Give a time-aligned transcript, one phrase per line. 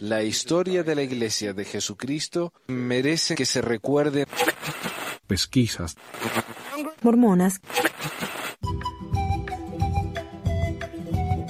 [0.00, 4.26] La historia de la Iglesia de Jesucristo merece que se recuerde.
[5.26, 5.96] Pesquisas.
[7.02, 7.60] Mormonas.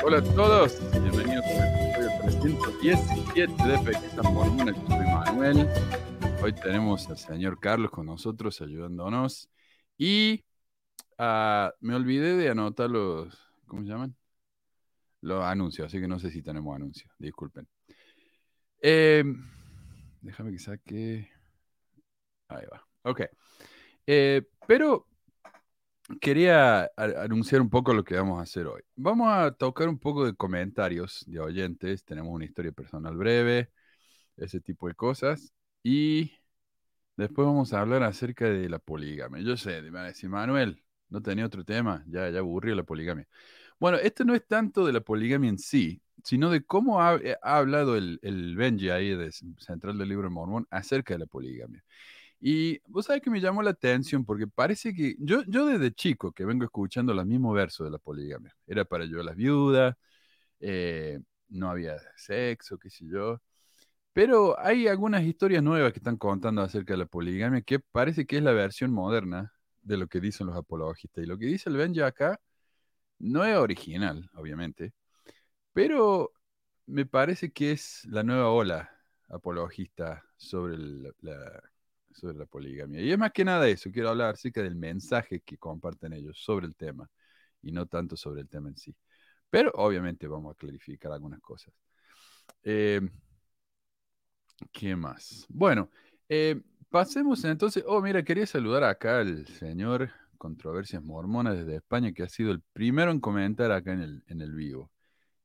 [0.05, 4.77] Hola a todos, bienvenidos al episodio 317 de Pesquisas Mormonas.
[4.77, 5.69] Yo soy Manuel.
[6.43, 9.49] Hoy tenemos al señor Carlos con nosotros ayudándonos.
[9.99, 10.45] Y
[11.19, 13.39] ah, me olvidé de anotar los.
[13.67, 14.17] ¿Cómo se llaman?
[15.21, 17.13] Los anuncios, así que no sé si tenemos anuncios.
[17.19, 17.69] Disculpen.
[18.83, 19.25] Eh,
[20.21, 21.31] déjame que saque.
[22.49, 22.87] Ahí va.
[23.03, 23.23] Ok.
[24.07, 25.07] Eh, pero
[26.21, 28.83] quería anunciar un poco lo que vamos a hacer hoy.
[28.97, 32.05] Vamos a tocar un poco de comentarios de oyentes.
[32.05, 33.71] Tenemos una historia personal breve,
[34.37, 35.53] ese tipo de cosas.
[35.83, 36.33] Y
[37.17, 39.43] después vamos a hablar acerca de la poligamia.
[39.43, 42.85] Yo sé, me van a decir, Manuel, no tenía otro tema, ya, ya aburrió la
[42.85, 43.29] poligamia.
[43.81, 47.37] Bueno, esto no es tanto de la poligamia en sí, sino de cómo ha, eh,
[47.43, 51.27] ha hablado el, el Benji ahí de Central del Libro de Mormón acerca de la
[51.27, 51.83] poligamia.
[52.41, 56.33] Y vos sabés que me llamó la atención porque parece que yo, yo desde chico
[56.33, 58.55] que vengo escuchando los mismos versos de la poligamia.
[58.67, 59.97] Era para a las viudas,
[60.61, 63.41] eh, no había sexo, qué sé yo.
[64.13, 68.39] Pero hay algunas historias nuevas que están contando acerca de la poligamia que parece que
[68.39, 69.53] es la versión moderna
[69.83, 71.25] de lo que dicen los apologistas.
[71.25, 72.41] Y lo que dice el Benji acá
[73.21, 74.93] no es original, obviamente,
[75.73, 76.33] pero
[76.87, 78.91] me parece que es la nueva ola
[79.29, 83.01] apologista sobre la poligamia.
[83.01, 86.67] Y es más que nada eso, quiero hablar acerca del mensaje que comparten ellos sobre
[86.67, 87.09] el tema
[87.63, 88.95] y no tanto sobre el tema en sí.
[89.49, 91.73] Pero obviamente vamos a clarificar algunas cosas.
[92.63, 93.01] Eh,
[94.73, 95.47] ¿Qué más?
[95.49, 95.91] Bueno,
[96.29, 97.83] eh, pasemos entonces.
[97.87, 100.11] Oh, mira, quería saludar acá al señor
[100.41, 104.41] Controversias Mormonas desde España, que ha sido el primero en comentar acá en el, en
[104.41, 104.91] el vivo.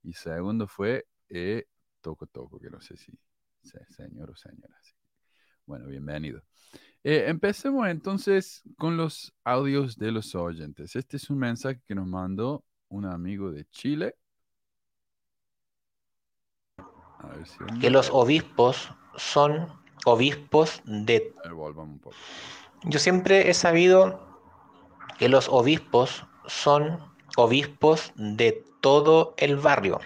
[0.04, 1.66] Y segundo fue eh,
[2.00, 3.12] Toco Toco, que no sé si
[3.62, 4.80] se- señor o señora.
[5.66, 6.44] Bueno, bienvenido.
[7.04, 10.96] Eh, empecemos entonces con los audios de los oyentes.
[10.96, 14.16] Este es un mensaje que nos mandó un amigo de Chile.
[16.78, 19.68] A ver si que los obispos son
[20.06, 21.34] obispos de...
[21.44, 22.16] Ver, un poco.
[22.86, 24.35] Yo siempre he sabido
[25.20, 27.00] que los obispos son
[27.38, 30.00] obispos de todo el barrio.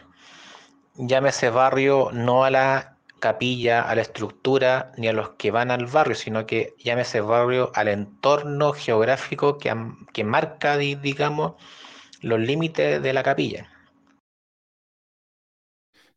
[0.98, 5.88] Llámese barrio no a la capilla, a la estructura, ni a los que van al
[5.88, 9.74] barrio, sino que llámese barrio al entorno geográfico que,
[10.14, 11.54] que marca, di- digamos,
[12.22, 13.70] los límites de la capilla.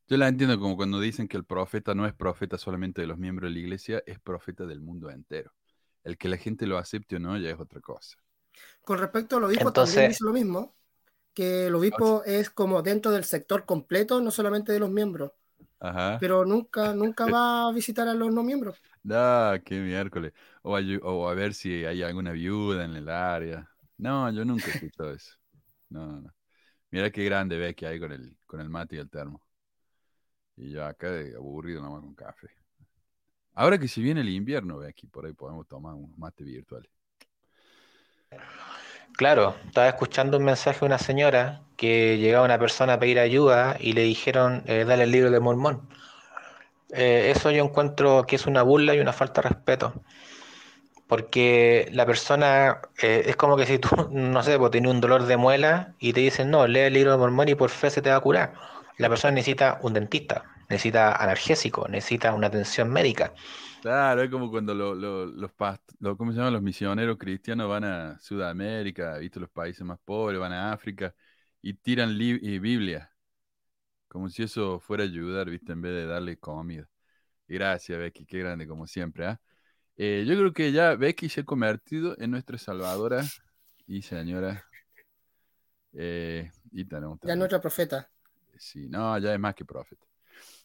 [0.08, 3.18] Yo la entiendo como cuando dicen que el profeta no es profeta solamente de los
[3.18, 5.52] miembros de la iglesia, es profeta del mundo entero.
[6.04, 8.16] El que la gente lo acepte o no ya es otra cosa.
[8.84, 10.74] Con respecto al obispo, Entonces- también dice lo mismo,
[11.34, 15.32] que el obispo es como dentro del sector completo, no solamente de los miembros,
[15.80, 16.18] Ajá.
[16.20, 18.78] pero nunca, nunca va a visitar a los no miembros.
[19.10, 20.32] Ah, qué miércoles.
[20.62, 23.68] O a, o a ver si hay alguna viuda en el área.
[23.98, 25.36] No, yo nunca he escuchado eso.
[25.88, 26.34] No, no, no.
[26.90, 29.42] Mira qué grande ve que hay con el, con el mate y el termo.
[30.56, 32.48] Y yo acá de aburrido nomás con café.
[33.54, 36.86] Ahora que si viene el invierno, ve aquí por ahí podemos tomar un mate virtual.
[39.16, 43.76] Claro, estaba escuchando un mensaje de una señora que llegaba una persona a pedir ayuda
[43.78, 45.88] y le dijeron, eh, dale el libro de Mormón.
[46.92, 49.94] Eh, eso yo encuentro que es una burla y una falta de respeto.
[51.06, 55.24] Porque la persona eh, es como que si tú, no sé, pues tienes un dolor
[55.26, 58.02] de muela y te dicen, no, lee el libro de Mormón y por fe se
[58.02, 58.54] te va a curar.
[58.96, 63.32] La persona necesita un dentista, necesita analgésico, necesita una atención médica.
[63.82, 66.52] Claro, es como cuando lo- lo- los, past- lo- ¿cómo se llama?
[66.52, 69.40] los misioneros cristianos van a Sudamérica, ¿viste?
[69.40, 71.12] los países más pobres, van a África
[71.60, 73.12] y tiran y Biblia,
[74.08, 75.72] como si eso fuera a ayudar, ¿viste?
[75.72, 76.88] En vez de darle comida.
[77.48, 79.40] Gracias, Becky, qué grande, como siempre, ¿ah?
[79.96, 83.24] Eh, yo creo que ya Becky se ha convertido en nuestra salvadora
[83.86, 84.64] y señora.
[85.94, 88.10] Eh, y tenemos Ya nuestra profeta.
[88.58, 90.06] Sí, no, ya es más que profeta.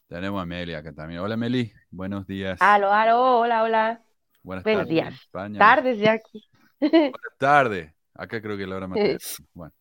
[0.08, 1.20] Tenemos a Meli acá también.
[1.22, 1.72] Hola, Meli.
[1.92, 2.58] Buenos días.
[2.62, 4.02] Aló, aló, hola, hola.
[4.42, 4.90] Buenas Buenos tardes.
[4.90, 5.14] días.
[5.14, 5.60] España.
[5.60, 6.44] Tardes ya aquí.
[6.80, 7.94] Buenas tardes.
[8.14, 9.18] Acá creo que es la hora más tarde.
[9.54, 9.74] Bueno.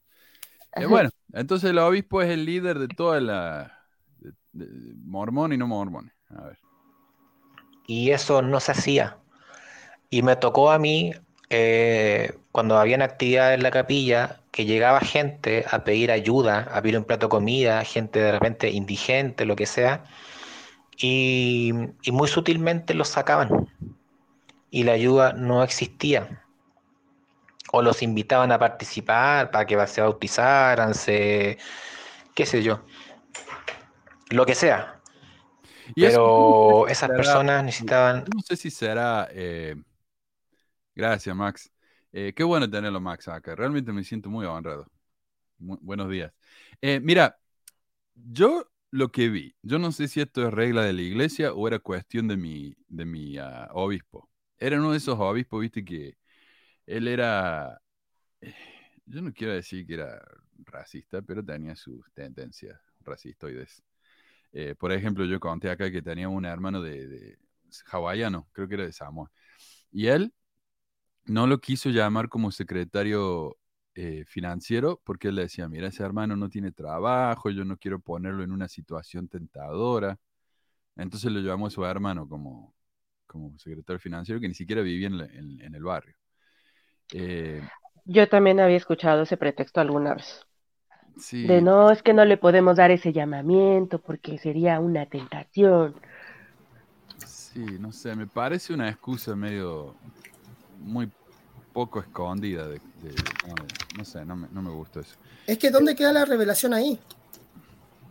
[0.74, 3.86] Eh, bueno, entonces el obispo es el líder de toda la
[4.18, 6.12] de- de- mormón y no mormón.
[6.30, 6.58] A ver.
[7.86, 9.16] y eso no se hacía.
[10.10, 11.12] Y me tocó a mí,
[11.50, 16.96] eh, cuando habían actividades en la capilla, que llegaba gente a pedir ayuda, a pedir
[16.96, 20.04] un plato de comida, gente de repente indigente, lo que sea,
[20.96, 21.72] y,
[22.02, 23.68] y muy sutilmente los sacaban.
[24.70, 26.42] Y la ayuda no existía.
[27.70, 31.58] O los invitaban a participar para que se bautizaran, se,
[32.34, 32.80] qué sé yo,
[34.30, 35.00] lo que sea.
[35.94, 36.18] Y Pero
[36.78, 38.24] no sé si esas será- personas necesitaban...
[38.34, 39.28] No sé si será.
[39.32, 39.76] eh,
[40.94, 41.70] Gracias, Max.
[42.18, 43.54] Eh, qué bueno tenerlo, Max, acá.
[43.54, 44.86] Realmente me siento muy honrado.
[45.58, 46.32] Mu- buenos días.
[46.82, 47.38] Eh, mira,
[48.14, 51.68] yo lo que vi, yo no sé si esto es regla de la iglesia o
[51.68, 54.30] era cuestión de mi, de mi ah, obispo.
[54.58, 56.16] Era uno de esos obispos, viste, que
[56.86, 57.80] él era.
[58.40, 58.54] eh,
[59.06, 60.22] Yo no quiero decir que era
[60.66, 63.82] racista, pero tenía sus tendencias racistoides.
[64.52, 67.38] Eh, por ejemplo, yo conté acá que tenía un hermano de, de
[67.90, 69.30] hawaiano, creo que era de Samoa,
[69.92, 70.32] y él
[71.26, 73.56] no lo quiso llamar como secretario
[73.94, 78.00] eh, financiero porque él le decía, mira, ese hermano no tiene trabajo, yo no quiero
[78.00, 80.18] ponerlo en una situación tentadora.
[80.96, 82.74] Entonces lo llamó a su hermano como,
[83.26, 86.16] como secretario financiero que ni siquiera vivía en, la- en- en el barrio.
[87.12, 87.62] Eh,
[88.04, 90.46] Yo también había escuchado ese pretexto alguna vez.
[91.18, 95.94] sí, De no, es que no le podemos dar ese llamamiento porque sería una tentación.
[97.26, 99.96] sí, no sé, me parece una excusa medio
[100.78, 101.12] muy
[101.72, 103.54] poco escondida de, de- no,
[103.90, 105.16] no sé, no me, no me gusta eso.
[105.46, 107.00] Es que ¿dónde queda la revelación ahí?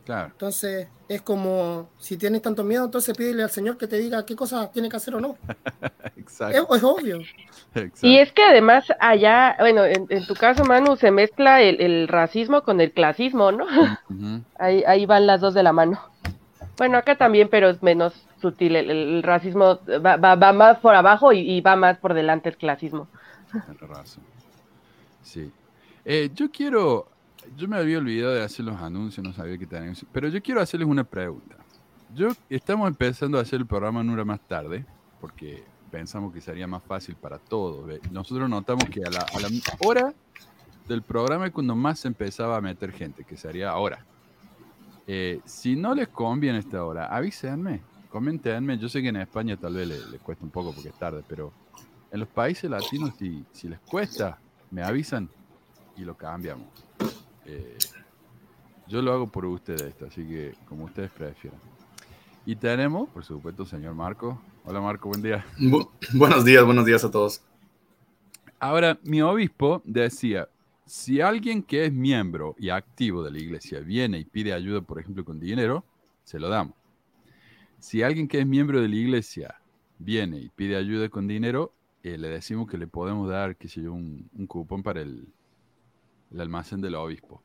[0.06, 4.26] Claro, Entonces, es como, si tienes tanto miedo, entonces pídele al Señor que te diga
[4.26, 5.40] qué cosa tiene que hacer o no.
[6.48, 7.30] Es, exacto, es obvio.
[7.76, 8.02] exacto.
[8.02, 12.08] Y es que además allá, bueno, en, en tu caso, Manu, se mezcla el, el
[12.08, 13.66] racismo con el clasismo, ¿no?
[14.60, 16.00] Ahí, ahí van las dos de la mano.
[16.78, 18.76] Bueno, acá también, pero es menos sutil.
[18.76, 23.08] El, el racismo va, va- más por abajo y, va más por delante el clasismo.
[23.52, 24.24] Tienes razón.
[25.24, 25.52] Sí.
[26.04, 27.08] Eh, yo quiero,
[27.56, 30.62] yo me había olvidado de hacer los anuncios, no sabía que teníamos, pero yo quiero
[30.62, 31.56] hacerles una pregunta.
[32.14, 34.86] Yo estamos empezando a hacer el programa en una hora más tarde,
[35.20, 37.90] porque pensamos que sería más fácil para todos.
[38.12, 39.48] Nosotros notamos que a la, a la
[39.80, 40.14] hora
[40.88, 44.06] del programa es cuando más se empezaba a meter gente, que sería ahora.
[45.08, 48.78] Eh, si no les conviene esta hora, avísenme, coméntenme.
[48.78, 51.24] Yo sé que en España tal vez les, les cuesta un poco porque es tarde,
[51.28, 51.54] pero
[52.12, 54.40] en los países latinos, si, si les cuesta,
[54.72, 55.30] me avisan
[55.98, 56.68] y lo cambiamos.
[57.46, 57.78] Eh,
[58.88, 61.60] yo lo hago por ustedes esto, así que como ustedes prefieran.
[62.46, 64.40] Y tenemos, por supuesto, señor Marco.
[64.66, 65.46] Hola Marco, buen día.
[65.58, 67.42] Bu- buenos días, buenos días a todos.
[68.60, 70.48] Ahora, mi obispo decía,
[70.86, 75.00] si alguien que es miembro y activo de la iglesia viene y pide ayuda, por
[75.00, 75.84] ejemplo, con dinero,
[76.24, 76.76] se lo damos.
[77.80, 79.56] Si alguien que es miembro de la iglesia
[80.00, 81.74] viene y pide ayuda con dinero,
[82.04, 85.28] eh, le decimos que le podemos dar, qué sé yo, un, un cupón para el,
[86.32, 87.42] el almacén del obispo.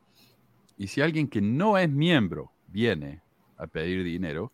[0.76, 3.20] Y si alguien que no es miembro viene
[3.56, 4.52] a pedir dinero,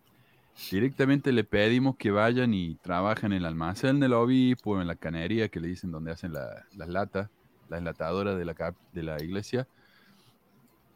[0.71, 4.97] directamente le pedimos que vayan y trabajen en el almacén del obispo, o en la
[4.97, 7.31] canería que le dicen donde hacen la- las latas,
[7.69, 9.67] la enlatadora de la, cap- de la iglesia,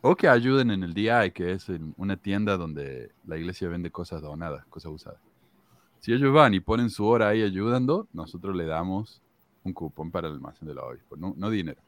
[0.02, 3.90] o que ayuden en el DI, que es en una tienda donde la iglesia vende
[3.90, 5.20] cosas donadas, cosas usadas.
[6.00, 9.20] Si ellos van y ponen su hora ahí ayudando, nosotros le damos
[9.64, 11.80] un cupón para el almacén del obispo, no, no dinero.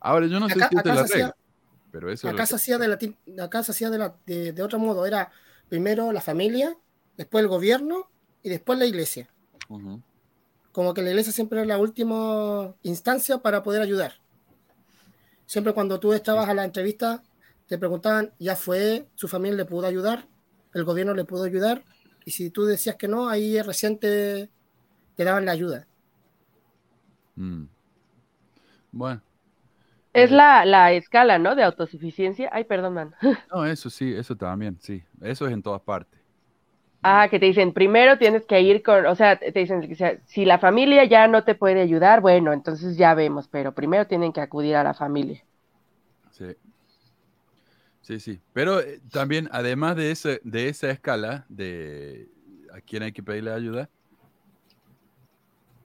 [0.00, 1.36] Ahora, yo no sé Acá- si esta es la se hacía- regla,
[1.92, 4.62] pero eso es Acá se hacía de, la, acá se hacía de, la- de, de
[4.62, 5.06] otro modo.
[5.06, 5.30] Era
[5.68, 6.76] primero la familia,
[7.16, 8.08] después el gobierno
[8.42, 9.28] y después la iglesia.
[9.68, 10.02] Ujú.
[10.72, 14.14] Como que la iglesia siempre era la última instancia para poder ayudar.
[15.46, 17.22] Siempre cuando tú estabas a la entrevista,
[17.66, 19.08] te preguntaban, ¿ya fue?
[19.14, 20.28] ¿Su familia le pudo ayudar?
[20.74, 21.84] ¿El gobierno le pudo ayudar?
[22.24, 24.50] Y si tú decías que no, ahí recién te,
[25.16, 25.88] te daban la ayuda.
[27.38, 27.68] Mm.
[28.92, 29.22] Bueno,
[30.12, 31.54] Es la, la escala, ¿no?
[31.54, 32.50] De autosuficiencia.
[32.52, 33.14] Ay, perdón, man.
[33.52, 36.17] no, eso sí, eso también, sí, eso es en todas partes.
[37.02, 40.18] Ah, que te dicen, primero tienes que ir con, o sea, te dicen, o sea,
[40.26, 44.32] si la familia ya no te puede ayudar, bueno, entonces ya vemos, pero primero tienen
[44.32, 45.44] que acudir a la familia.
[46.30, 46.56] Sí.
[48.02, 48.40] Sí, sí.
[48.52, 52.28] Pero eh, también, además de, ese, de esa escala de
[52.72, 53.90] a quién hay que pedirle ayuda,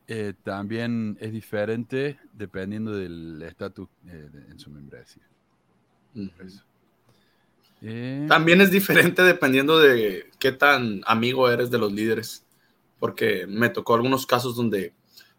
[0.08, 5.24] eh, también es diferente dependiendo del estatus eh, de- en su membresía.
[6.16, 6.64] Eso.
[7.86, 12.46] Eh, También es diferente dependiendo de qué tan amigo eres de los líderes,
[12.98, 14.94] porque me tocó algunos casos donde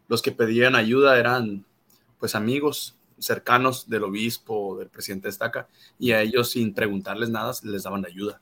[0.08, 1.64] los que pedían ayuda eran
[2.20, 7.52] pues amigos cercanos del obispo, del presidente de estaca, y a ellos sin preguntarles nada
[7.62, 8.40] les daban ayuda.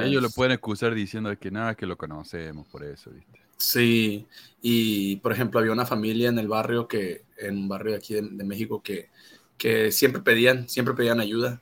[0.00, 3.38] Ellos lo pueden acusar diciendo que nada, que lo conocemos por eso, ¿viste?
[3.58, 4.26] Sí,
[4.62, 8.14] y por ejemplo había una familia en el barrio que, en un barrio de aquí
[8.14, 9.10] de, de México que,
[9.58, 11.60] que siempre pedían, siempre pedían ayuda,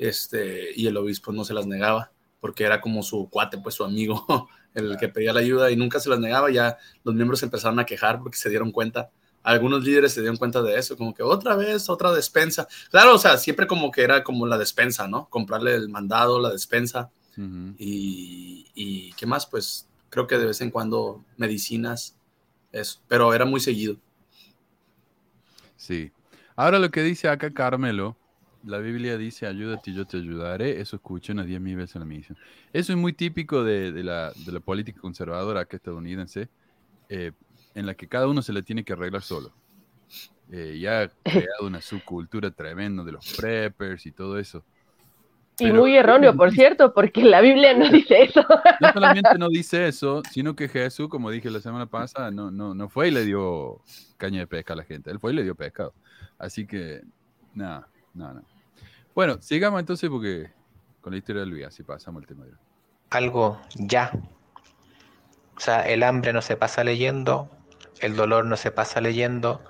[0.00, 3.84] este, y el obispo no se las negaba, porque era como su cuate, pues su
[3.84, 7.78] amigo, el que pedía la ayuda y nunca se las negaba, ya los miembros empezaron
[7.78, 9.10] a quejar porque se dieron cuenta,
[9.42, 13.18] algunos líderes se dieron cuenta de eso, como que otra vez, otra despensa, claro, o
[13.18, 15.28] sea, siempre como que era como la despensa, ¿no?
[15.28, 17.10] Comprarle el mandado, la despensa,
[17.78, 22.16] y qué más, pues creo que de vez en cuando medicinas,
[22.72, 23.96] eso, pero era muy seguido.
[25.76, 26.10] Sí.
[26.56, 28.16] Ahora lo que dice acá Carmelo,
[28.64, 30.80] la Biblia dice, ayúdate y yo te ayudaré.
[30.80, 32.38] Eso escuché unas 10.000 veces en la misión.
[32.72, 36.48] Eso es muy típico de, de la, de la política conservadora acá estadounidense,
[37.08, 37.32] eh,
[37.74, 39.52] en la que cada uno se le tiene que arreglar solo.
[40.52, 44.64] Eh, y ha creado una subcultura tremenda de los preppers y todo eso.
[45.58, 48.44] Y muy erróneo, por cierto, porque la Biblia no dice eso.
[48.80, 52.74] No solamente no dice eso, sino que Jesús, como dije la semana pasada, no, no,
[52.74, 53.82] no fue y le dio
[54.16, 55.10] caña de pesca a la gente.
[55.10, 55.92] Él fue y le dio pescado.
[56.38, 57.02] Así que,
[57.54, 58.46] nada, nada, nada.
[59.14, 60.50] Bueno, sigamos entonces porque
[61.00, 62.52] con la historia de Luis, así pasamos el tema de
[63.10, 64.12] algo ya.
[65.56, 67.50] O sea, el hambre no se pasa leyendo,
[68.00, 69.62] el dolor no se pasa leyendo.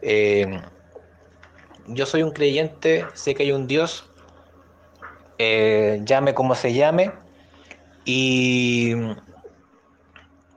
[0.00, 0.62] Eh,
[1.88, 4.08] yo soy un creyente, sé que hay un Dios,
[5.38, 7.12] eh, llame como se llame,
[8.04, 8.94] y,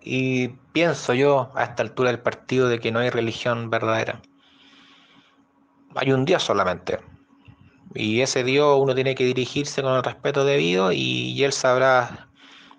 [0.02, 4.22] y pienso yo a esta altura del partido de que no hay religión verdadera.
[5.96, 7.00] Hay un Dios solamente.
[7.94, 12.30] Y ese Dios uno tiene que dirigirse con el respeto debido y, Él sabrá,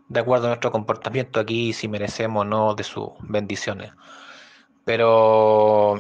[0.09, 3.93] de acuerdo a nuestro comportamiento aquí, si merecemos o no de sus bendiciones.
[4.85, 5.95] Pero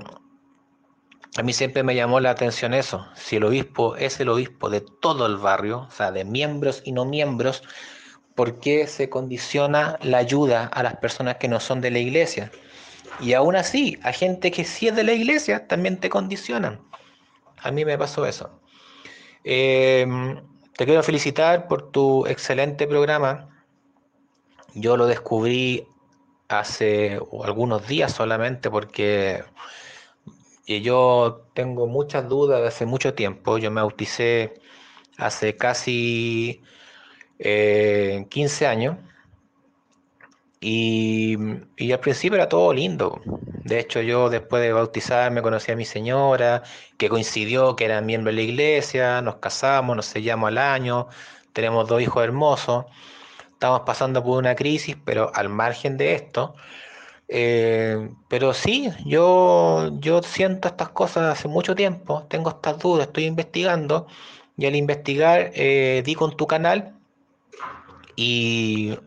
[1.36, 3.06] a mí siempre me llamó la atención eso.
[3.14, 6.92] Si el obispo es el obispo de todo el barrio, o sea, de miembros y
[6.92, 7.62] no miembros,
[8.34, 12.50] ¿por qué se condiciona la ayuda a las personas que no son de la iglesia?
[13.20, 16.80] Y aún así, a gente que sí es de la iglesia, también te condicionan.
[17.58, 18.61] A mí me pasó eso.
[19.44, 20.06] Eh,
[20.76, 23.48] te quiero felicitar por tu excelente programa.
[24.74, 25.86] Yo lo descubrí
[26.48, 29.44] hace algunos días solamente porque
[30.66, 33.58] yo tengo muchas dudas de hace mucho tiempo.
[33.58, 34.54] Yo me bauticé
[35.18, 36.62] hace casi
[37.38, 38.96] eh, 15 años
[40.62, 41.36] y,
[41.76, 43.20] y al principio era todo lindo.
[43.64, 46.62] De hecho, yo después de bautizarme conocí a mi señora,
[46.98, 51.08] que coincidió que era miembro de la iglesia, nos casamos, nos sellamos al año,
[51.52, 52.86] tenemos dos hijos hermosos,
[53.52, 56.54] estamos pasando por una crisis, pero al margen de esto,
[57.28, 63.24] eh, pero sí, yo, yo siento estas cosas hace mucho tiempo, tengo estas dudas, estoy
[63.26, 64.06] investigando,
[64.56, 66.98] y al investigar eh, di con tu canal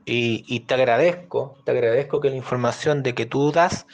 [0.05, 3.87] y, te agradezco, te agradezco que la información de que tú das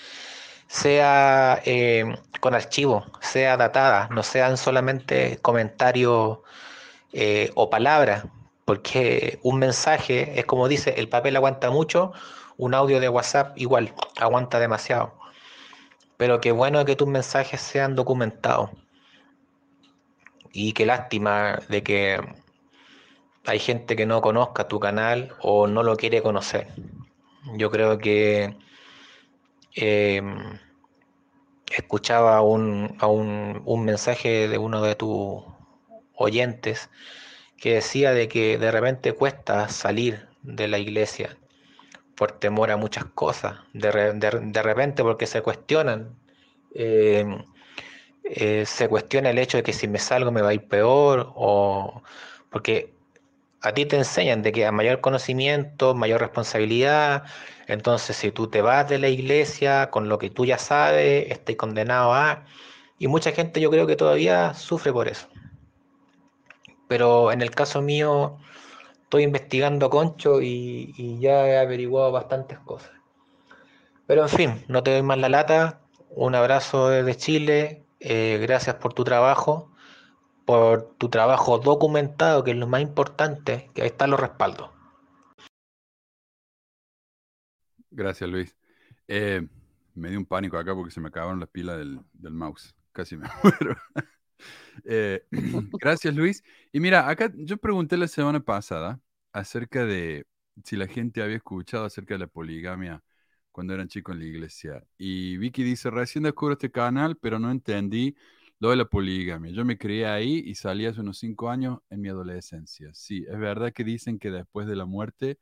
[0.68, 2.06] sea eh,
[2.40, 6.40] con archivo, sea datada, no sean solamente comentarios
[7.14, 8.26] eh, o palabras,
[8.66, 12.14] porque un mensaje es como dice, el papel aguanta mucho,
[12.58, 15.14] un audio de WhatsApp igual, aguanta demasiado.
[16.18, 18.70] Pero qué bueno que tus mensajes sean documentados.
[20.54, 22.41] Y qué lástima de que
[23.46, 26.68] hay gente que no conozca tu canal o no lo quiere conocer.
[27.58, 28.56] Yo creo que
[29.76, 30.22] eh,
[31.76, 35.44] escuchaba un, a un, mensaje de uno de tus
[36.16, 36.90] oyentes
[37.58, 41.38] que decía de que de repente cuesta salir de la iglesia
[42.16, 46.16] por temor a muchas cosas, de, re- de- de repente porque se cuestionan,
[46.76, 47.26] eh,
[48.24, 51.32] eh, se cuestiona el hecho de que si me salgo me va a ir peor,
[51.36, 52.02] o
[52.50, 52.94] porque
[53.62, 57.24] a ti te enseñan de que a mayor conocimiento, mayor responsabilidad,
[57.68, 61.56] entonces si tú te vas de la iglesia con lo que tú ya sabes, estás
[61.56, 62.46] condenado a...
[62.98, 65.28] Y mucha gente yo creo que todavía sufre por eso.
[66.88, 68.38] Pero en el caso mío,
[69.04, 72.92] estoy investigando concho y, y ya he averiguado bastantes cosas.
[74.08, 75.82] Pero en fin, no te doy más la lata.
[76.10, 77.86] Un abrazo desde Chile.
[78.00, 79.71] eh, gracias por tu trabajo,
[80.46, 84.70] por tu trabajo documentado, que es lo más importante, que ahí están los respaldos.
[87.90, 88.56] Gracias, Luis.
[89.08, 89.48] Eh,
[89.96, 92.74] me dio un pánico acá porque se me acabaron las pilas del, del mouse.
[92.92, 93.76] Casi me muero.
[94.86, 95.26] Eh,
[95.74, 96.44] gracias, Luis.
[96.72, 99.00] Y mira, acá yo pregunté la semana pasada
[99.34, 100.26] acerca de
[100.64, 103.04] si la gente había escuchado acerca de la poligamia
[103.52, 104.84] cuando eran chicos en la iglesia.
[104.98, 108.16] Y Vicky dice, recién descubro este canal, pero no entendí
[108.62, 109.52] lo de la poligamia.
[109.52, 112.92] Yo me crié ahí y salí hace unos cinco años en mi adolescencia.
[112.94, 115.40] Sí, es verdad que dicen que después de la muerte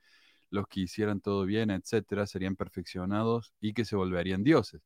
[0.51, 4.81] los que hicieran todo bien, etcétera, serían perfeccionados y que se volverían dioses.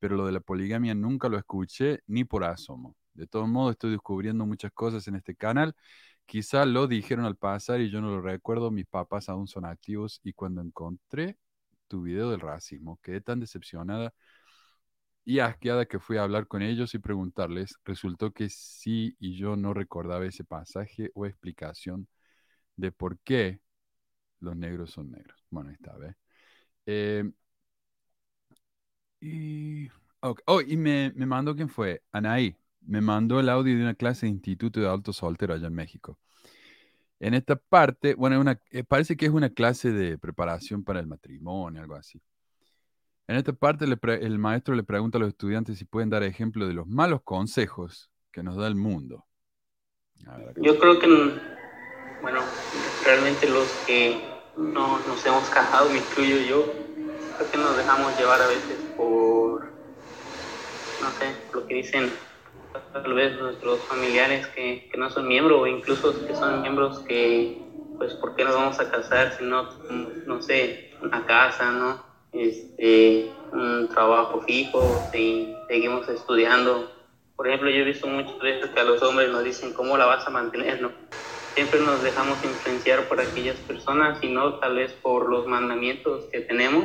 [0.00, 2.96] Pero lo de la poligamia nunca lo escuché ni por asomo.
[3.14, 5.74] De todos modos, estoy descubriendo muchas cosas en este canal.
[6.26, 8.70] Quizá lo dijeron al pasar y yo no lo recuerdo.
[8.72, 11.38] Mis papás aún son activos y cuando encontré
[11.88, 14.12] tu video del racismo, quedé tan decepcionada
[15.26, 17.76] y asqueada que fui a hablar con ellos y preguntarles.
[17.84, 22.08] Resultó que sí y yo no recordaba ese pasaje o explicación
[22.76, 23.60] de por qué
[24.40, 25.44] los negros son negros.
[25.50, 26.16] Bueno, ahí está, ¿ves?
[26.86, 27.24] Eh,
[29.20, 29.88] y.
[30.46, 34.26] Oh, y me, me mandó quién fue, Anaí, me mandó el audio de una clase
[34.26, 36.18] de Instituto de Alto Soltero allá en México.
[37.20, 41.80] En esta parte, bueno, eh, parece que es una clase de preparación para el matrimonio,
[41.82, 42.20] algo así.
[43.28, 46.66] En esta parte le el maestro le pregunta a los estudiantes si pueden dar ejemplo
[46.66, 49.24] de los malos consejos que nos da el mundo.
[50.24, 50.54] Ver.
[50.56, 51.08] Yo creo que,
[52.20, 52.48] bueno,
[53.02, 56.72] realmente los que no nos hemos casado, me incluyo yo,
[57.36, 59.72] creo que nos dejamos llevar a veces por,
[61.00, 62.12] no sé, lo que dicen
[62.92, 67.58] tal vez nuestros familiares que, que no son miembros o incluso que son miembros que,
[67.98, 69.68] pues, ¿por qué nos vamos a casar si no,
[70.26, 72.05] no sé, una casa, ¿no?
[72.38, 76.90] Este, un trabajo fijo, si seguimos estudiando.
[77.34, 80.06] Por ejemplo, yo he visto muchas veces que a los hombres nos dicen, ¿cómo la
[80.06, 80.90] vas a mantener, no?
[81.54, 86.40] Siempre nos dejamos influenciar por aquellas personas y no tal vez por los mandamientos que
[86.40, 86.84] tenemos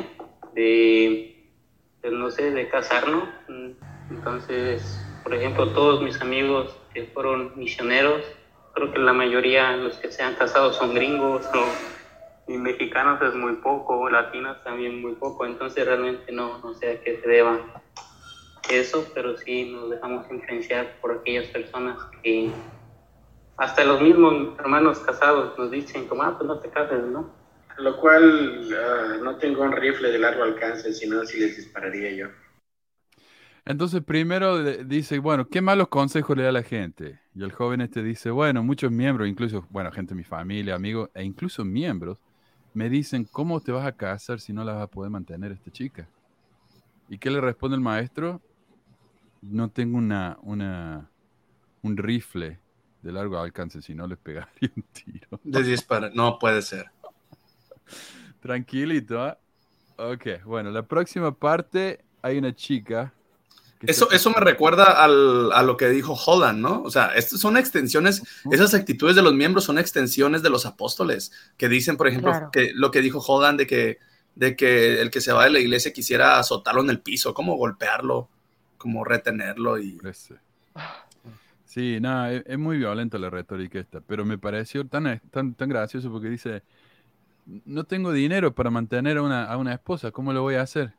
[0.54, 1.50] de,
[2.02, 3.28] de, no sé, de casarnos.
[4.10, 8.22] Entonces, por ejemplo, todos mis amigos que fueron misioneros,
[8.74, 11.91] creo que la mayoría, los que se han casado son gringos o
[12.52, 17.00] y mexicanos es muy poco, latinos también muy poco, entonces realmente no, no sé a
[17.00, 17.58] qué se deba
[18.70, 22.50] eso, pero sí nos dejamos influenciar por aquellas personas que
[23.56, 27.30] hasta los mismos hermanos casados nos dicen como, ah, pues no te cases, ¿no?
[27.78, 32.26] Lo cual uh, no tengo un rifle de largo alcance, sino si les dispararía yo.
[33.64, 37.20] Entonces primero dice, bueno, ¿qué malos consejos le da a la gente?
[37.34, 41.10] Y el joven este dice, bueno, muchos miembros, incluso, bueno, gente de mi familia, amigos,
[41.14, 42.18] e incluso miembros,
[42.74, 45.70] me dicen, ¿cómo te vas a casar si no la vas a poder mantener esta
[45.70, 46.08] chica?
[47.08, 48.40] ¿Y qué le responde el maestro?
[49.42, 51.10] No tengo una, una,
[51.82, 52.58] un rifle
[53.02, 55.40] de largo alcance, si no les pegaría un tiro.
[55.44, 56.10] Les dispara.
[56.14, 56.90] No puede ser.
[58.40, 59.38] Tranquilito, ¿ah?
[59.96, 63.12] Ok, bueno, la próxima parte hay una chica.
[63.86, 66.82] Eso, eso me recuerda al- a lo que dijo Holland, ¿no?
[66.82, 71.32] O sea, estas son extensiones, esas actitudes de los miembros son extensiones de los apóstoles,
[71.56, 72.50] que dicen, por ejemplo, Claro.
[72.52, 73.98] que lo que dijo Holland de que,
[74.34, 77.56] de que el que se va de la iglesia quisiera azotarlo en el piso, como
[77.56, 78.28] golpearlo,
[78.78, 79.98] como retenerlo y...
[81.64, 85.68] Sí, nada, es, es muy violenta la retórica esta, pero me pareció tan, tan, tan
[85.68, 86.62] gracioso porque dice,
[87.64, 90.92] no tengo dinero para mantener a una, a una esposa, ¿cómo lo voy a hacer?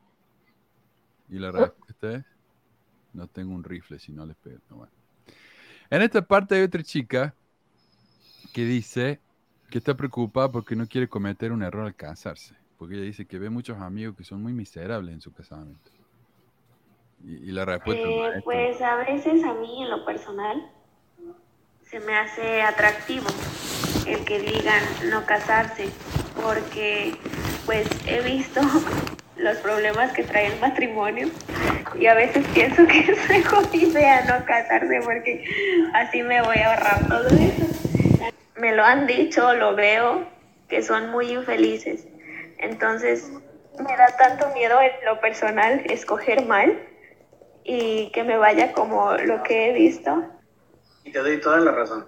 [1.30, 2.24] Y la respuesta es,
[3.14, 4.58] no tengo un rifle si no les pego.
[4.70, 4.92] No, bueno.
[5.90, 7.34] En esta parte hay otra chica
[8.52, 9.20] que dice
[9.70, 13.38] que está preocupada porque no quiere cometer un error al casarse, porque ella dice que
[13.38, 15.90] ve muchos amigos que son muy miserables en su casamiento.
[17.24, 20.70] Y, y la respuesta Eh, pues a veces a mí en lo personal
[21.82, 23.26] se me hace atractivo
[24.06, 25.88] el que digan no casarse
[26.42, 27.16] porque
[27.66, 28.60] pues he visto
[29.36, 31.28] los problemas que trae el matrimonio
[31.98, 35.44] y a veces pienso que es mejor idea no casarse porque
[35.94, 38.32] así me voy a ahorrar todo eso.
[38.56, 40.26] Me lo han dicho, lo veo,
[40.68, 42.06] que son muy infelices.
[42.58, 43.30] Entonces
[43.78, 46.78] me da tanto miedo en lo personal escoger mal
[47.64, 50.24] y que me vaya como lo que he visto.
[51.02, 52.06] Y te doy toda la razón.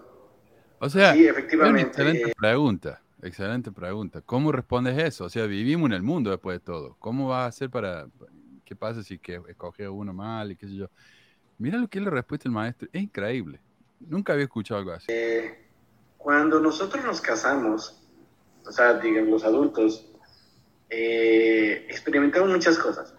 [0.79, 1.83] O sea, Sí, es una efectivamente.
[1.89, 4.21] excelente pregunta, excelente pregunta.
[4.21, 5.25] ¿Cómo respondes eso?
[5.25, 6.97] O sea, vivimos en el mundo después de todo.
[6.99, 8.07] ¿Cómo vas a hacer para,
[8.65, 10.91] qué pasa si que escoge uno mal y qué sé yo?
[11.59, 13.61] Mira lo que es la respuesta del maestro, es increíble.
[14.01, 15.07] Nunca había escuchado algo así.
[16.19, 18.03] Cuando nosotros nos casamos,
[18.67, 20.11] o sea, digan los adultos,
[20.91, 23.15] eh, experimentamos muchas cosas.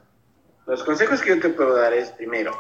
[0.68, 2.52] Los consejos que yo te puedo dar es, primero,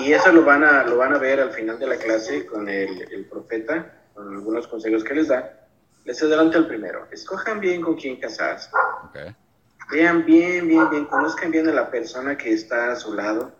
[0.00, 2.68] y eso lo van a, lo van a ver al final de la clase con
[2.68, 5.67] el, el profeta, con algunos consejos que les da.
[6.08, 7.06] Les adelanto el primero.
[7.10, 8.70] Escojan bien con quién casarse.
[9.92, 13.52] Vean bien, bien, bien, conozcan bien a la persona que está a su lado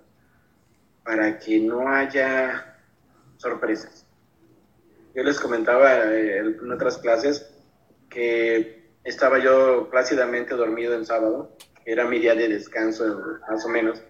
[1.04, 2.74] para que no haya
[3.36, 4.06] sorpresas.
[5.14, 7.50] Yo les comentaba eh, en otras clases
[8.08, 14.02] que estaba yo plácidamente dormido en sábado, era mi día de descanso más o menos,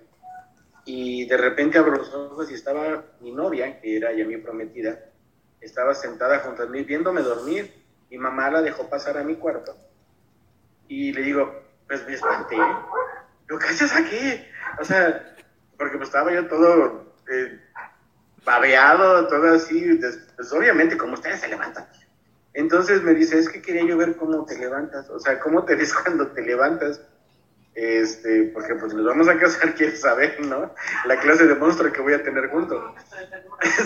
[0.85, 5.11] y de repente abro los ojos y estaba mi novia, que era ya mi prometida,
[5.61, 7.77] estaba sentada junto a mí viéndome dormir,
[8.10, 9.76] mi mamá la dejó pasar a mi cuarto
[10.88, 12.56] y le digo, pues me espanté.
[13.48, 14.44] Yo, ¿qué haces aquí?
[14.80, 15.36] O sea,
[15.76, 17.60] porque pues estaba yo todo eh,
[18.44, 20.00] babeado, todo así.
[20.36, 21.86] Pues obviamente, como ustedes se levantan.
[22.54, 25.08] Entonces me dice, es que quería yo ver cómo te levantas.
[25.10, 27.00] O sea, cómo te ves cuando te levantas.
[27.74, 30.74] Este, porque pues nos vamos a casar, quieres saber, ¿no?
[31.04, 32.94] La clase de monstruo que voy a tener junto.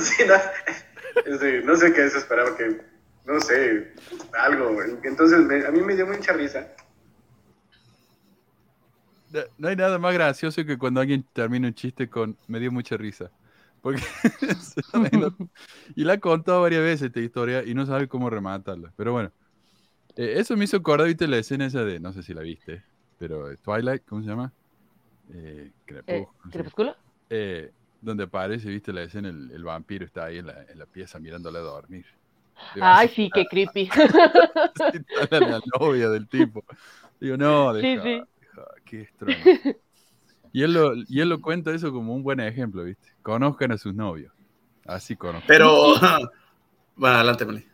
[0.01, 2.81] Sí, no, no sé qué se esperaba que
[3.25, 3.93] no sé,
[4.39, 4.83] algo.
[5.03, 6.69] Entonces a mí me dio mucha risa.
[9.57, 12.97] No, hay nada más gracioso que cuando alguien termina un chiste con me dio mucha
[12.97, 13.31] risa.
[13.81, 14.03] Porque
[15.97, 18.93] y la ha contado varias veces esta historia y no sabe cómo rematarla.
[18.97, 19.33] Pero bueno,
[20.17, 22.85] eh, eso me hizo acordar, viste, la escena esa de, no sé si la viste,
[23.19, 24.53] pero eh, Twilight, ¿cómo se llama?
[25.33, 25.73] Eh,
[26.51, 26.95] ¿Crepúsculo?
[27.29, 30.87] Eh, donde aparece, viste, la escena, el, el vampiro está ahí en la, en la
[30.87, 32.07] pieza mirándole a dormir.
[32.81, 33.89] Ay, sí, qué creepy.
[35.31, 36.65] la novia del tipo.
[37.21, 38.23] Digo, no, deja, sí, sí.
[38.85, 39.37] qué extraño.
[40.53, 43.09] Y él, lo, y él lo cuenta eso como un buen ejemplo, ¿viste?
[43.23, 44.33] Conozcan a sus novios.
[44.87, 45.47] Así conozcan.
[45.49, 45.95] Pero,
[46.97, 47.67] bueno, adelante, Meli.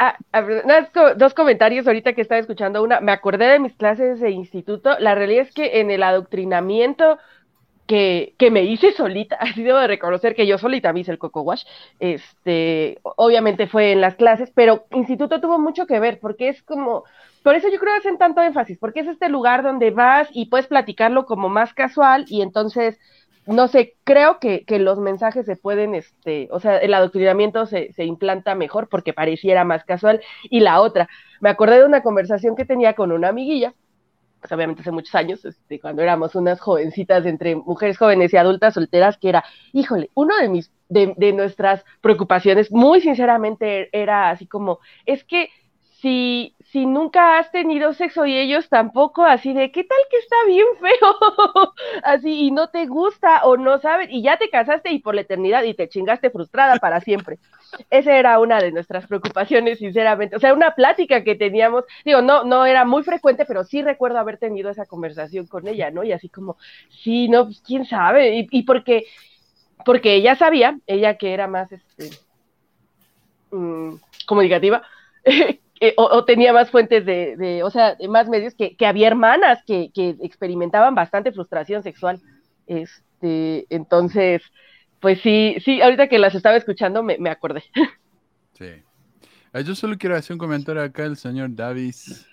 [0.00, 0.16] Ah,
[1.16, 2.82] dos comentarios ahorita que estaba escuchando.
[2.82, 4.98] Una, me acordé de mis clases de instituto.
[4.98, 7.18] La realidad es que en el adoctrinamiento
[7.86, 11.18] que, que, me hice solita, así debo de reconocer que yo solita me hice el
[11.18, 11.64] coco wash,
[12.00, 17.04] este, obviamente fue en las clases, pero instituto tuvo mucho que ver, porque es como,
[17.42, 20.46] por eso yo creo que hacen tanto énfasis, porque es este lugar donde vas y
[20.46, 22.98] puedes platicarlo como más casual y entonces,
[23.46, 27.92] no sé, creo que, que los mensajes se pueden, este, o sea, el adoctrinamiento se,
[27.92, 30.20] se implanta mejor porque pareciera más casual.
[30.44, 31.08] Y la otra,
[31.40, 33.74] me acordé de una conversación que tenía con una amiguilla,
[34.50, 39.18] obviamente hace muchos años, este, cuando éramos unas jovencitas entre mujeres jóvenes y adultas solteras,
[39.18, 44.80] que era, híjole, uno de mis, de, de nuestras preocupaciones, muy sinceramente, era así como,
[45.06, 45.50] es que
[46.02, 50.36] si, si nunca has tenido sexo y ellos tampoco, así de, ¿qué tal que está
[50.48, 51.72] bien feo?
[52.02, 55.20] así, y no te gusta o no sabes, y ya te casaste y por la
[55.20, 57.38] eternidad y te chingaste frustrada para siempre.
[57.90, 60.34] Esa era una de nuestras preocupaciones, sinceramente.
[60.34, 64.18] O sea, una plática que teníamos, digo, no, no era muy frecuente, pero sí recuerdo
[64.18, 66.02] haber tenido esa conversación con ella, ¿no?
[66.02, 66.56] Y así como,
[66.90, 69.04] sí, no, pues quién sabe, y, y porque,
[69.84, 72.10] porque ella sabía, ella que era más, este,
[73.52, 73.94] mmm,
[74.26, 74.82] comunicativa,
[75.84, 79.90] Eh, o, tenía más fuentes de, o sea, más medios, que, había hermanas que,
[80.20, 82.20] experimentaban bastante frustración sexual.
[82.68, 84.42] Este, entonces,
[85.00, 87.64] pues sí, sí, ahorita que las estaba escuchando me, acordé.
[88.52, 88.84] Sí.
[89.64, 92.28] Yo solo quiero hacer un comentario acá, el señor Davis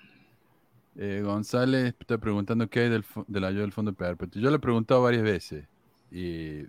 [0.96, 4.40] eh, González está preguntando qué hay del, de la ayuda del Fondo Perpetuo.
[4.40, 5.66] Yo le he preguntado varias veces
[6.12, 6.66] y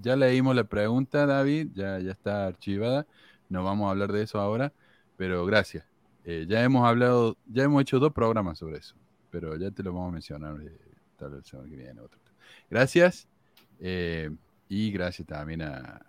[0.00, 3.08] ya leímos la pregunta, David, ya, ya está archivada,
[3.48, 4.72] no vamos a hablar de eso ahora,
[5.16, 5.91] pero gracias.
[6.24, 8.94] Eh, ya hemos hablado, ya hemos hecho dos programas sobre eso,
[9.30, 10.78] pero ya te lo vamos a mencionar eh,
[11.16, 12.00] tal vez semana que viene.
[12.00, 12.20] Otro.
[12.70, 13.26] Gracias.
[13.80, 14.30] Eh,
[14.68, 16.00] y gracias también a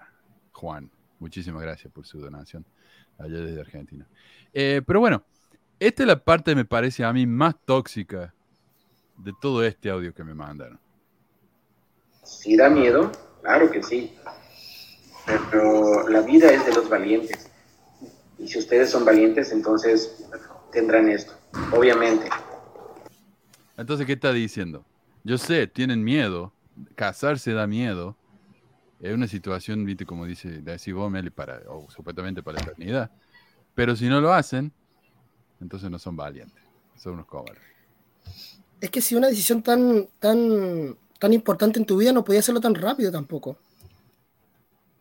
[0.51, 0.89] Juan.
[1.19, 2.65] Muchísimas gracias por su donación
[3.17, 4.07] allá desde Argentina.
[4.51, 5.23] pero bueno,
[5.79, 8.33] esta es la parte, me parece a mí, más tóxica
[9.17, 10.79] de todo este audio que me mandaron.
[12.23, 14.15] Sí, da miedo, claro que sí.
[15.51, 17.52] Pero la vida es de los valientes.
[18.43, 20.21] Y si ustedes son valientes, entonces
[20.71, 21.33] tendrán esto,
[21.71, 22.29] obviamente.
[23.77, 24.83] Entonces, ¿qué está diciendo?
[25.23, 26.51] Yo sé, tienen miedo,
[26.95, 28.17] casarse da miedo.
[28.99, 30.61] Es una situación, viste, como dice,
[30.93, 33.11] vos, Meli, para, o supuestamente para la eternidad.
[33.75, 34.73] Pero si no lo hacen,
[35.61, 36.61] entonces no son valientes,
[36.97, 37.63] son unos cobardes.
[38.81, 42.59] Es que si una decisión tan, tan, tan importante en tu vida no podía hacerlo
[42.59, 43.57] tan rápido tampoco.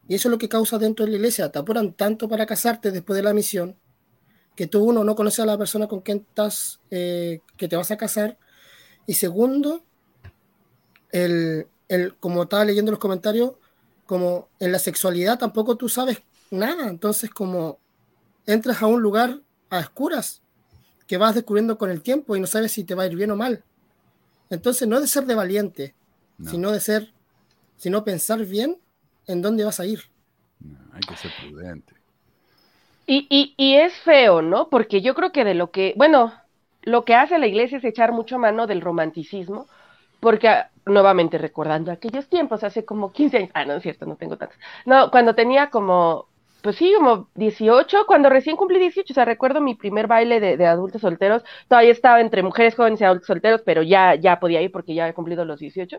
[0.08, 1.50] Y eso es lo que causa dentro de la iglesia.
[1.50, 3.76] Te apuran tanto para casarte después de la misión
[4.54, 7.90] que tú, uno, no conoces a la persona con quien estás, eh, que te vas
[7.90, 8.38] a casar.
[9.06, 9.84] Y segundo,
[11.10, 13.52] el, el, como estaba leyendo los comentarios,
[14.06, 16.88] como en la sexualidad tampoco tú sabes nada.
[16.88, 17.78] Entonces, como
[18.46, 20.42] entras a un lugar a oscuras
[21.06, 23.30] que vas descubriendo con el tiempo y no sabes si te va a ir bien
[23.30, 23.64] o mal.
[24.50, 25.94] Entonces, no es de ser de valiente,
[26.44, 27.14] sino de ser,
[27.78, 28.81] sino pensar bien
[29.26, 30.00] en dónde vas a ir.
[30.92, 31.94] hay que ser prudente.
[33.06, 34.68] Y, y, y, es feo, ¿no?
[34.68, 36.32] Porque yo creo que de lo que, bueno,
[36.82, 39.66] lo que hace la iglesia es echar mucho mano del romanticismo,
[40.20, 44.16] porque ah, nuevamente recordando aquellos tiempos, hace como 15 años, ah, no es cierto, no
[44.16, 46.28] tengo tantos, no, cuando tenía como,
[46.62, 50.56] pues sí, como 18, cuando recién cumplí 18, o sea, recuerdo mi primer baile de,
[50.56, 54.62] de adultos solteros, todavía estaba entre mujeres jóvenes y adultos solteros, pero ya, ya podía
[54.62, 55.98] ir porque ya he cumplido los 18.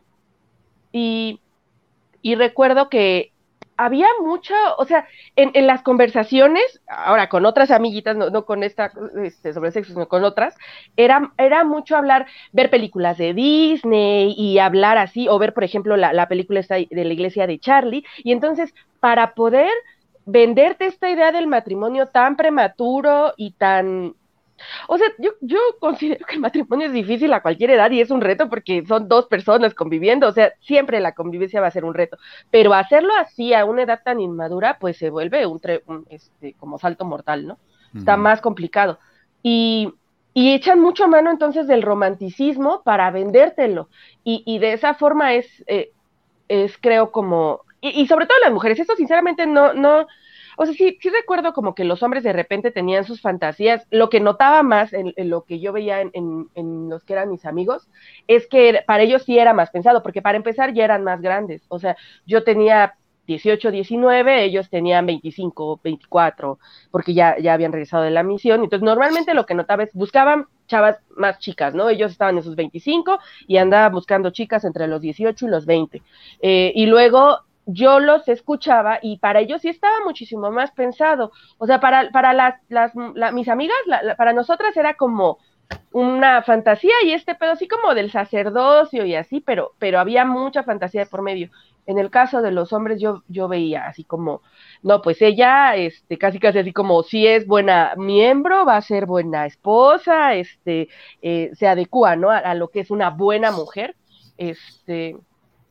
[0.94, 1.42] Y
[2.24, 3.34] y recuerdo que
[3.78, 8.64] había mucho, o sea, en, en, las conversaciones, ahora con otras amiguitas, no, no con
[8.64, 8.92] esta
[9.24, 10.56] este, sobre sexo, sino con otras,
[10.96, 15.98] era, era mucho hablar, ver películas de Disney y hablar así, o ver, por ejemplo,
[15.98, 19.72] la, la película de la iglesia de Charlie, y entonces, para poder
[20.26, 24.16] venderte esta idea del matrimonio tan prematuro y tan
[24.88, 28.12] o sea, yo, yo considero que el matrimonio es difícil a cualquier edad y es
[28.12, 31.86] un reto porque son dos personas conviviendo, o sea, siempre la convivencia va a ser
[31.86, 32.18] un reto,
[32.52, 35.62] pero hacerlo así a una edad tan inmadura, pues se vuelve un,
[36.10, 37.58] este, como salto mortal, ¿no?
[37.96, 39.00] está más complicado.
[39.42, 39.94] Y,
[40.34, 43.90] y echan mucho mano entonces del romanticismo para vendértelo.
[44.24, 45.92] Y, y de esa forma es, eh,
[46.48, 50.08] es creo, como, y, y, sobre todo las mujeres, esto sinceramente no, no,
[50.58, 53.86] o sea, sí, sí recuerdo como que los hombres de repente tenían sus fantasías.
[53.92, 57.30] Lo que notaba más en, lo que yo veía en, en, en, los que eran
[57.30, 57.90] mis amigos
[58.28, 61.64] es que para ellos sí era más pensado, porque para empezar ya eran más grandes.
[61.70, 62.96] O sea, yo tenía
[63.28, 66.60] 18, 19, ellos tenían 25, 24,
[66.92, 68.64] porque ya, ya habían regresado de la misión.
[68.64, 71.90] Entonces, normalmente lo que notaba es, buscaban chavas más chicas, ¿no?
[71.90, 76.02] Ellos estaban en sus 25 y andaban buscando chicas entre los 18 y los 20.
[76.42, 81.32] Eh, y luego yo los escuchaba y para ellos sí estaba muchísimo más pensado.
[81.58, 85.40] O sea, para, para las, las la, mis amigas, la, la, para nosotras era como
[85.92, 90.64] una fantasía y este pedo así como del sacerdocio y así, pero, pero había mucha
[90.64, 91.50] fantasía de por medio.
[91.86, 94.42] En el caso de los hombres yo, yo veía así como,
[94.82, 99.06] no, pues ella, este, casi casi así como, si es buena miembro, va a ser
[99.06, 100.88] buena esposa, este,
[101.22, 102.32] eh, se adecua, ¿no?
[102.32, 103.96] A, a, lo que es una buena mujer,
[104.38, 105.18] este,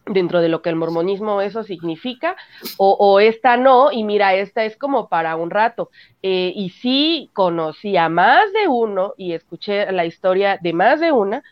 [0.06, 2.36] dentro de lo que el mormonismo eso significa,
[2.76, 5.90] o, o esta no, y mira, esta es como para un rato.
[6.22, 11.12] Eh, y sí conocí a más de uno y escuché la historia de más de
[11.12, 11.42] una,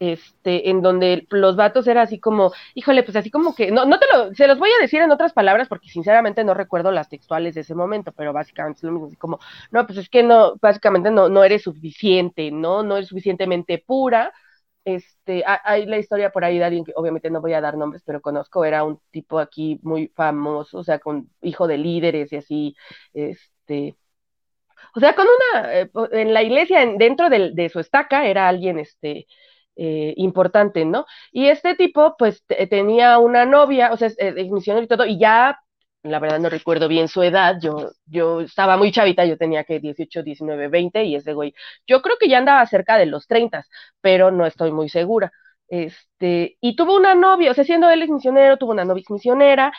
[0.00, 3.98] este, en donde los vatos era así como, híjole, pues así como que, no, no
[3.98, 7.08] te lo, se los voy a decir en otras palabras porque sinceramente no recuerdo las
[7.10, 9.38] textuales de ese momento, pero básicamente es lo mismo, así como,
[9.70, 12.82] no, pues es que no, básicamente no, no eres suficiente, ¿no?
[12.82, 14.32] No eres suficientemente pura,
[14.84, 18.02] este, hay la historia por ahí de alguien que obviamente no voy a dar nombres,
[18.04, 22.36] pero conozco, era un tipo aquí muy famoso, o sea, con hijo de líderes y
[22.36, 22.76] así,
[23.12, 23.96] este,
[24.94, 29.26] o sea, con una, eh, en la iglesia, dentro de, su estaca, era alguien, este,
[29.76, 31.06] eh, importante, ¿no?
[31.32, 35.18] Y este tipo, pues, tenía una novia, o sea, es, es misionero y todo, y
[35.18, 35.58] ya
[36.02, 39.80] la verdad no recuerdo bien su edad, yo, yo estaba muy chavita, yo tenía que
[39.80, 41.54] 18, 19, 20 y ese güey,
[41.86, 43.66] yo creo que ya andaba cerca de los 30,
[44.00, 45.32] pero no estoy muy segura.
[45.68, 49.72] Este, y tuvo una novia, o sea, siendo él misionero, tuvo una novia misionera,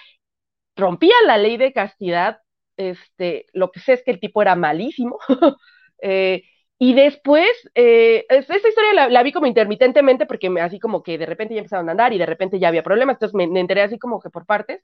[0.76, 2.40] rompía la ley de castidad,
[2.78, 5.20] este, lo que sé es que el tipo era malísimo,
[6.02, 6.44] eh,
[6.80, 11.54] y después, eh, esta historia la, vi como intermitentemente porque así como que de repente
[11.54, 14.00] ya empezaron a andar y de repente ya había problemas, entonces me, me enteré así
[14.00, 14.82] como que por partes,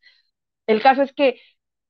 [0.68, 1.40] el caso es que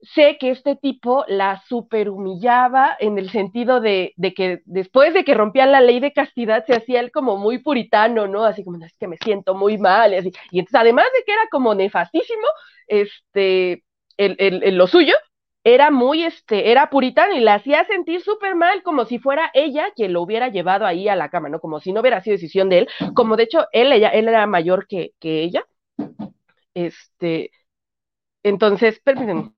[0.01, 5.71] sé que este tipo la superhumillaba en el sentido de, que después de que rompían
[5.71, 8.45] la ley de castidad se hacía él como muy puritano, ¿no?
[8.45, 10.31] Así como, es que me siento muy mal, y así.
[10.51, 12.45] Y entonces, además de que era como nefastísimo,
[12.87, 13.83] este,
[14.17, 15.15] el, el, el, lo suyo,
[15.63, 19.91] era muy, este, era puritano y la hacía sentir súper mal, como si fuera ella
[19.95, 21.59] quien lo hubiera llevado ahí a la cama, ¿no?
[21.59, 24.45] Como si no hubiera sido decisión de él, como de hecho él, ella, él era
[24.47, 25.65] mayor que, que ella,
[26.73, 27.51] este,
[28.47, 29.51] entonces, permítanme.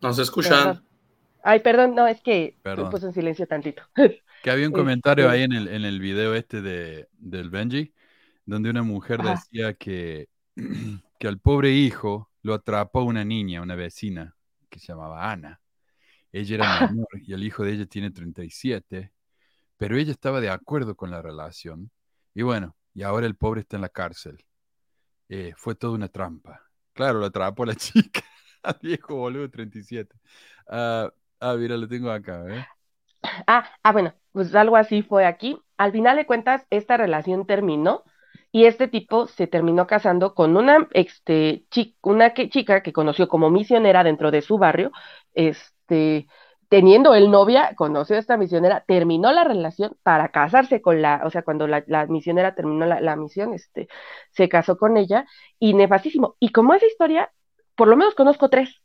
[0.00, 0.82] Nos escuchan.
[1.42, 2.86] Ay, perdón, no, es que perdón.
[2.86, 3.82] me puse en silencio tantito.
[4.42, 5.36] Que había un comentario este...
[5.36, 7.92] ahí en el, en el video este de, del Benji,
[8.44, 9.30] donde una mujer Ajá.
[9.30, 10.28] decía que,
[11.18, 14.36] que al pobre hijo lo atrapó una niña, una vecina,
[14.68, 15.60] que se llamaba Ana.
[16.32, 19.12] Ella era menor y el hijo de ella tiene 37,
[19.76, 21.90] pero ella estaba de acuerdo con la relación.
[22.34, 24.44] Y bueno, y ahora el pobre está en la cárcel.
[25.28, 26.62] Eh, fue toda una trampa.
[26.94, 28.22] Claro, lo atrapó la chica.
[28.82, 30.16] Viejo boludo, 37.
[30.66, 31.08] Uh,
[31.38, 32.44] ah, mira, lo tengo acá.
[32.48, 32.66] ¿eh?
[33.46, 35.56] Ah, ah, bueno, pues algo así fue aquí.
[35.76, 38.02] Al final de cuentas, esta relación terminó
[38.50, 41.66] y este tipo se terminó casando con una, este,
[42.02, 44.90] una que, chica que conoció como misionera dentro de su barrio,
[45.34, 46.26] este,
[46.68, 51.30] teniendo él novia, conoció a esta misionera, terminó la relación para casarse con la, o
[51.30, 53.88] sea, cuando la, la misionera terminó la, la, misión, este,
[54.32, 55.26] se casó con ella,
[55.58, 56.36] y nefastísimo.
[56.40, 57.32] Y como esa historia,
[57.74, 58.82] por lo menos conozco tres,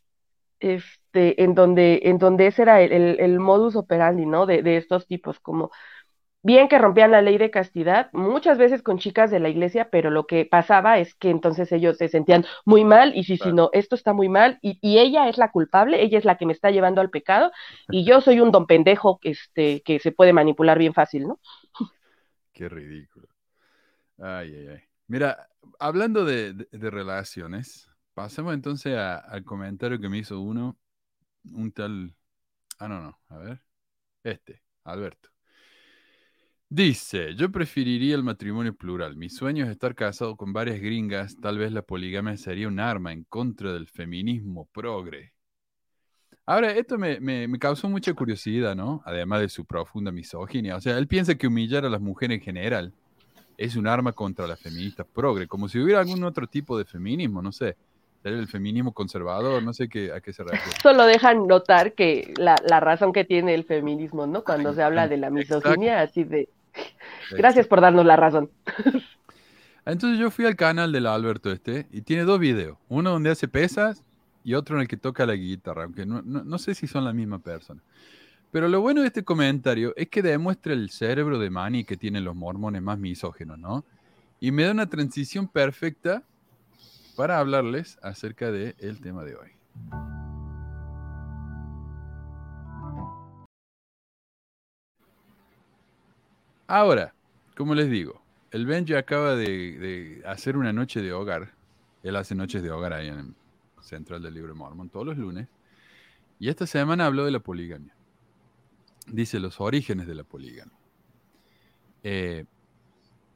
[0.59, 4.45] este, en donde, en donde ese era el, el, el modus operandi, ¿no?
[4.45, 5.71] De, de, estos tipos, como
[6.43, 10.11] bien que rompían la ley de castidad, muchas veces con chicas de la iglesia, pero
[10.11, 13.55] lo que pasaba es que entonces ellos se sentían muy mal y si, claro.
[13.55, 16.45] no, esto está muy mal y, y, ella es la culpable, ella es la que
[16.45, 17.51] me está llevando al pecado
[17.89, 21.39] y yo soy un don pendejo este, que se puede manipular bien fácil, ¿no?
[22.51, 23.27] Qué ridículo.
[24.19, 24.81] Ay, ay, ay.
[25.07, 30.77] Mira, hablando de, de, de relaciones, pasemos entonces a, al comentario que me hizo uno,
[31.45, 32.15] un tal,
[32.79, 33.61] ah, no, no, a ver,
[34.23, 35.32] este, Alberto.
[36.75, 39.15] Dice, yo preferiría el matrimonio plural.
[39.15, 41.37] Mi sueño es estar casado con varias gringas.
[41.39, 45.33] Tal vez la poligamia sería un arma en contra del feminismo progre.
[46.47, 49.03] Ahora, esto me, me, me, causó mucha curiosidad, ¿no?
[49.05, 50.75] Además de su profunda misoginia.
[50.75, 52.91] O sea, él piensa que humillar a las mujeres en general
[53.55, 57.43] es un arma contra las feministas progre, como si hubiera algún otro tipo de feminismo,
[57.43, 57.77] no sé.
[58.23, 60.79] el feminismo conservador, no sé qué, a qué se refiere.
[60.81, 64.43] Solo dejan notar que la, la razón que tiene el feminismo, ¿no?
[64.43, 66.49] Cuando se habla de la misoginia, así de...
[67.31, 68.49] Gracias por darnos la razón.
[69.85, 72.77] Entonces yo fui al canal del Alberto este y tiene dos videos.
[72.89, 74.03] Uno donde hace pesas
[74.43, 77.03] y otro en el que toca la guitarra, aunque no, no- no sé si son
[77.05, 77.81] la misma persona.
[78.51, 82.23] Pero lo bueno de este comentario es que demuestra el cerebro de Manny que tienen
[82.23, 83.83] los mormones más misógenos, ¿no?
[84.39, 86.23] Y me da una transición perfecta
[87.15, 89.49] para hablarles acerca del tema de hoy.
[96.67, 97.13] Ahora,
[97.55, 98.21] como les digo,
[98.51, 101.53] el Benji acaba de, hacer una noche de hogar.
[102.03, 103.35] Él hace noches de hogar ahí en el
[103.81, 105.47] Central del Libro Mormon todos los lunes.
[106.39, 107.95] Y esta semana habló de la poligamia.
[109.07, 110.77] Dice los orígenes de la poligamia.
[112.03, 112.45] Eh,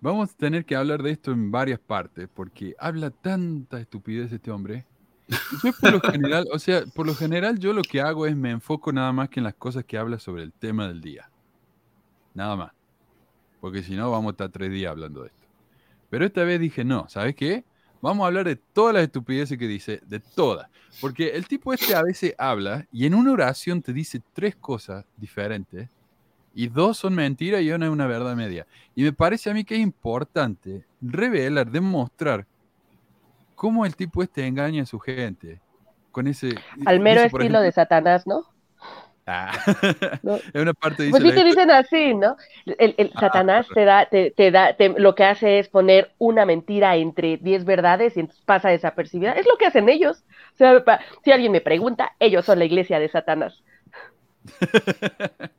[0.01, 4.51] vamos a tener que hablar de esto en varias partes porque habla tanta estupidez este
[4.51, 4.85] hombre.
[5.63, 8.51] Yo por lo general, o sea, por lo general yo lo que hago es me
[8.51, 11.29] enfoco nada más que en las cosas que habla sobre el tema del día.
[12.33, 12.76] Nada más.
[13.61, 15.47] Porque si no vamos a estar tres días hablando de esto.
[16.09, 17.63] Pero esta vez dije, no, ¿sabes qué?
[18.01, 20.69] Vamos a hablar de todas las estupideces que dice, de todas.
[21.01, 25.05] Porque el tipo este a veces habla y en una oración te dice tres cosas
[25.17, 25.89] diferentes
[26.53, 28.65] y dos son mentiras y una es una verdad media.
[28.95, 32.47] Y me parece a mí que es importante revelar, demostrar
[33.55, 35.59] cómo el tipo este engaña a su gente.
[36.11, 36.55] Con ese...
[36.85, 38.43] Al mero dice, estilo de Satanás, ¿no?
[39.29, 39.51] Ah,
[40.23, 40.39] No.
[40.53, 41.11] en una parte dice...
[41.19, 42.37] Pues sí te dicen así, ¿no?
[42.65, 46.13] El, el Ah, Satanás te da, te, te da, te- lo que hace es poner
[46.17, 49.33] una mentira entre 10 verdades y entonces pasa desapercibida.
[49.33, 50.23] Es lo que hacen ellos.
[50.53, 53.63] O sea, pa- si alguien me pregunta, ellos son la iglesia de Satanás.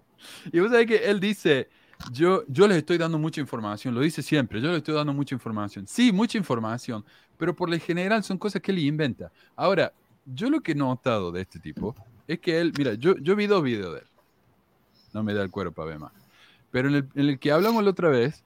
[0.53, 1.69] Y vos sabés que él dice,
[2.13, 5.35] yo, yo les estoy dando mucha información, lo dice siempre, yo les estoy dando mucha
[5.35, 5.87] información.
[5.87, 7.05] Sí, mucha información,
[7.37, 9.31] pero por lo general son cosas que él inventa.
[9.57, 9.93] Ahora,
[10.25, 11.95] yo lo que he notado de este tipo
[12.29, 14.07] es que él, mira, yo, yo vi dos videos de él.
[15.13, 16.13] No me da el cuero para ver más.
[16.71, 18.45] Pero en el, en el que hablamos la otra vez,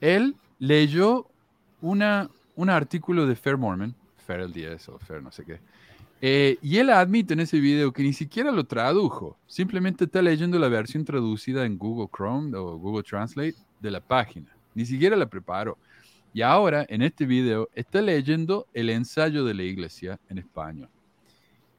[0.00, 1.26] él leyó
[1.80, 3.94] una, un artículo de Fair Mormon,
[4.26, 5.60] Fair el 10 o Fair no sé qué,
[6.22, 10.58] eh, y él admite en ese video que ni siquiera lo tradujo, simplemente está leyendo
[10.58, 15.26] la versión traducida en Google Chrome o Google Translate de la página, ni siquiera la
[15.26, 15.78] preparó.
[16.32, 20.88] Y ahora, en este video, está leyendo el ensayo de la iglesia en español.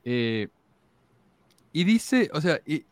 [0.04, 0.50] Eh,
[1.74, 2.86] y dice, o sea, y,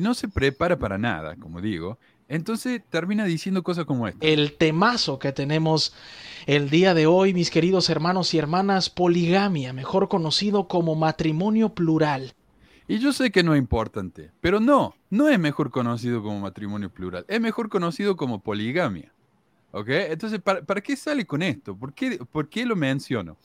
[0.00, 4.26] no se prepara para nada, como digo, entonces termina diciendo cosas como esta.
[4.26, 5.94] El temazo que tenemos
[6.46, 12.34] el día de hoy, mis queridos hermanos y hermanas, poligamia, mejor conocido como matrimonio plural.
[12.88, 16.90] Y yo sé que no es importante, pero no, no es mejor conocido como matrimonio
[16.90, 19.12] plural, es mejor conocido como poligamia.
[19.70, 19.88] ¿Ok?
[19.88, 21.76] Entonces, ¿para, para qué sale con esto?
[21.76, 23.36] ¿Por qué, ¿Por qué lo menciono?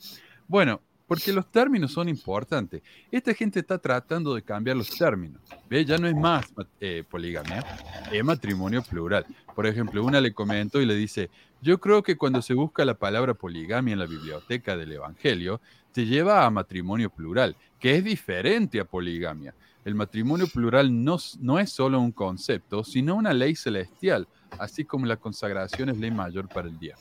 [0.48, 2.84] Bueno, porque los términos son importantes.
[3.12, 5.42] Esta gente está tratando de cambiar los términos.
[5.68, 5.84] ¿Ve?
[5.84, 6.46] Ya no es más
[6.80, 7.66] eh, poligamia,
[8.12, 9.26] es matrimonio plural.
[9.56, 11.32] Por ejemplo, una le comentó y le dice,
[11.64, 15.60] yo creo que cuando se busca la palabra poligamia en la biblioteca del Evangelio,
[15.92, 19.56] te lleva a matrimonio plural, que es diferente a poligamia.
[19.84, 24.28] El matrimonio plural no, no es solo un concepto, sino una ley celestial,
[24.60, 26.96] así como la consagración es ley mayor para el día.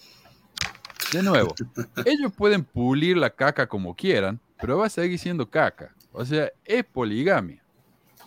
[1.13, 1.55] De nuevo,
[2.05, 5.95] ellos pueden pulir la caca como quieran, pero va a seguir siendo caca.
[6.13, 7.63] O sea, es poligamia.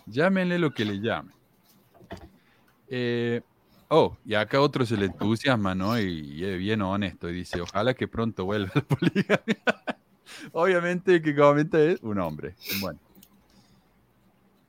[0.06, 1.34] Llámenle lo que le llamen.
[2.88, 3.40] Eh,
[3.88, 5.98] oh, y acá otro se le entusiasma, ¿no?
[5.98, 9.62] Y, y es bien honesto y dice, ojalá que pronto vuelva la poligamia.
[10.52, 12.54] Obviamente el que comenta es un hombre.
[12.80, 12.98] Bueno.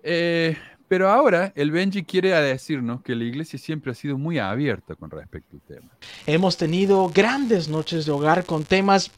[0.03, 0.57] Eh,
[0.93, 5.09] pero ahora el Benji quiere decirnos que la iglesia siempre ha sido muy abierta con
[5.09, 5.89] respecto al tema.
[6.27, 9.09] Hemos tenido grandes noches de hogar con temas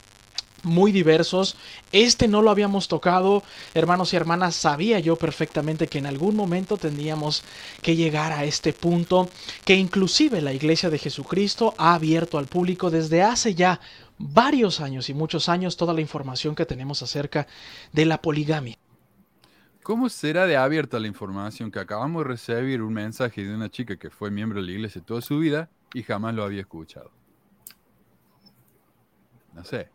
[0.64, 1.58] muy diversos.
[1.92, 4.56] Este no lo habíamos tocado, hermanos y hermanas.
[4.56, 7.44] Sabía yo perfectamente que en algún momento tendríamos
[7.82, 9.30] que llegar a este punto,
[9.66, 13.82] que inclusive la Iglesia de Jesucristo ha abierto al público desde hace ya
[14.18, 17.48] varios años y muchos años toda la información que tenemos acerca
[17.92, 18.78] de la poligamia.
[19.86, 23.96] ¿Cómo será de abierta la información que acabamos de recibir un mensaje de una chica
[23.98, 27.12] que fue miembro de la iglesia toda su vida y jamás lo había escuchado?
[29.54, 29.88] No sé.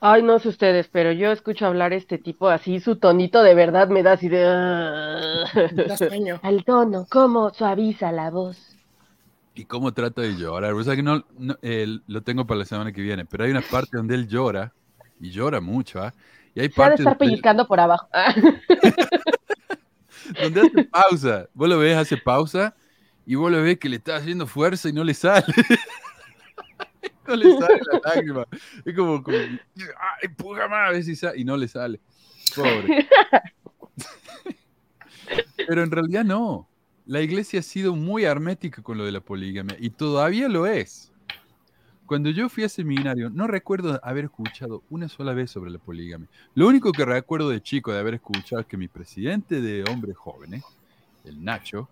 [0.00, 3.88] Ay, no sé ustedes, pero yo escucho hablar este tipo así, su tonito de verdad
[3.88, 4.38] me da así de...
[6.42, 8.76] Al tono, cómo suaviza la voz.
[9.56, 10.74] ¿Y cómo trata de llorar?
[10.74, 13.50] O sea que no, no, eh, lo tengo para la semana que viene, pero hay
[13.50, 14.72] una parte donde él llora,
[15.20, 16.14] y llora mucho, ¿ah?
[16.54, 18.08] Y hay partes estar pellizcando por abajo.
[20.40, 21.48] donde hace pausa.
[21.54, 22.74] Vos lo ves, hace pausa,
[23.26, 25.46] y vos lo ves que le está haciendo fuerza y no le sale.
[27.26, 28.46] no le sale la lágrima.
[28.84, 32.00] Es como, como ay, puga más, a ver si sale, y no le sale.
[32.54, 33.08] Pobre.
[35.56, 36.68] Pero en realidad no.
[37.04, 41.12] La iglesia ha sido muy hermética con lo de la poligamia y todavía lo es.
[42.08, 46.26] Cuando yo fui a seminario, no recuerdo haber escuchado una sola vez sobre la poligamia.
[46.54, 50.16] Lo único que recuerdo de chico de haber escuchado es que mi presidente de hombres
[50.16, 50.64] jóvenes,
[51.26, 51.86] el Nacho,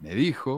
[0.00, 0.56] me dijo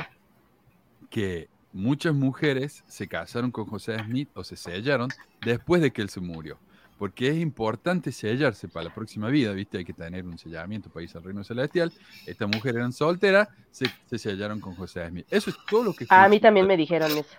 [1.11, 5.11] que muchas mujeres se casaron con José Smith o se sellaron
[5.43, 6.57] después de que él se murió.
[6.99, 9.77] Porque es importante sellarse para la próxima vida, ¿viste?
[9.77, 11.93] Hay que tener un sellamiento para irse al reino celestial.
[12.25, 15.27] Estas mujeres eran solteras, se, se sellaron con José Smith.
[15.29, 16.07] Eso es todo lo que...
[16.09, 17.35] A mí también me dijeron eso.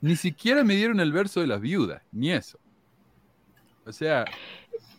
[0.00, 2.58] Ni siquiera me dieron el verso de las viudas, ni eso.
[3.84, 4.24] O sea,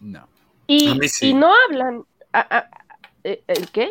[0.01, 0.27] no.
[0.67, 1.29] Y, A mí sí.
[1.29, 2.03] y no hablan.
[2.33, 2.67] ah,
[3.23, 3.89] eh, ¿El qué?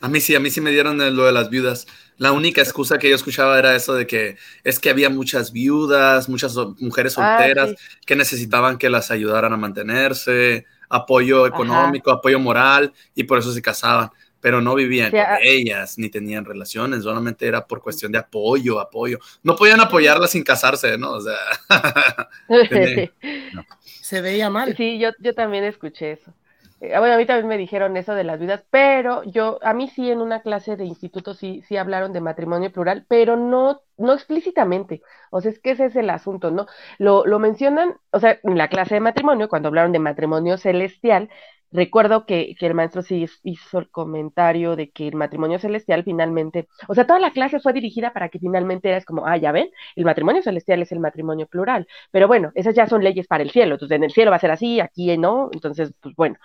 [0.00, 1.86] A mí sí, a mí sí me dieron el- lo de las viudas.
[2.16, 6.28] La única excusa que yo escuchaba era eso de que es que había muchas viudas,
[6.28, 7.76] muchas mujeres Ah, solteras sí.
[8.06, 13.62] que necesitaban que las ayudaran a mantenerse, apoyo económico, apoyo moral, y por eso se
[13.62, 14.10] casaban.
[14.44, 18.18] Pero no vivían Sí, ah- con ellas, ni tenían relaciones, solamente era por cuestión de
[18.18, 19.18] apoyo, apoyo.
[19.42, 21.12] No podían apoyarlas sin casarse, ¿no?
[21.12, 21.36] O sea,
[24.00, 24.76] Se veía mal.
[24.76, 26.32] Sí, yo, yo también escuché eso.
[26.80, 29.88] Eh, bueno, a mí también me dijeron eso de las viudas, pero yo, a mí
[29.88, 34.12] sí en una clase de instituto sí, sí hablaron de matrimonio plural, pero no, no
[34.12, 35.02] explícitamente.
[35.30, 36.66] O sea, es que ese es el asunto, ¿no?
[36.98, 41.30] Lo, lo mencionan, o sea, en la clase de matrimonio, cuando hablaron de matrimonio celestial,
[41.74, 46.68] recuerdo que, que el maestro sí hizo el comentario de que el matrimonio celestial finalmente,
[46.88, 49.70] o sea, toda la clase fue dirigida para que finalmente eras como, ah, ya ven,
[49.96, 51.86] el matrimonio celestial es el matrimonio plural.
[52.10, 53.74] Pero bueno, esas ya son leyes para el cielo.
[53.74, 55.50] Entonces, en el cielo va a ser así, aquí no.
[55.52, 56.36] Entonces, pues bueno,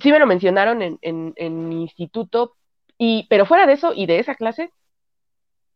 [0.00, 2.56] sí me lo mencionaron en, en, en mi instituto,
[2.98, 4.72] y, pero fuera de eso y de esa clase,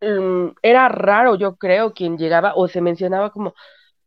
[0.01, 3.55] mm, era raro, yo creo, quien llegaba o se mencionaba como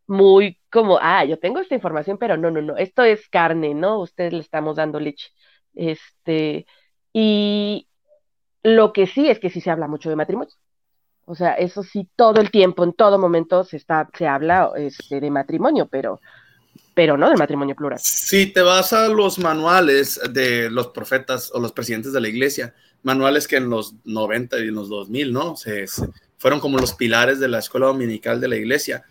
[0.06, 4.00] muy como, ah, yo tengo esta información, pero no, no, no, esto es carne, ¿no?
[4.00, 5.30] Ustedes le estamos dando leche.
[5.74, 6.66] Este,
[7.12, 7.88] y
[8.62, 10.52] lo que sí es que sí se habla mucho de matrimonio.
[11.24, 15.20] O sea, eso sí, todo el tiempo, en todo momento se está, se habla este,
[15.20, 16.20] de matrimonio, pero,
[16.94, 17.98] pero no de matrimonio plural.
[18.00, 22.74] Si te vas a los manuales de los profetas o los presidentes de la iglesia,
[23.02, 25.56] manuales que en los 90 y en los 2000, ¿no?
[25.56, 25.86] Se,
[26.38, 29.04] fueron como los pilares de la escuela dominical de la iglesia.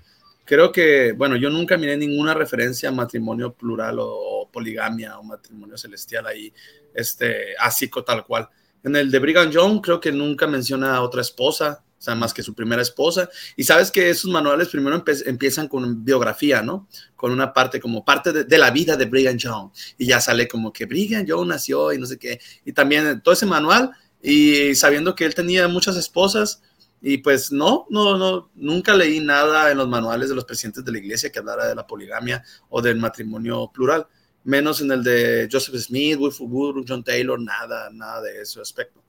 [0.45, 5.77] Creo que, bueno, yo nunca miré ninguna referencia a matrimonio plural o, poligamia o matrimonio
[5.77, 6.53] celestial ahí,
[6.93, 8.47] este, así tal cual.
[8.83, 12.33] En el de Brigham Young creo que nunca menciona a otra esposa, o sea, más
[12.33, 13.27] que su primera esposa.
[13.57, 16.87] Y sabes que esos manuales primero empiezan con biografía, ¿no?
[17.15, 19.71] Con una parte como parte de, de la vida de Brigham Young.
[19.97, 22.39] Y ya sale como que Brigham Young nació y no sé qué.
[22.63, 23.91] Y también todo ese manual
[24.21, 26.61] y sabiendo que él tenía muchas esposas.
[27.07, 30.91] Y pues no, no, no, nunca leí nada en los manuales de los presidentes de
[30.91, 34.07] la iglesia que hablara de la poligamia o del matrimonio plural,
[34.43, 39.03] menos en el de Joseph Smith, Wilford Wood, John Taylor, nada, nada de ese aspecto.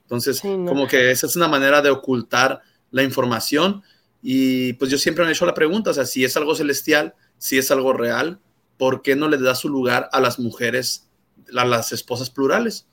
[0.00, 3.82] Entonces, como que esa es una manera de ocultar la información
[4.22, 7.14] y pues yo siempre me he hecho la pregunta, o sea, si es algo celestial,
[7.36, 8.40] si es algo real,
[8.78, 11.06] ¿por qué no le da su lugar a las mujeres,
[11.54, 12.86] a las esposas plurales?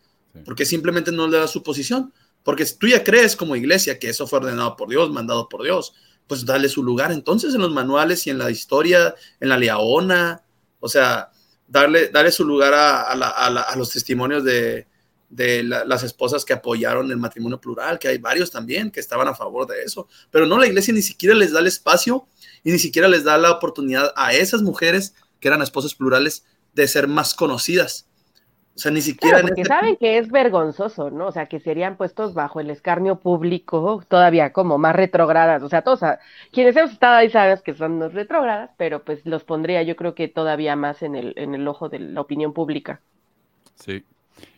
[0.43, 2.13] ¿Por qué simplemente no le da su posición?
[2.43, 5.93] Porque tú ya crees como iglesia que eso fue ordenado por Dios, mandado por Dios,
[6.27, 10.43] pues dale su lugar entonces en los manuales y en la historia, en la leona,
[10.79, 11.31] o sea,
[11.67, 14.87] darle, darle su lugar a, los testimonios de,
[15.29, 19.27] de la- las esposas que apoyaron el matrimonio plural, que hay varios también que estaban
[19.27, 22.27] a favor de eso, pero no, la iglesia ni siquiera les da el espacio
[22.63, 26.87] y ni siquiera les da la oportunidad a esas mujeres que eran esposas plurales de
[26.87, 28.07] ser más conocidas.
[28.79, 31.27] O sea, ni siquiera Claro, porque este- saben que es vergonzoso, ¿no?
[31.27, 35.61] O sea, que serían puestos bajo el escarnio público todavía como más retrógradas.
[35.63, 36.19] O sea, todos, a-
[36.53, 40.15] quienes hemos estado ahí saben que son los retrógradas, pero pues los pondría yo creo
[40.15, 43.01] que todavía más en el, en el ojo de la opinión pública.
[43.75, 44.01] Sí.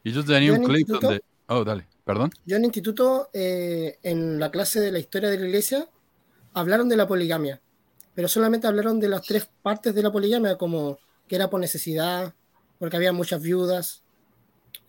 [0.04, 1.24] Y yo tenía Yo un clip instituto- donde...
[1.48, 2.30] Oh, dale, perdón.
[2.46, 5.88] Yo en instituto, eh, en la clase de la historia de la iglesia,
[6.54, 7.60] hablaron de la poligamia,
[8.14, 12.36] pero solamente hablaron de las tres partes de la poligamia, como que era por necesidad,
[12.78, 14.01] porque había muchas viudas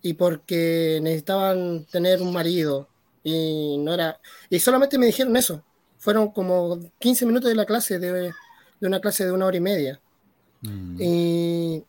[0.03, 2.89] y porque necesitaban tener un marido
[3.25, 4.19] y no era
[4.51, 5.63] y solamente me dijeron eso.
[5.99, 8.13] Fueron como 15 minutos de la clase de,
[8.81, 10.01] de una clase de una hora y media.
[10.99, 11.85] Y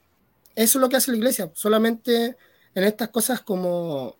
[0.55, 2.35] eso es lo que hace la iglesia, solamente
[2.75, 4.15] en estas cosas como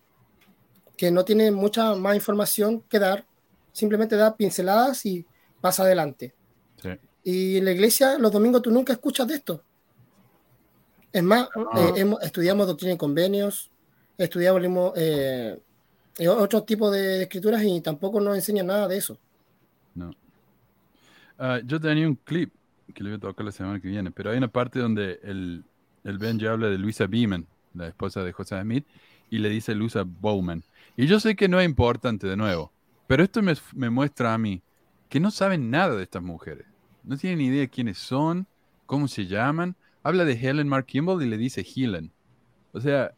[0.96, 3.24] que no tiene mucha más información que dar,
[3.72, 5.26] simplemente da pinceladas y
[5.60, 6.34] pasa adelante.
[6.82, 6.90] Sí.
[7.24, 9.62] Y en la iglesia los domingos tú nunca escuchas de esto.
[11.12, 13.70] Es más, eh, hemos- estudiamos doctrina y convenios,
[14.18, 15.58] estudiamos eh,
[16.18, 19.18] eh, otro tipo de, de escrituras y tampoco nos enseñan nada de eso.
[19.94, 20.12] No.
[21.38, 22.52] Ah, yo tenía un clip
[22.94, 25.64] que le voy a tocar la semana que viene, pero hay una parte donde el,
[26.04, 28.86] el Benji habla de Luisa Beeman, la esposa de José Smith,
[29.30, 30.62] y le dice Luisa Bowman.
[30.96, 32.72] Y yo sé que no es importante de nuevo,
[33.06, 34.62] pero esto me, me muestra a mí
[35.08, 36.66] que no saben nada de estas mujeres.
[37.02, 38.46] No tienen ni idea de quiénes son,
[38.86, 39.76] cómo se llaman.
[40.02, 42.12] Habla de Helen Mark Kimball y le dice Helen.
[42.72, 43.12] O sea,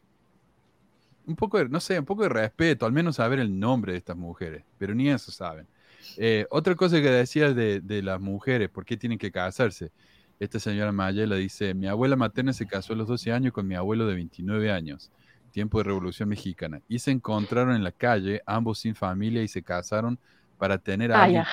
[1.27, 3.99] un poco de, no sé, un poco de respeto, al menos saber el nombre de
[3.99, 5.67] estas mujeres, pero ni eso saben.
[6.15, 9.91] Eh, otra cosa que decías de, de, las mujeres, ¿por qué tienen que casarse?
[10.39, 13.75] Esta señora Mayela dice, mi abuela materna se casó a los 12 años con mi
[13.75, 15.11] abuelo de 29 años,
[15.51, 19.61] tiempo de Revolución Mexicana, y se encontraron en la calle, ambos sin familia, y se
[19.61, 20.17] casaron
[20.57, 21.45] para tener a alguien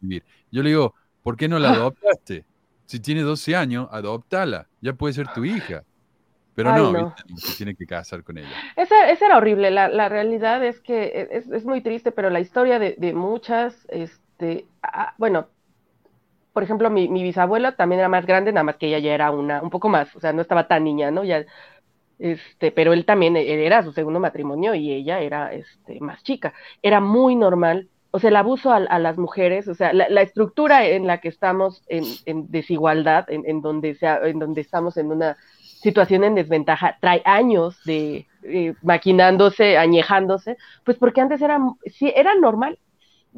[0.00, 0.24] vivir.
[0.50, 2.44] Yo le digo, ¿por qué no la adoptaste?
[2.86, 5.84] Si tiene 12 años, adóptala, ya puede ser tu hija.
[6.58, 7.14] Pero Ay, no, no.
[7.36, 8.48] se tiene que casar con ella.
[8.74, 9.70] Esa, esa era horrible.
[9.70, 13.86] La, la realidad es que es, es muy triste, pero la historia de, de muchas,
[13.90, 15.46] este, ah, bueno,
[16.52, 19.30] por ejemplo, mi, mi bisabuela también era más grande, nada más que ella ya era
[19.30, 21.22] una, un poco más, o sea, no estaba tan niña, ¿no?
[21.22, 21.46] Ya,
[22.18, 26.54] este, pero él también él era su segundo matrimonio y ella era, este, más chica.
[26.82, 30.22] Era muy normal, o sea, el abuso a, a las mujeres, o sea, la, la,
[30.22, 34.96] estructura en la que estamos en, en desigualdad, en, en, donde sea, en donde estamos
[34.96, 35.36] en una
[35.80, 42.34] situación en desventaja, trae años de eh, maquinándose, añejándose, pues porque antes era, sí, era
[42.34, 42.78] normal,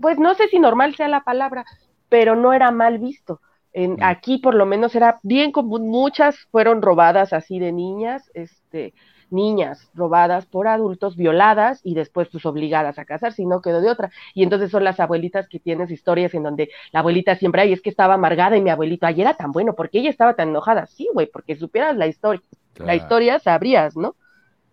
[0.01, 1.64] pues no sé si normal sea la palabra,
[2.09, 3.41] pero no era mal visto.
[3.72, 8.95] En, aquí por lo menos era bien común, muchas fueron robadas así de niñas, este,
[9.32, 13.90] niñas robadas por adultos, violadas y después pues obligadas a casarse y no quedó de
[13.90, 14.10] otra.
[14.34, 17.80] Y entonces son las abuelitas que tienes historias en donde la abuelita siempre, ay, es
[17.80, 20.86] que estaba amargada y mi abuelito, ay, era tan bueno, porque ella estaba tan enojada?
[20.86, 22.42] Sí, güey, porque supieras la historia,
[22.74, 22.86] claro.
[22.86, 24.16] la historia sabrías, ¿no?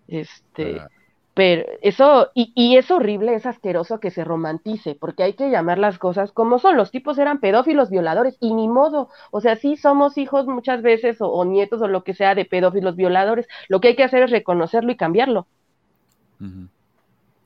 [0.08, 0.97] Este, claro.
[1.38, 5.78] Pero eso, y, y, es horrible, es asqueroso que se romantice, porque hay que llamar
[5.78, 9.78] las cosas como son, los tipos eran pedófilos, violadores, y ni modo, o sea, sí
[9.78, 13.90] somos hijos muchas veces, o, nietos, o lo que sea, de pedófilos, violadores, lo que
[13.90, 15.46] hay que hacer es reconocerlo y cambiarlo.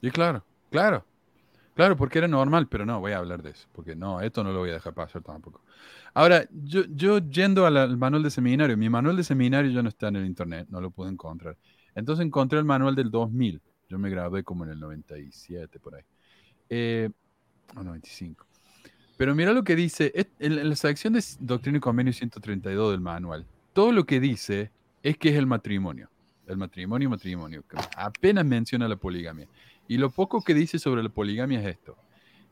[0.01, 1.03] Y claro, claro,
[1.75, 4.53] claro, porque era normal, pero no, voy a hablar de eso, porque no, esto no
[4.53, 5.59] lo voy a dejar pasar tampoco.
[6.13, 9.89] Ahora, yo, yo yendo al, al manual de seminario, mi manual de seminario ya no
[9.89, 11.57] está en el internet, no lo puedo encontrar.
[11.93, 13.61] Entonces encontré el manual del 2000.
[13.91, 16.03] Yo me gradué como en el 97, por ahí.
[16.69, 17.09] Eh,
[17.75, 18.47] o 95.
[19.17, 23.45] Pero mira lo que dice, en la sección de Doctrina y Convenio 132 del manual,
[23.73, 24.71] todo lo que dice
[25.03, 26.09] es que es el matrimonio.
[26.47, 27.65] El matrimonio, matrimonio.
[27.97, 29.49] Apenas menciona la poligamia.
[29.89, 31.97] Y lo poco que dice sobre la poligamia es esto.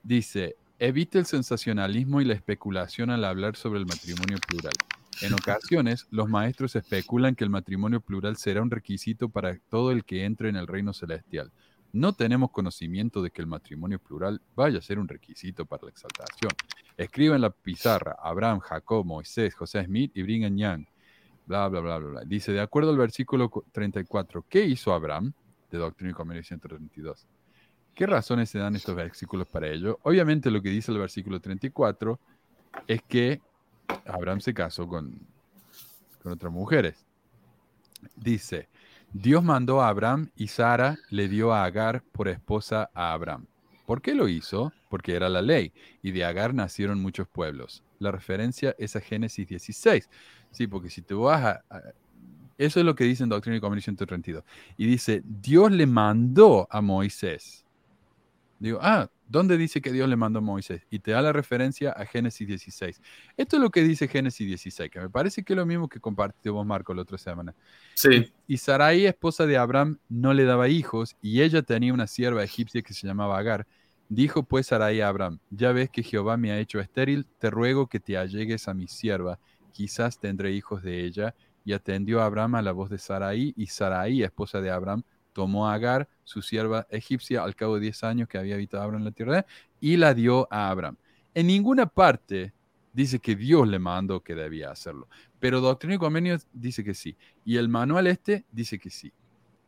[0.03, 4.73] Dice, evita el sensacionalismo y la especulación al hablar sobre el matrimonio plural.
[5.21, 10.05] En ocasiones, los maestros especulan que el matrimonio plural será un requisito para todo el
[10.05, 11.51] que entre en el reino celestial.
[11.91, 15.89] No tenemos conocimiento de que el matrimonio plural vaya a ser un requisito para la
[15.89, 16.51] exaltación.
[16.95, 20.85] Escriba en la pizarra Abraham, Jacob, Moisés, José Smith y Brigham Young.
[21.45, 22.21] Bla, bla, bla, bla, bla.
[22.25, 25.33] Dice, de acuerdo al versículo 34, ¿qué hizo Abraham?
[25.71, 27.27] De Doctrina y Comercio 132.
[27.93, 29.99] ¿Qué razones se dan estos versículos para ello?
[30.03, 32.19] Obviamente lo que dice el versículo 34
[32.87, 33.41] es que
[34.05, 35.19] Abraham se casó con,
[36.21, 37.05] con otras mujeres.
[38.15, 38.69] Dice,
[39.13, 43.47] Dios mandó a Abraham y Sara le dio a Agar por esposa a Abraham.
[43.85, 44.71] ¿Por qué lo hizo?
[44.87, 45.73] Porque era la ley,
[46.03, 47.83] y de Agar nacieron muchos pueblos.
[47.97, 50.07] La referencia es a Génesis 16.
[50.51, 51.63] Sí, porque si te vas a...
[52.57, 54.43] eso es lo que dice en Doctrina y Comercio 132.
[54.77, 57.65] Y dice, Dios le mandó a Moisés.
[58.59, 60.81] Digo, ah, ¿dónde dice que Dios le mandó a Moisés?
[60.89, 63.01] Y te da la referencia a Génesis 16.
[63.37, 66.01] Esto es lo que dice Génesis 16, que me parece que es lo mismo que
[66.01, 67.55] compartió vos, Marco, la otra semana.
[67.93, 68.31] Sí.
[68.47, 72.43] Y, y Sarai, esposa de Abraham, no le daba hijos, y ella tenía una sierva
[72.43, 73.65] egipcia que se llamaba Agar.
[74.09, 77.87] Dijo pues Sarai a Abraham, ya ves que Jehová me ha hecho estéril, te ruego
[77.87, 79.39] que te allegues a mi sierva,
[79.71, 81.35] quizás tendré hijos de ella.
[81.65, 85.03] Y atendió a Abraham a la voz de Sarai, y Sarai, esposa de Abraham,
[85.39, 89.05] tomó Agar, su sierva egipcia, al cabo de 10 años que había habitado Abraham en
[89.05, 89.45] la tierra,
[89.79, 90.97] y la dio a Abraham.
[91.33, 92.51] En ninguna parte
[92.91, 95.07] dice que Dios le mandó que debía hacerlo,
[95.39, 97.15] pero Doctrina y Convenio dice que sí,
[97.45, 99.13] y el manual este dice que sí.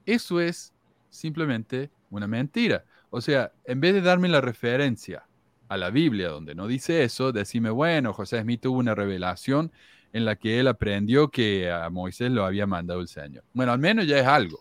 [0.05, 0.73] Eso es
[1.09, 2.83] simplemente una mentira.
[3.11, 5.23] O sea, en vez de darme la referencia
[5.69, 9.71] a la Biblia donde no dice eso, decime, bueno, José Smith tuvo una revelación
[10.11, 13.45] en la que él aprendió que a Moisés lo había mandado el Señor.
[13.53, 14.59] Bueno, al menos ya es algo.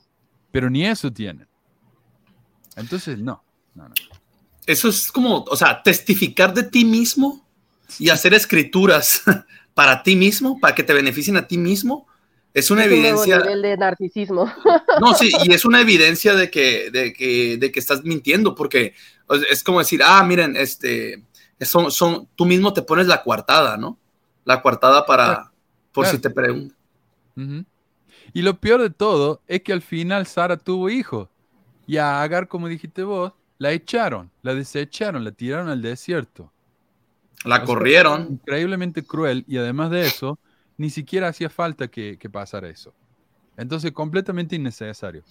[0.51, 1.47] Pero ni eso tienen.
[2.77, 3.43] Entonces, no.
[3.75, 3.95] no, no.
[4.67, 7.45] Eso es como, o sea, testificar de ti mismo
[7.99, 9.23] y hacer escrituras
[9.75, 12.07] para ti mismo, para que te beneficien a ti mismo.
[12.53, 13.37] Es una es evidencia.
[13.37, 14.53] Un nivel de narcisismo.
[15.01, 18.95] No, sí, y es una evidencia de que, de que, de que estás mintiendo, porque
[19.51, 21.23] es como decir, ah, miren, este,
[21.61, 23.99] son, son, tú mismo te pones la coartada, ¿no?
[24.45, 25.53] La coartada para,
[25.93, 26.77] por si te preguntan.
[28.33, 31.29] Y lo peor de todo es que al final Sara tuvo hijos.
[31.87, 36.53] Y a Agar, como dijiste vos, la echaron, la desecharon, la tiraron al desierto.
[37.45, 38.29] La corrieron.
[38.31, 40.39] Increíblemente cruel y además de eso,
[40.77, 42.95] ni siquiera hacía falta que, pasara eso.
[43.57, 45.25] Entonces, completamente innecesario.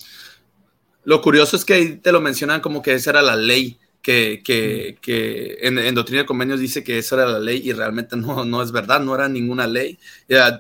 [1.04, 4.42] Lo curioso es que ahí te lo mencionan como que esa era la ley, que,
[4.44, 8.62] que, en, Doctrina de Convenios dice que esa era la ley y realmente no, no
[8.62, 9.98] es verdad, no era ninguna ley.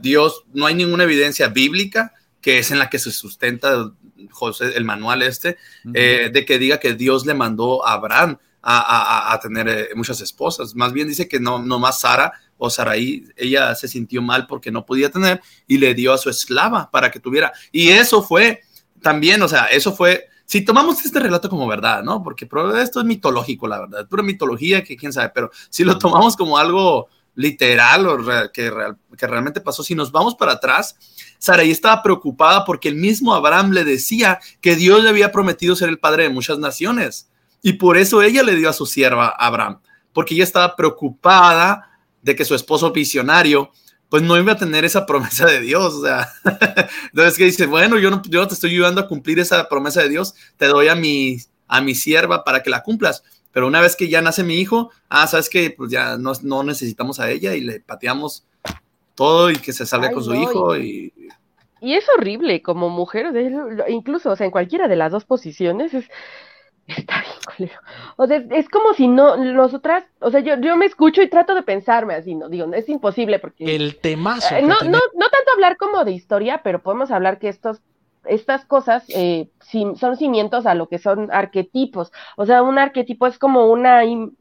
[0.01, 3.91] Dios, no hay ninguna evidencia bíblica que es en la que se sustenta
[4.31, 5.57] José, el manual este,
[5.93, 10.75] eh, de que diga que Dios le mandó a Abraham a, tener eh, muchas esposas.
[10.75, 14.85] Más bien dice que no, más Sara o Saraí, ella se sintió mal porque no
[14.85, 17.53] podía tener y le dio a su esclava para que tuviera.
[17.71, 18.61] Y eso fue
[19.01, 22.21] también, o sea, eso fue, si tomamos este relato como verdad, ¿no?
[22.21, 22.49] Porque
[22.81, 26.57] esto es mitológico, la verdad, pura mitología que quién sabe, pero si lo tomamos como
[26.57, 28.17] algo literal o
[28.51, 28.69] que,
[29.17, 30.97] que realmente pasó, si nos vamos para atrás,
[31.39, 35.89] Saraí estaba preocupada porque el mismo Abraham le decía que Dios le había prometido ser
[35.89, 37.29] el padre de muchas naciones.
[37.61, 39.81] Y por eso ella le dio a su sierva Abraham,
[40.13, 41.89] porque ella estaba preocupada
[42.21, 43.71] de que su esposo visionario
[44.09, 45.93] pues no iba a tener esa promesa de Dios.
[45.93, 46.29] O sea,
[47.05, 50.09] entonces que dice, bueno, yo no, yo te estoy ayudando a cumplir esa promesa de
[50.09, 51.37] Dios, te doy a mi,
[51.67, 53.23] a mi sierva para que la cumplas.
[53.51, 56.63] Pero una vez que ya nace mi hijo, ah, sabes que pues ya no, no
[56.63, 58.45] necesitamos a ella y le pateamos
[59.19, 61.13] todo y que se salga con su hijo y...
[61.81, 61.93] y...
[61.93, 63.33] es horrible como mujer,
[63.89, 66.05] incluso, o sea, en cualquiera de las dos posiciones es,
[66.87, 67.21] está
[67.57, 67.69] bien
[68.15, 71.53] O sea, es como si no, nosotras, o sea, yo, yo me escucho y trato
[71.53, 73.75] de pensarme así, no, digo, es imposible porque...
[73.75, 74.55] El temazo.
[74.55, 77.81] Eh, no, no, no tanto hablar como de historia, pero podemos hablar que estos
[78.29, 79.49] estas cosas eh,
[79.95, 82.11] son cimientos a lo que son arquetipos.
[82.37, 84.35] O sea, un arquetipo es como una, uh,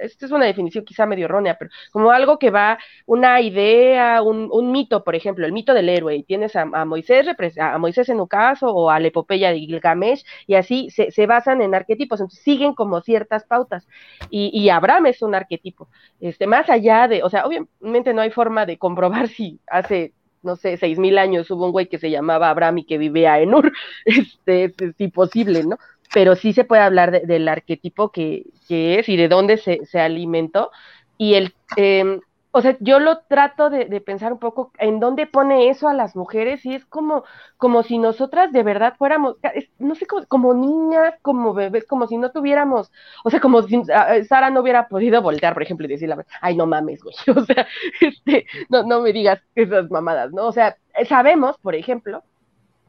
[0.00, 4.48] esta es una definición quizá medio errónea, pero como algo que va, una idea, un,
[4.50, 7.26] un mito, por ejemplo, el mito del héroe, y tienes a, Moisés,
[7.60, 11.26] a Moisés en un caso, o a la epopeya de Gilgamesh, y así se, se
[11.26, 13.86] basan en arquetipos, entonces siguen como ciertas pautas.
[14.30, 15.88] Y, y Abraham es un arquetipo.
[16.20, 20.12] Este, más allá de, o sea, obviamente no hay forma de comprobar si hace
[20.46, 23.38] no sé, seis mil años hubo un güey que se llamaba Abraham y que vivía
[23.40, 23.72] en Ur,
[24.06, 25.76] este, es, imposible, ¿no?
[26.14, 30.00] Pero sí se puede hablar del arquetipo que, que, es y de dónde se, se
[30.00, 30.70] alimentó.
[31.18, 32.20] Y el, eh,
[32.56, 36.16] o sea, yo lo trato de, pensar un poco en dónde pone eso a las
[36.16, 37.22] mujeres y es como,
[37.58, 39.36] como si nosotras de verdad fuéramos,
[39.78, 42.90] no sé, como, niñas, como bebés, como si no tuviéramos,
[43.24, 46.56] o sea, como si eh, Sara no hubiera podido voltear, por ejemplo, y decirle, ay,
[46.56, 47.66] no mames, güey, o sea,
[48.00, 50.46] este, no, no me digas esas mamadas, ¿no?
[50.46, 52.22] O sea, sabemos, por ejemplo,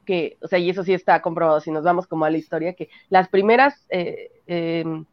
[0.07, 2.73] que, o sea, y eso sí está comprobado, si nos vamos como a la historia,
[2.73, 3.85] que las primeras...
[3.89, 5.05] Eh, em,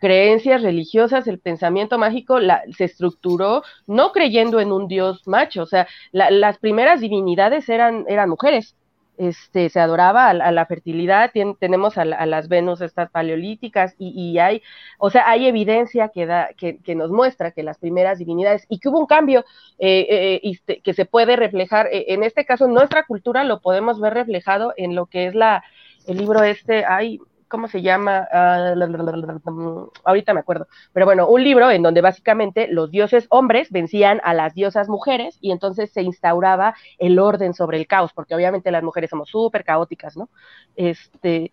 [0.00, 2.38] creencias religiosas, el pensamiento mágico
[2.74, 8.30] se estructuró no creyendo en un dios macho, o sea, las primeras divinidades eran, eran
[8.30, 8.74] mujeres,
[9.20, 14.62] este, se adoraba a, la fertilidad, tenemos a, las Venus estas paleolíticas y, hay,
[14.98, 18.88] o sea, hay evidencia que, da, que, nos muestra que las primeras divinidades y que
[18.88, 19.44] hubo un cambio
[19.78, 24.00] eh, eh, este, que se puede reflejar, eh, en este caso nuestra cultura lo podemos
[24.00, 25.62] ver reflejado en lo que es la,
[26.06, 27.20] el libro este, hay
[27.50, 28.26] ¿cómo se llama?
[28.32, 28.74] Ah,
[30.04, 30.68] ahorita me acuerdo.
[30.94, 35.36] Pero bueno, un libro en donde básicamente los dioses hombres vencían a las diosas mujeres
[35.40, 39.64] y entonces se instauraba el orden sobre el caos, porque obviamente las mujeres somos súper
[39.64, 40.30] caóticas, ¿no?
[40.76, 41.52] Este,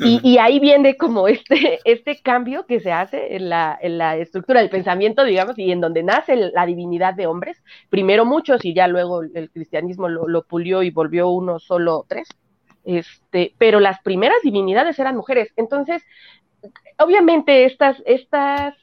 [0.00, 4.60] y, ahí viene como este, este cambio que se hace en la, en la estructura
[4.60, 8.88] del pensamiento, digamos, y en donde nace la divinidad de hombres, primero muchos y ya
[8.88, 12.28] luego el cristianismo lo, lo pulió y volvió uno solo tres
[12.84, 15.52] este, pero las primeras divinidades eran mujeres.
[15.56, 16.02] Entonces,
[16.98, 18.74] obviamente estas, estas,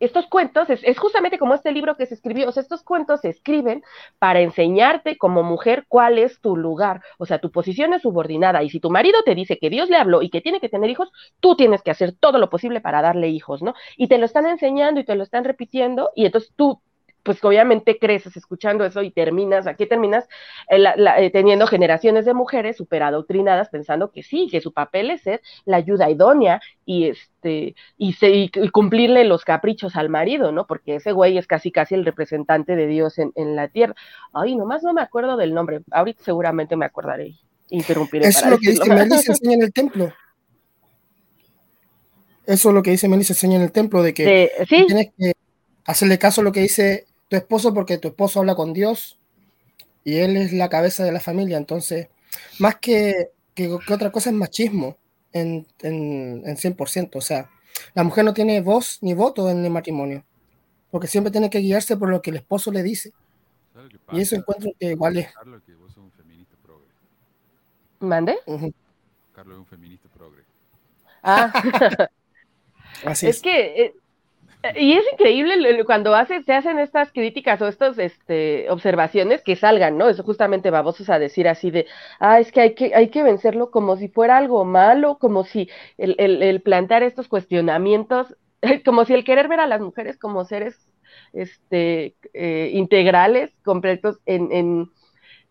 [0.00, 3.28] estos cuentos, es, justamente como este libro que se escribió, o sea, estos cuentos se
[3.28, 3.84] escriben
[4.18, 8.70] para enseñarte como mujer cuál es tu lugar, o sea, tu posición es subordinada, y
[8.70, 11.12] si tu marido te dice que Dios le habló y que tiene que tener hijos,
[11.40, 13.74] tú tienes que hacer todo lo posible para darle hijos, ¿no?
[13.96, 16.80] Y te lo están enseñando y te lo están repitiendo, y entonces tú
[17.22, 20.28] pues obviamente creces escuchando eso y terminas, aquí terminas
[20.68, 20.84] eh,
[21.18, 25.40] eh, teniendo generaciones de mujeres super adoctrinadas pensando que sí, que su papel es ser
[25.64, 30.66] la ayuda idónea y este y, se, cumplirle los caprichos al marido, ¿no?
[30.66, 33.94] Porque ese güey es casi casi el representante de Dios en, la tierra.
[34.32, 37.34] Ay, nomás no me acuerdo del nombre, ahorita seguramente me acordaré,
[37.68, 38.26] interrumpiré.
[38.28, 40.12] Eso es lo que dice Melissa enseña en el templo.
[42.46, 45.32] Eso es lo que dice Melissa enseña en el templo, de que tienes que
[45.84, 49.18] hacerle caso a lo que dice tu esposo porque tu esposo habla con Dios
[50.04, 51.56] y él es la cabeza de la familia.
[51.56, 52.08] Entonces,
[52.58, 54.98] más que, que, otra cosa es machismo
[55.32, 57.08] en, en, en, 100%.
[57.14, 57.48] O sea,
[57.94, 60.26] la mujer no tiene voz ni voto en el matrimonio.
[60.90, 63.14] porque siempre tiene que guiarse por lo que el esposo le dice.
[64.10, 65.32] Y eso encuentro que igual es.
[65.32, 66.88] Carlos, que vos sos un feminista progre.
[68.00, 68.36] ¿Mande?
[69.34, 70.42] Carlos es un feminista progre.
[71.22, 71.50] Ah.
[73.06, 73.42] Así es es.
[73.42, 73.94] que eh,
[74.76, 79.98] y es increíble cuando hace, se hacen estas críticas o estas este, observaciones que salgan,
[79.98, 80.08] ¿no?
[80.08, 81.86] Eso justamente babosos a decir así de,
[82.20, 85.68] ah, es que hay que, hay que vencerlo como si fuera algo malo, como si
[85.98, 88.36] el, el, el plantear estos cuestionamientos,
[88.84, 90.88] como si el querer ver a las mujeres como seres
[91.32, 94.90] este, eh, integrales, completos, en, en,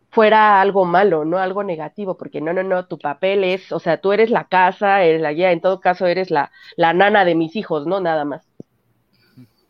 [0.10, 1.38] fuera algo malo, ¿no?
[1.38, 5.04] Algo negativo, porque no, no, no, tu papel es, o sea, tú eres la casa,
[5.04, 8.02] eres la guía, en todo caso eres la, la nana de mis hijos, ¿no?
[8.02, 8.51] Nada más.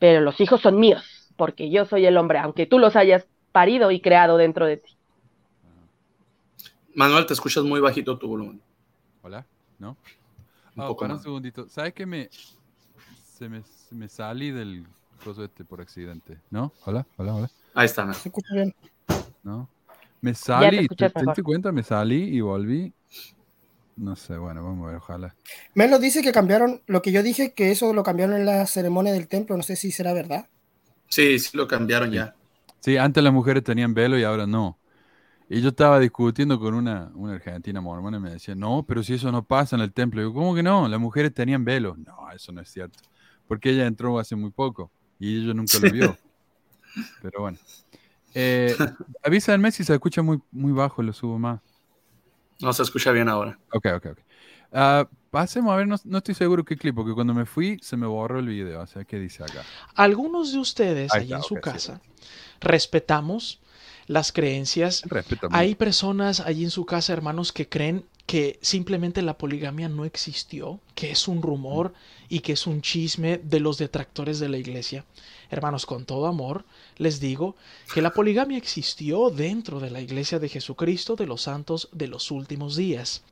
[0.02, 3.92] Pero los hijos son míos, porque yo soy el hombre, aunque tú los hayas parido
[3.92, 4.98] y creado dentro de ti.
[6.96, 8.60] Manuel, te escuchas muy bajito tu volumen.
[9.22, 9.46] ¿Hola?
[9.78, 9.96] ¿No?
[10.76, 11.24] Un poco para un más.
[11.24, 11.70] segundito.
[11.70, 14.88] ¿Sabes que me, se me, se me salí del
[15.24, 16.40] coso este por accidente?
[16.50, 16.74] ¿No?
[16.86, 17.06] ¿Hola?
[17.18, 17.36] ¿Hola?
[17.36, 17.52] ¿Hola?
[17.76, 18.04] Ahí está.
[18.04, 18.16] ¿no?
[18.16, 18.74] Se escucha bien.
[19.44, 19.70] ¿No?
[20.20, 21.72] Me salí, ¿te, te cuenta?
[21.72, 22.92] Me salí y volví.
[23.96, 25.36] No sé, bueno, vamos a ver, ojalá.
[25.76, 29.14] Melo dice que cambiaron lo que yo dije, que eso lo cambiaron en la ceremonia
[29.14, 29.58] del templo.
[29.58, 30.48] No sé si será verdad.
[31.08, 32.36] Sí, sí lo cambiaron ya.
[32.80, 34.80] Sí, antes las mujeres tenían velo y ahora no.
[35.50, 39.16] Y yo estaba discutiendo con una, una argentina mormona y me decía, no, pero si
[39.16, 40.22] eso no pasa en el templo.
[40.22, 40.88] Y yo, ¿cómo que no?
[40.88, 41.96] Las mujeres tenían velo.
[41.98, 43.00] No, eso no es cierto.
[43.48, 46.18] Porque ella entró hace muy poco y ella nunca lo vio.
[47.22, 47.58] Pero bueno.
[48.34, 48.76] Eh,
[49.24, 51.60] avísenme si se escucha muy, muy bajo, lo subo más.
[52.62, 53.60] No se escucha bien ahora.
[53.72, 54.20] Ok, ok, ok.
[54.74, 57.98] Ah, pasemos a ver, no, no estoy seguro qué clip, porque cuando me fui se
[57.98, 58.82] me borró el video.
[58.82, 59.64] O sea, ¿qué dice acá?
[59.96, 61.72] Algunos de ustedes está, en su ok, sí.
[61.72, 62.02] casa
[62.62, 63.60] respetamos
[64.08, 65.04] las creencias.
[65.06, 70.06] Respeto Hay personas allí en su casa, hermanos, que creen que simplemente la poligamia no
[70.06, 71.94] existió, que es un rumor
[72.30, 75.06] y que es un chisme de los detractores de la iglesia.
[75.52, 76.66] Hermanos, con todo amor,
[76.98, 77.56] les digo
[77.94, 82.32] que la poligamia existió dentro de la iglesia de Jesucristo de los santos de los
[82.32, 83.24] últimos días.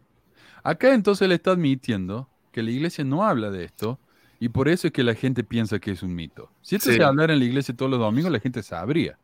[0.63, 3.99] Acá entonces él está admitiendo que la iglesia no habla de esto
[4.39, 6.51] y por eso es que la gente piensa que es un mito.
[6.61, 6.95] Si esto Sí.
[6.95, 9.17] se hablara en la iglesia todos los domingos, la gente sabría.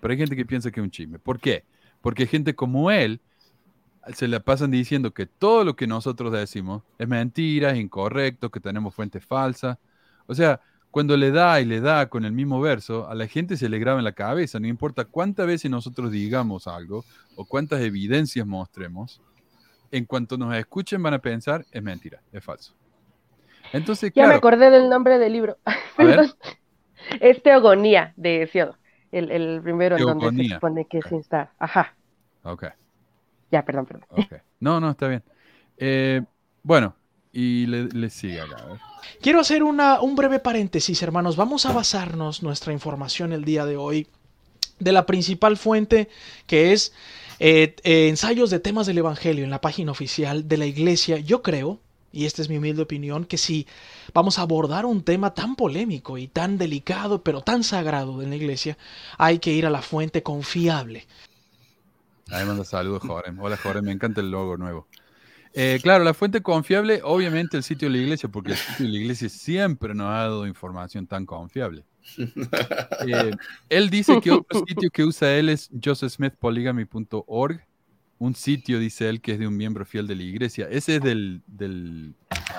[0.00, 1.18] Pero hay gente que piensa que es un chisme.
[1.18, 1.64] ¿Por qué?
[2.02, 3.20] Porque gente como él
[4.14, 8.60] se la pasan diciendo que todo lo que nosotros decimos es mentira, es incorrecto, que
[8.60, 9.78] tenemos fuentes falsas.
[10.26, 10.60] O sea,
[10.94, 13.80] cuando le da y le da con el mismo verso, a la gente se le
[13.80, 19.20] graba en la cabeza, no importa cuántas veces nosotros digamos algo o cuántas evidencias mostremos,
[19.90, 22.76] en cuanto nos escuchen van a pensar, es mentira, es falso.
[23.72, 25.58] Entonces, Ya me acordé del nombre del libro.
[27.20, 28.78] Es Teogonía de Hesiodo.
[29.10, 30.54] El, el primero en donde se Teogonía.
[30.54, 31.50] supone que se insta.
[31.58, 31.96] Ajá.
[32.44, 32.66] ok,
[33.50, 34.06] Ya, perdón, perdón.
[34.60, 35.24] No, no, está bien.
[35.76, 36.22] Eh,
[36.62, 36.94] bueno,
[37.34, 38.80] y le, le sigue acá, a ver.
[39.20, 41.36] Quiero hacer una, un breve paréntesis, hermanos.
[41.36, 44.06] Vamos a basarnos nuestra información el día de hoy
[44.78, 46.08] de la principal fuente
[46.46, 46.92] que es
[47.38, 51.18] eh, eh, ensayos de temas del Evangelio en la página oficial de la iglesia.
[51.18, 51.80] Yo creo,
[52.12, 53.66] y esta es mi humilde opinión, que si
[54.12, 58.36] vamos a abordar un tema tan polémico y tan delicado, pero tan sagrado en la
[58.36, 58.78] iglesia,
[59.18, 61.06] hay que ir a la fuente confiable.
[62.30, 63.38] Ahí manda saludos, Jorem.
[63.40, 64.86] Hola, Jorem, me encanta el logo nuevo.
[65.56, 68.92] Eh, claro, la fuente confiable, obviamente el sitio de la iglesia, porque el sitio de
[68.92, 71.84] la iglesia siempre nos ha dado información tan confiable.
[73.06, 73.30] Eh,
[73.68, 77.60] él dice que otro sitio que usa él es josephsmithpolygamy.org,
[78.18, 80.66] un sitio, dice él, que es de un miembro fiel de la iglesia.
[80.70, 82.14] Ese es del, del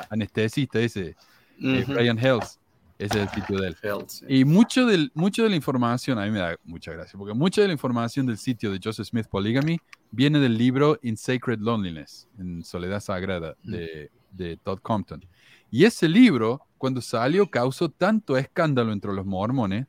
[0.09, 1.15] anestesista, ese,
[1.61, 1.93] eh, Ujú.
[1.93, 2.59] Brian Hells.
[2.97, 3.77] Ese es el sitio de él.
[4.29, 7.61] Y mucho, del, mucho de la información, a mí me da mucha gracia, porque mucha
[7.61, 9.79] de la información del sitio de Joseph Smith Polygamy
[10.15, 15.25] viene del libro In Sacred Loneliness, en Soledad Sagrada, de, de Todd Compton.
[15.69, 19.87] Y ese libro, cuando salió, causó tanto escándalo entre los mormones,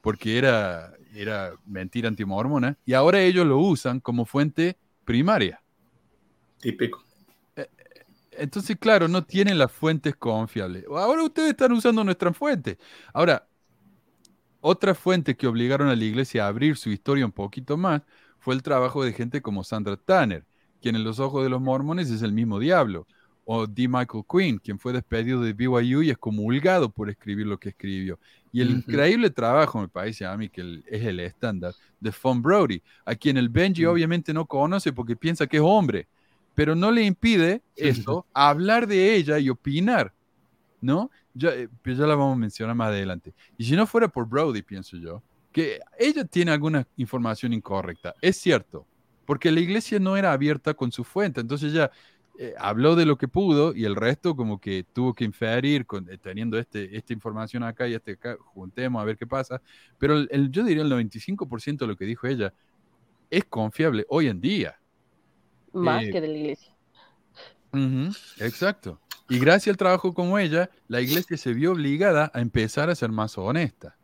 [0.00, 5.62] porque era, era mentira antimormona, y ahora ellos lo usan como fuente primaria.
[6.58, 7.04] Típico.
[8.32, 10.84] Entonces, claro, no tienen las fuentes confiables.
[10.88, 12.78] Ahora ustedes están usando nuestra fuente.
[13.12, 13.46] Ahora,
[14.60, 18.02] otra fuente que obligaron a la iglesia a abrir su historia un poquito más
[18.40, 20.44] fue el trabajo de gente como Sandra Tanner,
[20.80, 23.06] quien en los ojos de los mormones es el mismo diablo.
[23.44, 23.88] O D.
[23.88, 28.18] Michael Quinn, quien fue despedido de BYU y excomulgado por escribir lo que escribió.
[28.52, 32.42] Y el increíble trabajo, me parece a mí, que el- es el estándar, de Von
[32.42, 36.08] Brody, a quien el Benji obviamente no conoce porque piensa que es hombre,
[36.54, 40.12] pero no le impide eso hablar de ella y opinar,
[40.80, 41.10] ¿no?
[41.34, 43.34] Ya, eh, pues ya la vamos a mencionar más adelante.
[43.56, 45.22] Y si no fuera por Brody, pienso yo,
[45.52, 48.16] que ella tiene alguna información incorrecta.
[48.20, 48.88] Es cierto,
[49.24, 51.90] porque la iglesia no era abierta con su fuente, entonces ella
[52.38, 56.08] eh, habló de lo que pudo y el resto como que tuvo que inferir con,
[56.10, 59.60] eh, teniendo este, esta información acá y este acá, juntemos a ver qué pasa.
[59.98, 62.54] Pero el, el- yo diría el 95% de lo que dijo ella
[63.30, 64.80] es confiable hoy en día.
[65.72, 66.76] Más Eh, que de la iglesia.
[68.40, 69.00] Exacto.
[69.28, 73.10] Y gracias al trabajo como ella, la iglesia se vio obligada a empezar a ser
[73.12, 73.96] más honesta.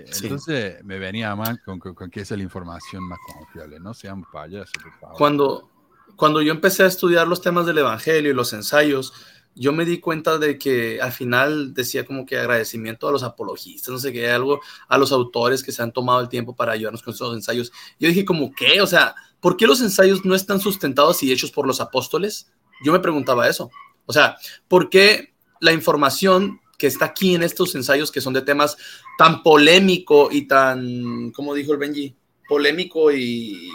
[0.00, 0.24] Eh, Sí.
[0.26, 3.78] Entonces me venía mal con, con- con que esa es la información más confiable.
[3.80, 5.16] No sean payasos, por favor.
[5.16, 5.70] Cuando,
[6.16, 9.12] cuando yo empecé a estudiar los temas del Evangelio y los ensayos,
[9.58, 13.88] yo me di cuenta de que al final decía como que agradecimiento a los apologistas,
[13.90, 17.02] no sé qué, algo a los autores que se han tomado el tiempo para ayudarnos
[17.02, 17.72] con estos ensayos.
[17.98, 18.82] Yo dije como, ¿qué?
[18.82, 22.52] O sea, ¿por qué los ensayos no están sustentados y hechos por los apóstoles?
[22.84, 23.70] Yo me preguntaba eso.
[24.04, 24.36] O sea,
[24.68, 28.76] ¿por qué la información que está aquí en estos ensayos que son de temas
[29.18, 32.14] tan polémico y tan, como dijo el Benji,
[32.48, 33.70] polémico y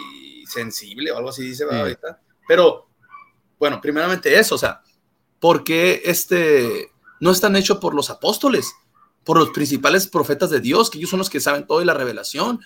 [0.46, 1.64] sensible o algo así dice.
[1.68, 1.74] Sí.
[1.74, 2.20] ahorita?
[2.46, 2.88] Pero,
[3.58, 4.82] bueno, primeramente eso, o sea,
[5.40, 6.90] ¿por qué este,
[7.20, 8.72] no están hechos por los apóstoles?
[9.24, 11.94] Por los principales profetas de Dios, que ellos son los que saben todo y la
[11.94, 12.60] revelación.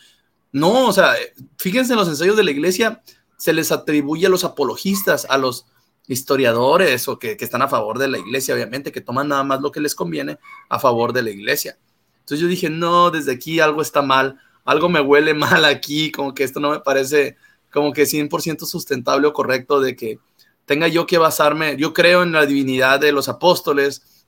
[0.52, 1.14] No, o sea,
[1.58, 3.02] fíjense en los ensayos de la iglesia,
[3.36, 5.66] se les atribuye a los apologistas, a los
[6.08, 9.60] historiadores o que, que están a favor de la iglesia, obviamente, que toman nada más
[9.60, 10.38] lo que les conviene
[10.68, 11.78] a favor de la iglesia.
[12.20, 16.34] Entonces yo dije, no, desde aquí algo está mal, algo me huele mal aquí, como
[16.34, 17.36] que esto no me parece
[17.72, 20.18] como que 100% sustentable o correcto de que
[20.64, 24.24] tenga yo que basarme, yo creo en la divinidad de los apóstoles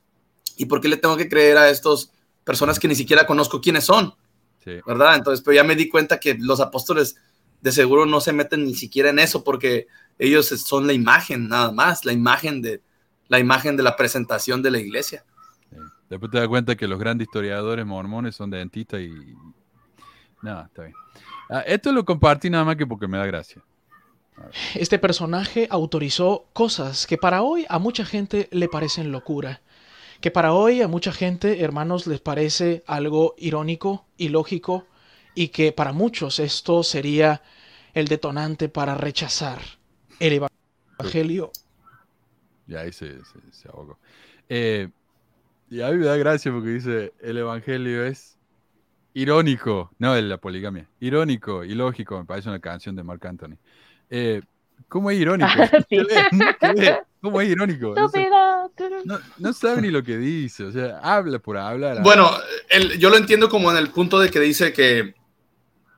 [0.55, 2.11] y por qué le tengo que creer a estas
[2.43, 4.13] personas que ni siquiera conozco quiénes son,
[4.63, 4.71] Sí.
[4.85, 5.15] ¿verdad?
[5.15, 7.15] Entonces, pero ya me di cuenta que los apóstoles
[7.61, 9.87] de seguro no se meten ni siquiera en eso porque
[10.19, 12.81] ellos son la imagen nada más, la imagen de
[13.29, 15.23] la imagen de la presentación de la iglesia.
[16.09, 19.13] Después te das cuenta que los grandes historiadores mormones son dentistas y...
[20.41, 20.95] No, está bien.
[21.49, 23.63] Ah, esto lo compartí nada más que porque me da gracia.
[24.73, 29.61] Este personaje autorizó cosas que para hoy a mucha gente le parecen locura.
[30.21, 34.87] Que para hoy a mucha gente, hermanos, les parece algo irónico, ilógico,
[35.35, 37.43] y que para muchos esto sería
[37.93, 39.78] el detonante para rechazar
[40.19, 40.33] el
[40.99, 41.51] evangelio.
[42.67, 43.97] Ya ahí se, se, se ahogó.
[44.47, 44.89] Eh,
[45.69, 48.37] y a mí me da gracia porque dice, el evangelio es
[49.13, 53.57] irónico, no el- la poligamia, irónico, ilógico, me parece una canción de Marc Anthony.
[54.09, 54.41] Eh,
[54.87, 55.49] ¿Cómo es irónico?
[55.89, 55.97] Sí.
[55.97, 56.55] ¿Qué ve?
[56.59, 56.97] ¿Qué ve?
[57.21, 57.93] ¿Cómo es irónico?
[57.95, 58.29] No, sé-
[59.05, 62.01] no- no sabe ni lo que dice, o sea, habla por hablar.
[62.01, 62.29] Bueno,
[62.69, 65.13] el- yo lo entiendo como en el punto de que dice que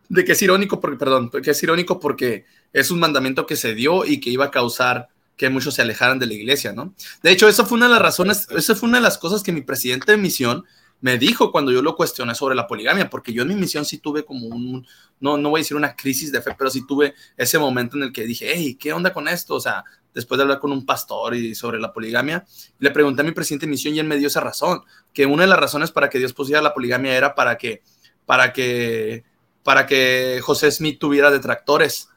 [0.09, 3.73] de que es irónico porque perdón, que es irónico porque es un mandamiento que se
[3.73, 6.93] dio y que iba a causar que muchos se alejaran de la iglesia, ¿no?
[7.23, 9.51] De hecho, eso fue una de las razones, esa fue una de las cosas que
[9.51, 10.65] mi presidente de misión
[10.99, 13.97] me dijo cuando yo lo cuestioné sobre la poligamia, porque yo en mi misión sí
[13.97, 14.87] tuve como un,
[15.19, 18.03] no, no voy a decir una crisis de fe, pero sí tuve ese momento en
[18.03, 19.55] el que dije, hey, ¿qué onda con esto?
[19.55, 22.45] O sea, después de hablar con un pastor y sobre la poligamia,
[22.77, 25.43] le pregunté a mi presidente de misión y él me dio esa razón, que una
[25.43, 27.81] de las razones para que Dios pusiera la poligamia era para que,
[28.27, 29.23] para que,
[29.63, 32.09] para que José Smith tuviera detractores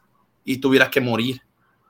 [0.45, 1.43] y tuviera que morir.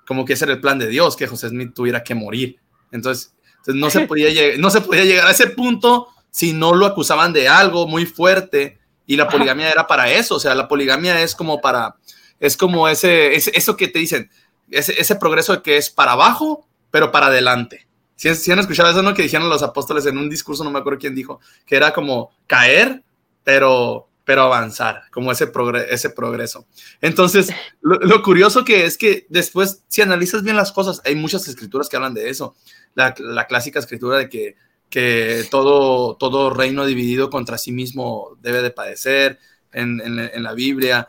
[0.07, 2.59] Como que ese era el plan de Dios, que José Smith tuviera que morir.
[2.93, 6.87] Entonces, entonces no, se podía no se podía llegar a ese punto si no lo
[6.87, 11.21] acusaban de algo muy fuerte y la poligamia era para eso, o sea, la poligamia
[11.23, 11.97] es como para,
[12.41, 14.31] es como ese, ese- eso que te dicen,
[14.71, 17.87] ese, ese progreso que es para abajo, pero para adelante.
[18.17, 19.13] Si, si han escuchado eso, ¿no?
[19.15, 22.31] Que dijeron los apóstoles en un discurso, no me acuerdo quién dijo, que era como
[22.47, 23.03] caer,
[23.45, 25.51] pero, pero avanzar, como ese,
[25.91, 26.67] ese progreso.
[27.01, 27.51] Entonces,
[27.83, 31.97] lo, curioso que es que después, si analizas bien las cosas, hay muchas escrituras que
[31.97, 32.57] hablan de eso.
[32.95, 33.13] La,
[33.47, 34.57] clásica escritura de que,
[34.89, 39.39] que todo, todo reino dividido contra sí mismo debe de padecer
[39.73, 41.07] en, en- la Biblia,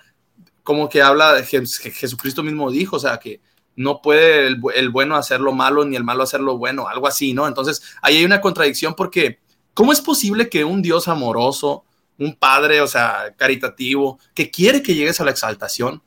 [0.63, 3.39] como que habla, Jesucristo mismo dijo, o sea, que
[3.77, 7.07] no puede el, el bueno hacer lo malo ni el malo hacer lo bueno, algo
[7.07, 7.47] así, ¿no?
[7.47, 9.39] Entonces, ahí hay una contradicción porque,
[9.73, 11.85] ¿cómo es posible que un Dios amoroso,
[12.17, 16.01] un padre, o sea, caritativo, que quiere que llegues a la exaltación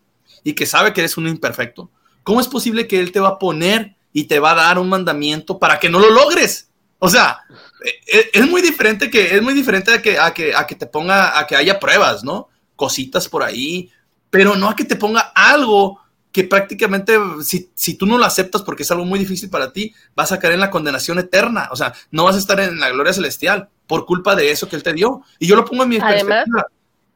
[0.44, 1.90] y que sabe que eres un imperfecto,
[2.22, 4.88] ¿cómo es posible que Él te va a poner y te va a dar un
[4.88, 6.70] mandamiento para que no lo logres?
[6.98, 7.40] O sea,
[7.84, 10.74] e- e- es muy diferente que es muy diferente a que, a que, a que
[10.74, 12.48] te ponga, a que haya pruebas, ¿no?
[12.74, 13.90] Cositas por ahí,
[14.30, 16.00] pero no a que te ponga algo
[16.32, 19.94] que prácticamente, si, si tú no lo aceptas porque es algo muy difícil para ti,
[20.14, 21.68] vas a caer en la condenación eterna.
[21.72, 24.76] O sea, no vas a estar en la gloria celestial por culpa de eso que
[24.76, 25.22] él te dio.
[25.40, 26.66] Y yo lo pongo en mi Además- perspectiva.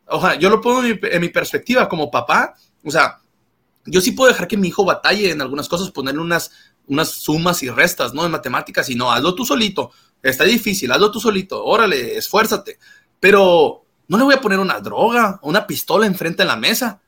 [0.07, 2.55] O sea, yo lo pongo en mi, en mi perspectiva como papá.
[2.85, 3.21] O sea,
[3.87, 6.51] yo sí puedo dejar que mi hijo batalle en algunas cosas, ponerle unas,
[6.87, 8.25] unas sumas y restas, ¿no?
[8.25, 9.93] En matemáticas, y no, hazlo tú solito.
[10.23, 11.65] Está difícil, hazlo tú solito.
[11.65, 12.79] Órale, esfuérzate.
[13.21, 17.01] Pero no le voy a poner una droga o una pistola enfrente de la mesa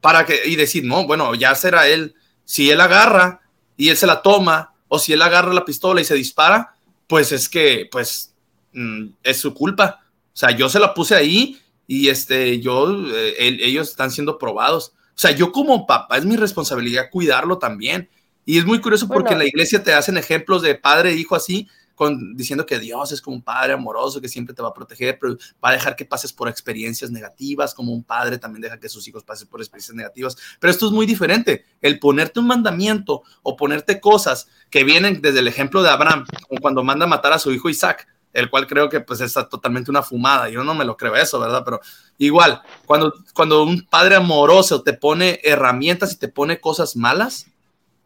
[0.00, 2.14] para que, y decir, no, bueno, ya será él.
[2.44, 3.40] Si él agarra
[3.76, 6.74] y él se la toma, o si él agarra la pistola y se dispara,
[7.06, 8.34] pues es que, pues,
[8.72, 10.00] mm, es su culpa.
[10.32, 14.92] O sea, yo se la puse ahí y este, yo, eh, ellos están siendo probados.
[14.94, 18.08] O sea, yo como papá es mi responsabilidad cuidarlo también.
[18.44, 21.34] Y es muy curioso porque en la iglesia te hacen ejemplos de padre e hijo
[21.34, 24.72] así, con, diciendo que Dios es como un padre amoroso que siempre te va a
[24.72, 28.78] proteger, pero va a dejar que pases por experiencias negativas, como un padre también deja
[28.78, 30.36] que sus hijos pasen por experiencias negativas.
[30.60, 31.64] Pero esto es muy diferente.
[31.80, 36.60] El ponerte un mandamiento o ponerte cosas que vienen desde el ejemplo de Abraham, como
[36.60, 39.90] cuando manda a matar a su hijo Isaac, el cual creo que pues está totalmente
[39.90, 40.48] una fumada.
[40.48, 41.62] Yo no me lo creo eso, ¿verdad?
[41.64, 41.80] Pero
[42.18, 47.46] igual, cuando, cuando un padre amoroso te pone herramientas y te pone cosas malas,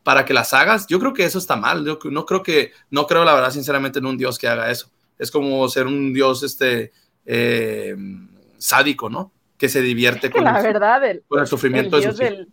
[0.02, 1.84] para que las hagas, yo creo que eso está mal.
[1.84, 4.90] Yo no creo que, no creo la verdad, sinceramente, en un Dios que haga eso.
[5.18, 6.92] Es como ser un Dios este,
[7.24, 7.94] eh,
[8.58, 9.32] sádico, ¿no?
[9.56, 12.48] Que se divierte con, la el, verdad, el, con el sufrimiento el Dios del,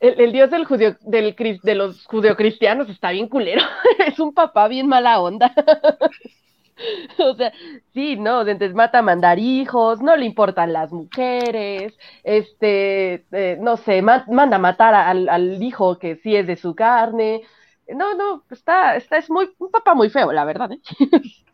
[0.00, 3.62] el, Dios del judío, del, de los judeocristianos está bien culero.
[4.06, 5.54] es un papá bien mala onda.
[7.18, 7.52] o sea,
[7.92, 8.42] sí, ¿no?
[8.42, 14.56] Entonces mata a mandar hijos, no le importan las mujeres, este, eh, no sé, manda
[14.56, 17.42] a matar al, hijo que sí es de su carne.
[17.88, 20.80] No, no, está, está, es muy, un papá muy feo, la verdad, ¿eh?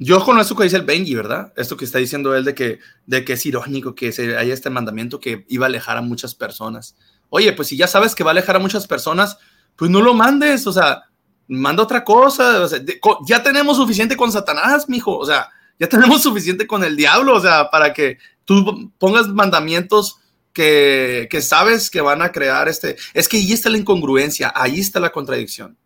[0.00, 1.52] Yo con eso que dice el Benji, ¿verdad?
[1.56, 4.70] Esto que está diciendo él de que, de que es irónico que se haya este
[4.70, 6.94] mandamiento que iba a alejar a muchas personas.
[7.30, 9.38] Oye, pues si ya sabes que va a alejar a muchas personas,
[9.74, 11.02] pues no lo mandes, o sea,
[11.48, 12.68] manda otra cosa.
[13.26, 15.16] ya tenemos suficiente con Satanás, mijo.
[15.18, 17.34] O sea, ya tenemos suficiente con el diablo.
[17.34, 20.18] O sea, para que tú pongas mandamientos
[20.52, 22.96] que, que, sabes que van a crear este.
[23.14, 25.76] Es que ahí está la incongruencia, ahí está la contradicción.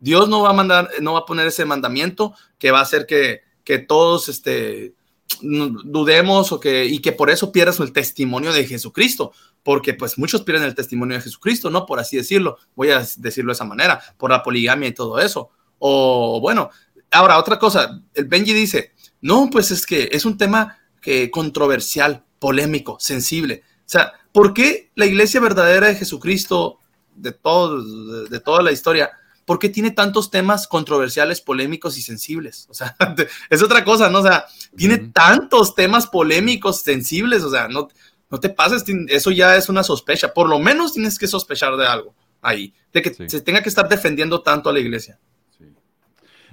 [0.00, 3.06] Dios no va a mandar, no va a poner ese mandamiento que va a hacer
[3.06, 4.94] que, que todos este,
[5.40, 9.32] dudemos o que, y que por eso pierdas el testimonio de Jesucristo
[9.64, 11.86] porque pues muchos pierden el testimonio de Jesucristo, ¿no?
[11.86, 15.50] Por así decirlo, voy a decirlo de esa manera, por la poligamia y todo eso.
[15.78, 16.70] O bueno,
[17.10, 22.24] ahora otra cosa, el Benji dice, no, pues es que es un tema que controversial,
[22.38, 23.62] polémico, sensible.
[23.80, 26.78] O sea, ¿por qué la iglesia verdadera de Jesucristo,
[27.14, 27.82] de, todo,
[28.26, 29.12] de, toda la historia,
[29.44, 32.66] ¿por qué tiene tantos temas controversiales, polémicos y sensibles?
[32.70, 32.96] O sea,
[33.50, 34.20] es otra cosa, ¿no?
[34.20, 37.88] O sea, tiene tantos temas polémicos, sensibles, o sea, no,
[38.30, 40.32] no te pases, eso ya es una sospecha.
[40.32, 43.88] Por lo menos tienes que sospechar de algo ahí, de que se tenga que estar
[43.88, 45.18] defendiendo tanto a la iglesia.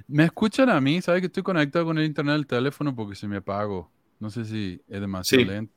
[0.08, 3.28] Me escuchan a mí, ¿sabes que estoy conectado con el internet del teléfono porque se
[3.28, 3.90] me apagó?
[4.18, 5.74] No sé si es demasiado lento.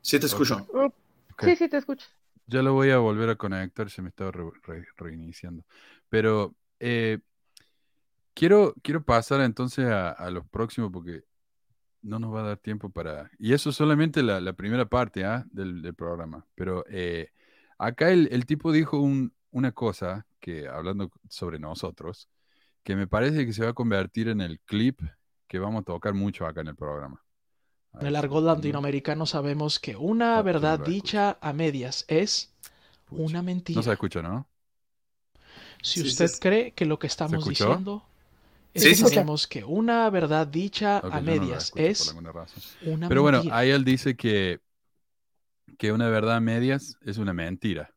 [0.00, 0.66] Sí, te escucho.
[1.40, 2.06] Sí, sí, te escucho.
[2.46, 4.32] Ya lo voy a volver a conectar, se me estaba
[4.96, 5.64] reiniciando.
[6.08, 7.18] Pero eh,
[8.34, 11.24] quiero, quiero pasar entonces a, a los próximos porque
[12.02, 13.30] no nos va a dar tiempo para...
[13.38, 15.44] Y eso es solamente la, primera parte ¿ah?
[15.50, 16.46] del, programa.
[16.54, 17.30] Pero eh,
[17.78, 18.98] acá el, tipo dijo
[19.50, 22.28] una cosa, que hablando sobre nosotros,
[22.82, 25.00] que me parece que se va a convertir en el clip
[25.46, 27.22] que vamos a tocar mucho acá en el programa.
[28.00, 32.54] En el argot latinoamericano sabemos que una verdad dicha a medias es
[33.10, 33.78] una mentira.
[33.78, 34.46] No se escucha, ¿no?
[35.82, 38.04] Si usted cree que lo que estamos diciendo
[38.74, 44.16] Sí, sabemos que una verdad dicha a medias es una Pero bueno, ahí él dice
[44.16, 44.60] que,
[45.78, 47.90] que una verdad a medias es una mentira.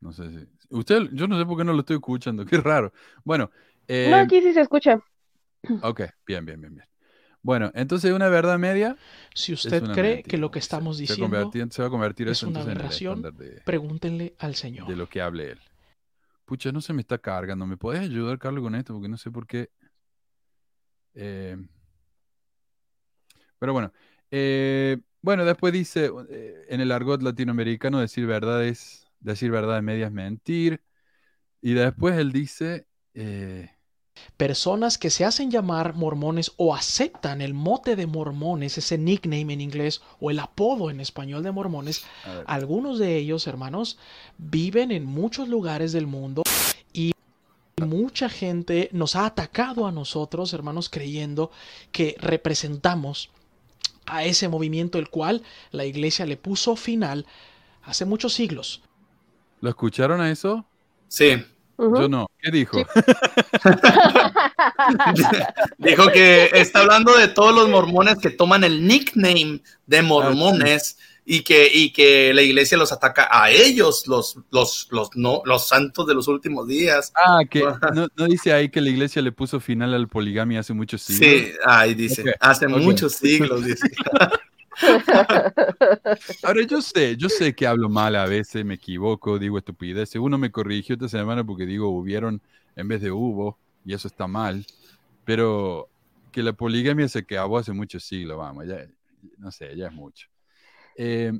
[0.00, 0.48] No sé si...
[0.70, 2.92] Usted, yo no sé por qué no lo estoy escuchando, qué raro.
[3.24, 3.50] Bueno.
[3.86, 5.00] Eh, no, aquí sí se escucha.
[5.82, 6.86] Ok, bien, bien, bien, bien.
[7.42, 8.96] Bueno, entonces una verdad media.
[9.34, 11.26] Si usted cree que lo que estamos diciendo
[11.70, 13.22] se, va a convertir es una aberración,
[13.64, 14.88] pregúntenle al Señor.
[14.88, 15.60] De lo que hable él.
[16.44, 17.66] Pucha, no se me está cargando.
[17.66, 18.92] ¿Me puedes ayudar, Carlos, con esto?
[18.94, 19.70] Porque no sé por qué.
[21.14, 21.56] Eh,
[23.58, 23.92] pero bueno.
[24.30, 29.84] Eh, bueno, después dice, eh, en el argot latinoamericano, decir verdad es, decir verdad en
[29.84, 30.82] medias mentir.
[31.62, 32.86] Y después él dice,
[34.36, 39.60] Personas que se hacen llamar mormones o aceptan el mote de mormones, ese nickname en
[39.60, 42.04] inglés o el apodo en español de mormones,
[42.46, 43.98] algunos de ellos, hermanos,
[44.38, 46.42] viven en muchos lugares del mundo
[46.92, 47.12] y
[47.80, 51.50] mucha gente nos ha atacado a nosotros, hermanos, creyendo
[51.92, 53.30] que representamos
[54.06, 57.26] a ese movimiento el cual la iglesia le puso final
[57.84, 58.82] hace muchos siglos.
[59.60, 60.64] ¿Lo escucharon a eso?
[61.06, 61.44] Sí.
[61.78, 62.28] Yo no.
[62.38, 62.76] ¿Qué dijo?
[65.78, 70.98] dijo que está hablando de todos los mormones que toman el nickname de ah, mormones
[71.24, 75.68] y, que, y que la iglesia los ataca a ellos, los, los, los, no, los
[75.68, 77.12] santos de los últimos días.
[77.16, 77.62] Ah, que
[77.94, 81.28] no, dice ahí que la iglesia le puso final al poligamia hace muchos siglos.
[81.28, 83.90] Sí, ahí dice, hace muchos siglos, dice.
[86.42, 90.14] Ahora yo sé, yo sé que hablo mal a veces, me equivoco, digo estupidez.
[90.16, 92.40] Uno me corrigió esta semana porque digo hubieron
[92.76, 94.66] en vez de hubo, y eso está mal.
[95.24, 95.88] Pero
[96.30, 98.86] que la poligamia se acabó hace muchos siglos, vamos, ya,
[99.38, 100.28] no sé, ya es mucho.
[100.96, 101.32] Eh,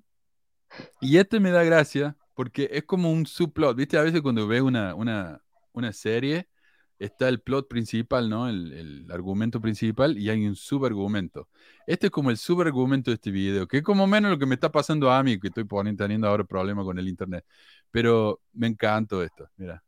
[1.01, 3.99] y este me da gracia porque es como un subplot, ¿viste?
[3.99, 5.41] A veces cuando ves una, una,
[5.73, 6.49] una serie,
[7.05, 8.49] está el plot principal, ¿no?
[8.49, 11.49] El, argumento principal y hay un subargumento.
[11.87, 14.55] Este es como el subargumento de este video, que es como menos lo que me
[14.55, 17.45] está pasando a mí, que estoy poniendo, teniendo ahora problemas con el internet.
[17.91, 19.83] Pero me encanta esto, mira.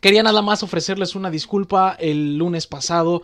[0.00, 3.22] Quería nada más ofrecerles una disculpa el lunes pasado.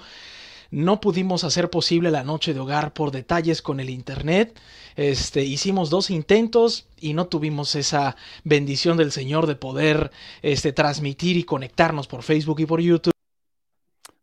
[0.75, 4.59] No pudimos hacer posible la noche de hogar por detalles con el internet.
[4.97, 10.11] Este, hicimos dos intentos y no tuvimos esa bendición del Señor de poder
[10.43, 13.12] este, transmitir y conectarnos por Facebook y por YouTube.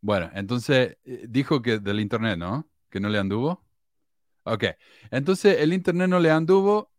[0.01, 2.67] Bueno, entonces eh, dijo que del internet, ¿no?
[2.89, 3.63] Que no le anduvo.
[4.43, 4.65] Ok,
[5.09, 6.89] entonces el internet no le anduvo,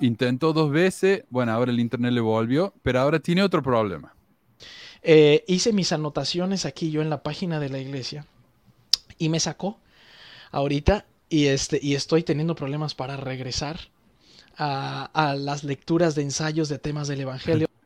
[0.00, 4.14] intentó dos veces, bueno, ahora el internet le volvió, pero ahora tiene otro problema.
[5.02, 8.24] Eh, hice mis anotaciones aquí yo en la página de la iglesia
[9.18, 9.78] y me sacó
[10.50, 13.78] ahorita y, este, y estoy teniendo problemas para regresar
[14.56, 17.66] a, a las lecturas de ensayos de temas del Evangelio.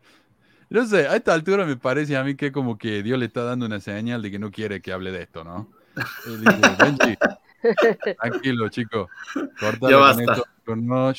[0.70, 3.42] No sé, a esta altura me parece a mí que como que Dios le está
[3.44, 5.68] dando una señal de que no quiere que hable de esto, ¿no?
[6.24, 6.44] Dice,
[6.78, 7.14] Benji,
[8.18, 9.10] tranquilo, chico.
[9.82, 10.42] Ya basta.
[10.64, 11.08] Con no.
[11.08, 11.18] Nos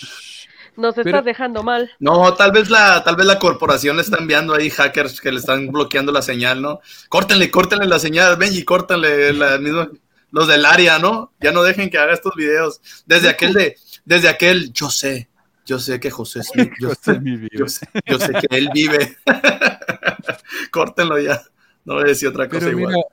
[0.98, 1.92] estás Pero- dejando mal.
[2.00, 5.38] No, tal vez la, tal vez la corporación le está enviando ahí hackers que le
[5.38, 6.80] están bloqueando la señal, ¿no?
[7.10, 9.88] Córtenle, córtenle la señal, Benji, córtenle la misma,
[10.34, 11.32] los del área, ¿no?
[11.40, 12.82] Ya no dejen que haga estos videos.
[13.06, 15.30] Desde aquel de, desde aquel, yo sé,
[15.64, 17.50] yo sé que José Smith, yo, José mi vida.
[17.54, 19.16] yo sé, yo sé que él vive.
[20.72, 21.40] Córtenlo ya.
[21.86, 22.96] No voy a decir otra cosa Pero igual.
[22.96, 23.08] mira,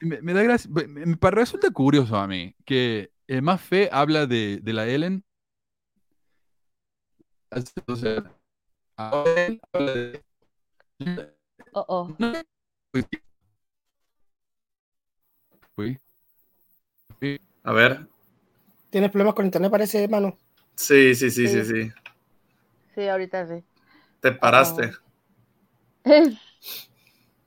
[0.00, 4.26] me, me da gracia, me, me resulta curioso a mí que eh, Más Fe habla
[4.26, 5.24] de, de la Ellen.
[7.86, 8.22] O sea,
[8.96, 10.22] ahora él habla de-
[11.72, 12.16] Oh, oh.
[15.76, 16.00] Uy.
[17.64, 18.06] A ver.
[18.90, 20.36] ¿Tienes problemas con internet, parece, Manu?
[20.74, 21.84] Sí, sí, sí, sí, Sí.
[21.84, 21.92] sí.
[22.94, 23.62] Sí, ahorita sí.
[24.20, 24.92] Te paraste.
[26.02, 26.24] Creo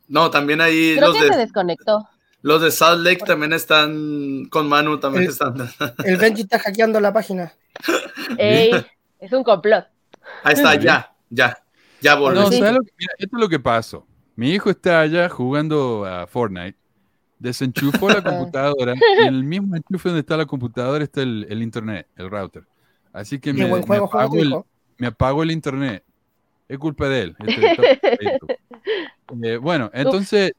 [0.08, 2.08] No, también ahí los que se de, desconectó.
[2.42, 5.56] los de Salt Lake también están con Manu, también El- están.
[6.06, 7.54] El Benji está hackeando la página.
[8.38, 8.72] Ey,
[9.20, 9.88] es un complot.
[10.44, 11.64] Ahí está, ya, ya,
[12.02, 12.42] ya volvió.
[12.42, 12.60] No, Sí.
[12.60, 14.06] ¿sabes lo que- mira, esto es lo que pasó.
[14.36, 16.78] Mi hijo está allá jugando a Fortnite,
[17.42, 21.62] desenchufó la computadora y en el mismo enchufe donde está la computadora está el, el
[21.64, 22.64] internet, el router.
[23.12, 24.56] Así que me, me juego tu el,
[24.98, 26.04] me apagó el internet.
[26.68, 27.36] Es culpa de él.
[27.40, 28.38] Este.
[29.44, 30.52] Eh, bueno, entonces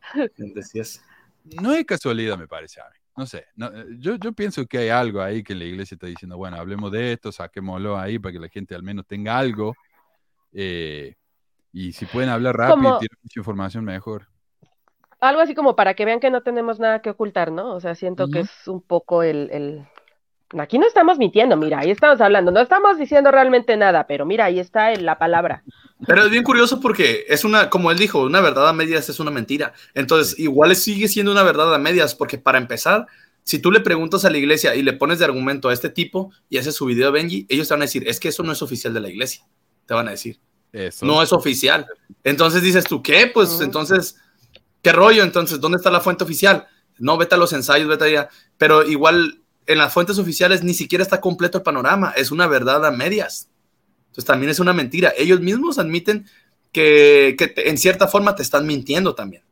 [1.44, 2.96] no es casualidad, me parece a mí.
[3.16, 3.44] No sé.
[3.54, 6.56] no, eh, yo, yo pienso que hay algo ahí que la iglesia está diciendo, bueno,
[6.56, 9.74] hablemos de esto, saquémoslo ahí para que la gente al menos tenga algo.
[10.54, 11.16] eh,
[11.74, 14.28] y si pueden hablar rápido Como- y tienen mucha información, mejor.
[15.22, 17.76] Algo así como para que vean que no tenemos nada que ocultar, ¿no?
[17.76, 19.86] O sea, siento que es un poco el, el...
[20.58, 24.46] Aquí no estamos mintiendo, mira, ahí estamos hablando, no estamos diciendo realmente nada, pero mira,
[24.46, 25.62] ahí está la palabra.
[26.08, 29.20] Pero es bien curioso porque es una, como él dijo, una verdad a medias es
[29.20, 29.74] una mentira.
[29.94, 33.06] Entonces, igual sigue siendo una verdad a medias, porque para empezar,
[33.44, 36.32] si tú le preguntas a la iglesia y le pones de argumento a este tipo
[36.48, 38.50] y haces su video de Benji, ellos te van a decir, es que eso no
[38.50, 39.44] es oficial de la iglesia.
[39.86, 40.40] Te van a decir,
[40.72, 41.06] Eso.
[41.06, 41.86] no es oficial.
[42.24, 43.30] Entonces dices tú, ¿qué?
[43.32, 44.16] Pues entonces,
[44.82, 45.22] ¿qué rollo?
[45.22, 46.66] Entonces, ¿dónde está la fuente oficial?
[46.98, 48.28] No, vete a los ensayos, vete allá.
[48.58, 52.84] Pero igual en las fuentes oficiales ni siquiera está completo el panorama, es una verdad
[52.84, 53.48] a medias.
[54.08, 55.12] Entonces también es una mentira.
[55.16, 56.26] Ellos mismos admiten
[56.72, 59.42] que, que te- en cierta forma te están mintiendo también.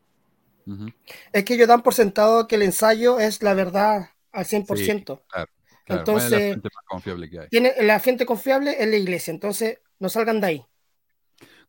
[1.32, 5.16] Es que ellos dan por sentado que el ensayo es la verdad al 100%.
[5.16, 5.50] Sí, claro,
[5.84, 6.00] claro.
[6.00, 7.48] Entonces- Bueno, la fuente más confiable que hay.
[7.48, 10.64] Tiene, la fuente confiable es la iglesia, entonces no salgan de ahí.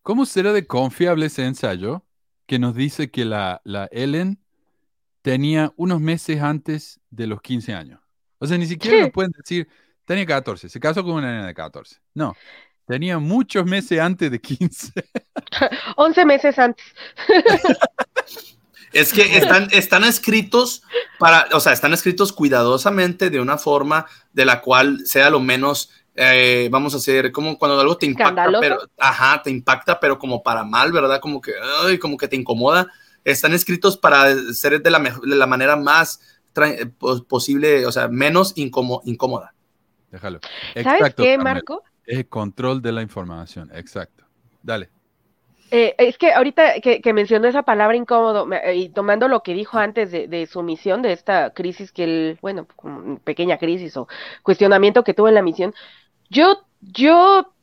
[0.04, 2.04] ¿Cómo será de confiable ese ensayo
[2.52, 4.38] que nos dice que la, la Ellen
[5.22, 8.02] tenía unos meses antes de los 15 años?
[8.40, 9.70] O sea, ni siquiera nos pueden decir,
[10.04, 12.02] tenía 14, se casó con una nena de 14.
[12.14, 12.36] No,
[12.86, 14.92] tenía muchos meses antes de 15.
[15.96, 16.86] 11 meses antes.
[18.92, 20.84] Es que están, están escritos
[21.20, 25.90] para, o sea, están escritos cuidadosamente de una forma de la cual sea lo menos,
[26.16, 30.44] eh, vamos a hacer, como cuando algo te impacta, pero, ajá, te impacta, pero como
[30.44, 31.20] para mal, ¿verdad?
[31.20, 32.88] Como que, ay, como que te incomoda.
[33.24, 36.22] Están escritos para ser de la, mejor- de la manera más
[36.56, 39.54] eh, pos- posible, o sea, menos incómo- incómoda.
[40.12, 40.40] Déjalo.
[40.84, 41.38] ¿Sabes qué.
[41.38, 41.84] Marco?
[42.06, 44.26] Es el control de la información, exacto.
[44.62, 44.90] Dale.
[45.74, 49.78] Eh, es que ahorita que, que, mencionó esa palabra incómodo y tomando lo que dijo
[49.78, 52.68] antes de, de, su misión, de esta crisis que él, bueno,
[53.24, 54.10] pequeña crisis o
[54.44, 55.74] cuestionamiento que tuvo en la misión,
[56.32, 57.54] yo yo,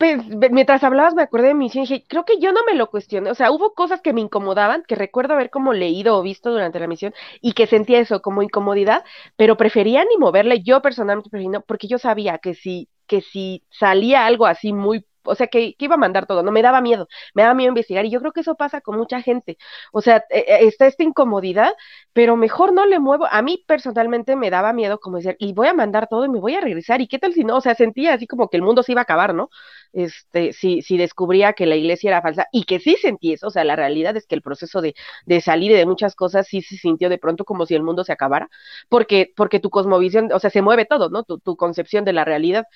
[0.53, 3.31] mientras hablabas me acordé de mi misión y creo que yo no me lo cuestioné,
[3.31, 6.79] o sea, hubo cosas que me incomodaban, que recuerdo haber como leído o visto durante
[6.79, 9.05] la misión y que sentía eso como incomodidad,
[9.37, 14.25] pero prefería ni moverle, yo personalmente prefería, porque yo sabía que si, que si salía
[14.25, 17.43] algo así muy o sea, que, iba a mandar todo, no me daba miedo, me
[17.43, 19.59] daba miedo investigar y yo creo que eso pasa con mucha gente,
[19.93, 21.73] o sea, eh, está esta incomodidad,
[22.13, 25.69] pero mejor no le muevo, a mí personalmente me daba miedo como decir, y voy
[25.69, 27.75] a mandar todo y me voy a regresar, y qué tal si no, o sea,
[27.75, 29.51] sentía así como que el mundo se iba a acabar, ¿no?
[29.93, 33.51] Este, si, si descubría que la iglesia era falsa, y que sí sentí eso, o
[33.51, 34.95] sea, la realidad es que el proceso de,
[35.27, 38.13] de salir de muchas cosas sí se sintió de pronto como si el mundo se
[38.13, 38.49] acabara,
[38.89, 41.25] porque, porque tu cosmovisión, o sea, se mueve todo, ¿no?
[41.25, 42.67] Tu, tu concepción de la realidad,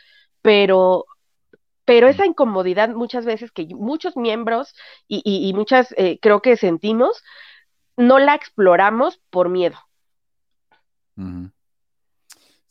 [0.42, 1.06] pero
[1.84, 4.74] pero esa incomodidad muchas veces que muchos miembros
[5.08, 7.22] y, muchas eh, creo que sentimos,
[7.96, 9.76] no la exploramos por miedo.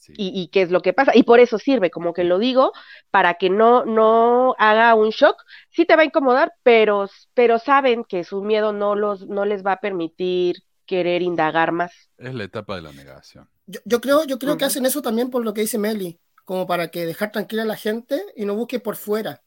[0.07, 1.11] y, qué es lo que pasa.
[1.13, 2.71] Y por eso sirve, como que lo digo,
[3.11, 5.43] para que no, no haga un shock.
[5.69, 9.65] Sí te va a incomodar, pero, pero saben que su miedo no, los, no les
[9.65, 11.93] va a permitir querer indagar más.
[12.17, 13.49] Es la etapa de la negación.
[13.85, 16.19] Yo, creo, yo creo que hacen eso también por lo que dice Meli
[16.51, 19.41] como para que dejar tranquila a la gente y no busque por fuera,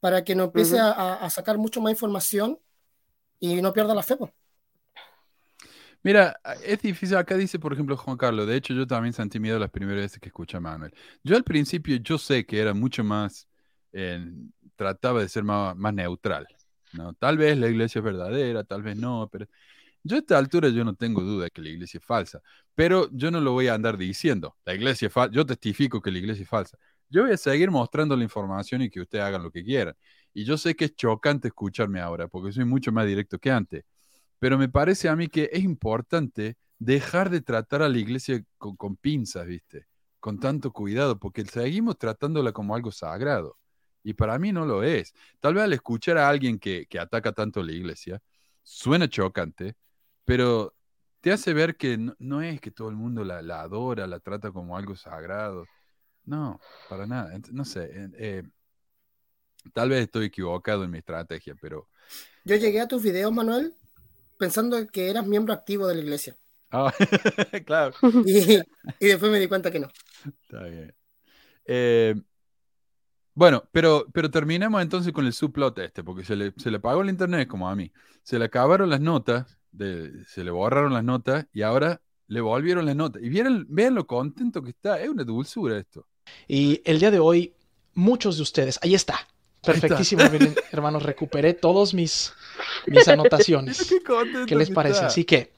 [0.00, 2.58] para que no empiece a, sacar mucho más información
[3.38, 4.16] y no pierda la fe.
[6.02, 9.60] Mira, es difícil, acá dice, por ejemplo, Juan Carlos, de hecho yo también sentí miedo
[9.60, 10.92] las primeras veces que escuché a Manuel.
[11.22, 13.46] Yo al principio, yo sé que era mucho más,
[13.92, 14.28] eh,
[14.74, 16.48] trataba de ser más, más, neutral,
[16.94, 17.14] ¿no?
[17.14, 19.46] Tal vez la iglesia es verdadera, tal vez no, pero
[20.04, 22.40] yo a esta altura yo no tengo duda de que la iglesia es falsa,
[22.74, 24.56] pero yo no lo voy a andar diciendo.
[24.64, 26.78] La iglesia es falsa, yo testifico que la iglesia es falsa.
[27.08, 29.94] Yo voy a seguir mostrando la información y que ustedes hagan lo que quieran.
[30.34, 33.84] Y yo sé que es chocante escucharme ahora, porque soy mucho más directo que antes,
[34.38, 38.96] pero me parece a mí que es importante dejar de tratar a la iglesia con,
[38.96, 39.86] pinzas, ¿viste?
[40.20, 43.58] Con tanto cuidado, porque seguimos tratándola como algo sagrado.
[44.02, 45.12] Y para mí no lo es.
[45.40, 48.20] Tal vez al escuchar a alguien que, que ataca tanto la iglesia,
[48.62, 49.76] suena chocante,
[50.24, 50.74] pero
[51.22, 54.76] te hace ver que no, es que todo el mundo la, adora, la trata como
[54.76, 55.66] algo sagrado.
[56.24, 57.38] No, para nada.
[57.52, 57.90] No sé.
[58.18, 58.42] Eh,
[59.72, 61.88] tal vez estoy equivocado en mi estrategia, pero.
[62.44, 63.74] Yo llegué a tus videos, Manuel,
[64.38, 66.36] pensando que eras miembro activo de la iglesia.
[66.72, 66.92] Ah,
[67.66, 67.94] claro.
[68.24, 68.62] Y,
[68.98, 69.88] después me di cuenta que no.
[70.24, 70.94] Está bien.
[71.64, 72.14] Eh,
[73.34, 77.02] bueno, pero, pero terminemos entonces con el subplot este, porque se le, se le pagó
[77.02, 77.92] el internet como a mí.
[78.24, 82.96] Se le acabaron las notas se le borraron las notas y ahora le volvieron las
[82.96, 83.22] notas.
[83.22, 86.06] Y vieron, vean lo contento que está, es una dulzura esto.
[86.48, 87.52] Y el día de hoy,
[87.94, 89.26] muchos de ustedes, ahí está,
[89.62, 90.22] perfectísimo,
[90.70, 92.32] hermanos, recuperé todos mis,
[92.86, 93.94] mis anotaciones.
[94.46, 95.04] Qué, les parece?
[95.04, 95.52] Así que,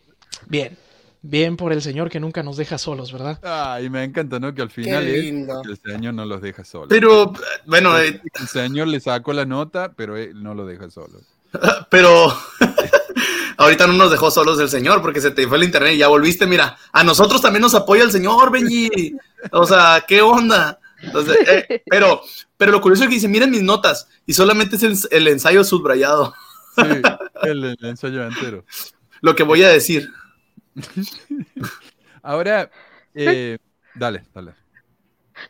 [0.47, 0.77] bien,
[1.23, 3.39] bien por el Señor que nunca nos deja solos, ¿verdad?
[3.43, 4.55] Ah, y me encanta, ¿no?
[4.55, 6.89] Que al final el Señor no los deja solos.
[6.89, 7.33] Pero,
[7.67, 11.21] bueno, el eh, Señor le sacó la nota, pero él no lo deja solo.
[11.91, 12.33] Pero
[13.57, 16.09] ahorita no nos dejó solos el Señor porque se te fue el internet y ya
[16.09, 16.47] volviste.
[16.47, 19.17] Mira, a nosotros también nos apoya el Señor, Benji.
[19.53, 20.79] O sea, ¿qué onda?
[21.03, 22.23] Entonces, eh, pero,
[22.57, 26.35] pero lo curioso es que dice, miren mis notas y solamente es el, ensayo subrayado.
[26.77, 26.83] Sí,
[27.43, 28.65] el, ensayo entero.
[29.21, 30.09] Lo que voy a decir.
[32.23, 32.71] Ahora,
[33.15, 33.59] eh,
[33.95, 34.55] dale, dale.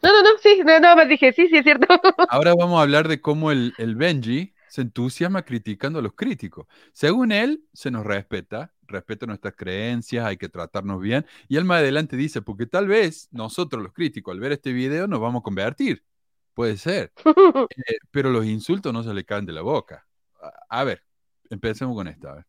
[0.03, 1.87] No, no, no, sí, no, no, me dije, sí, sí, es cierto.
[2.29, 6.67] Ahora vamos a hablar de cómo el, el Benji se entusiasma criticando a los críticos.
[6.93, 11.25] Según él, se nos respeta, respeta nuestras creencias, hay que tratarnos bien.
[11.47, 15.07] Y él más adelante dice, porque tal vez nosotros los críticos al ver este video
[15.07, 16.03] nos vamos a convertir.
[16.55, 17.13] Puede ser.
[17.87, 20.09] Eh, pero los insultos no se le caen de la boca.
[20.69, 21.05] A, ver,
[21.51, 22.45] empecemos con esta.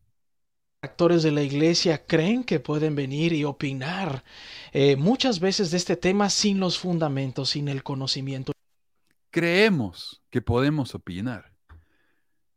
[0.82, 4.24] Actores de la iglesia creen que pueden venir y opinar
[4.72, 8.50] eh, muchas veces de este tema sin los fundamentos, sin el conocimiento.
[9.30, 11.55] Creemos que podemos opinar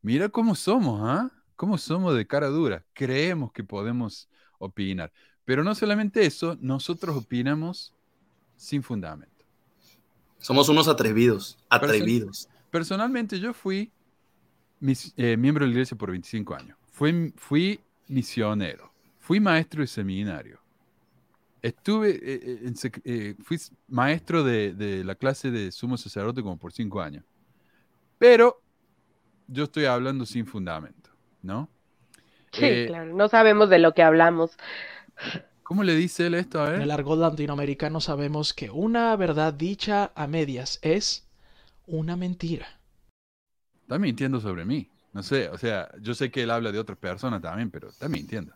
[0.02, 1.32] Mira cómo somos, ¿ah?
[1.56, 2.86] ¿Cómo somos de cara dura?
[2.94, 5.12] Creemos que podemos opinar.
[5.44, 7.94] Pero no solamente eso, nosotros opinamos
[8.56, 9.46] sin fundamento.
[10.38, 12.48] Somos unos atrevidos, atrevidos.
[12.72, 13.92] personalmente yo fui
[15.18, 16.78] eh, miembro de la iglesia por 25 años.
[16.92, 18.92] Fui, fui misionero.
[19.20, 20.60] Fui maestro de seminario.
[21.62, 22.74] Estuve, eh,
[23.04, 23.60] eh, fui
[23.90, 27.26] maestro de, de, la clase de sumo sacerdote como por 5 años.
[28.18, 28.62] Pero
[29.50, 31.10] yo estoy hablando sin fundamento,
[31.42, 31.70] ¿no?
[32.52, 34.58] Sí, eh, claro, no sabemos de lo que hablamos.
[35.64, 36.62] ¿Cómo le dice él esto?
[36.62, 36.76] A ver.
[36.76, 41.28] En el argot latinoamericano sabemos que una verdad dicha a medias es
[41.86, 42.80] una mentira.
[43.82, 44.90] Está mintiendo sobre mí.
[45.14, 48.08] No sé, o sea, yo sé que él habla de otras personas también, pero está
[48.08, 48.54] mintiendo.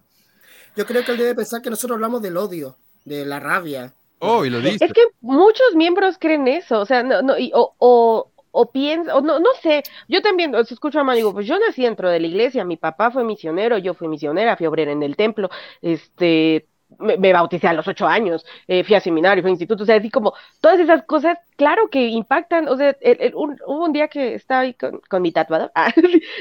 [0.76, 3.94] Yo creo que él debe pensar que nosotros hablamos del odio, de la rabia.
[4.20, 4.86] Oh, y lo dice.
[4.86, 9.15] Es que muchos miembros creen eso, o sea, no, no, y, o, o, o piensa,
[9.15, 11.84] o no, no sé, yo también, o sea, escucho a mamá, digo, pues yo nací
[11.84, 15.15] dentro de la iglesia, mi papá fue misionero, yo fui misionera, fui obrera en el
[15.17, 15.49] templo,
[15.81, 16.67] este,
[16.99, 19.95] me, bauticé a los ocho años, eh, fui a seminario, fui a instituto, o sea,
[19.95, 23.93] así como todas esas cosas, claro que impactan, o sea, el- el- un- hubo un
[23.93, 25.91] día que estaba ahí con, con mi tatuador, ah,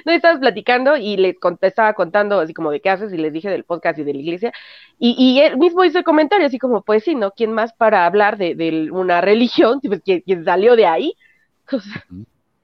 [0.04, 3.48] no estabas platicando y le estaba contando así como de qué haces y les dije
[3.50, 4.52] del podcast y de la iglesia,
[4.98, 7.32] y, y él mismo hizo el comentario así como, pues sí, ¿no?
[7.32, 9.80] ¿Quién más para hablar de, una religión?
[9.80, 11.14] Pues, ¿quién, quién salió de ahí?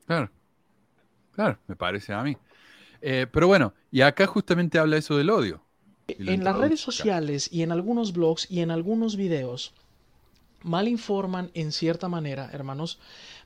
[0.07, 0.31] Claro,
[1.33, 2.37] claro, me parece a mí.
[3.01, 5.63] Eh, pero bueno, y acá justamente habla eso del odio.
[6.09, 9.75] En las redes sociales y en algunos blogs y en algunos videos
[10.63, 12.99] mal informan en cierta manera, hermanos,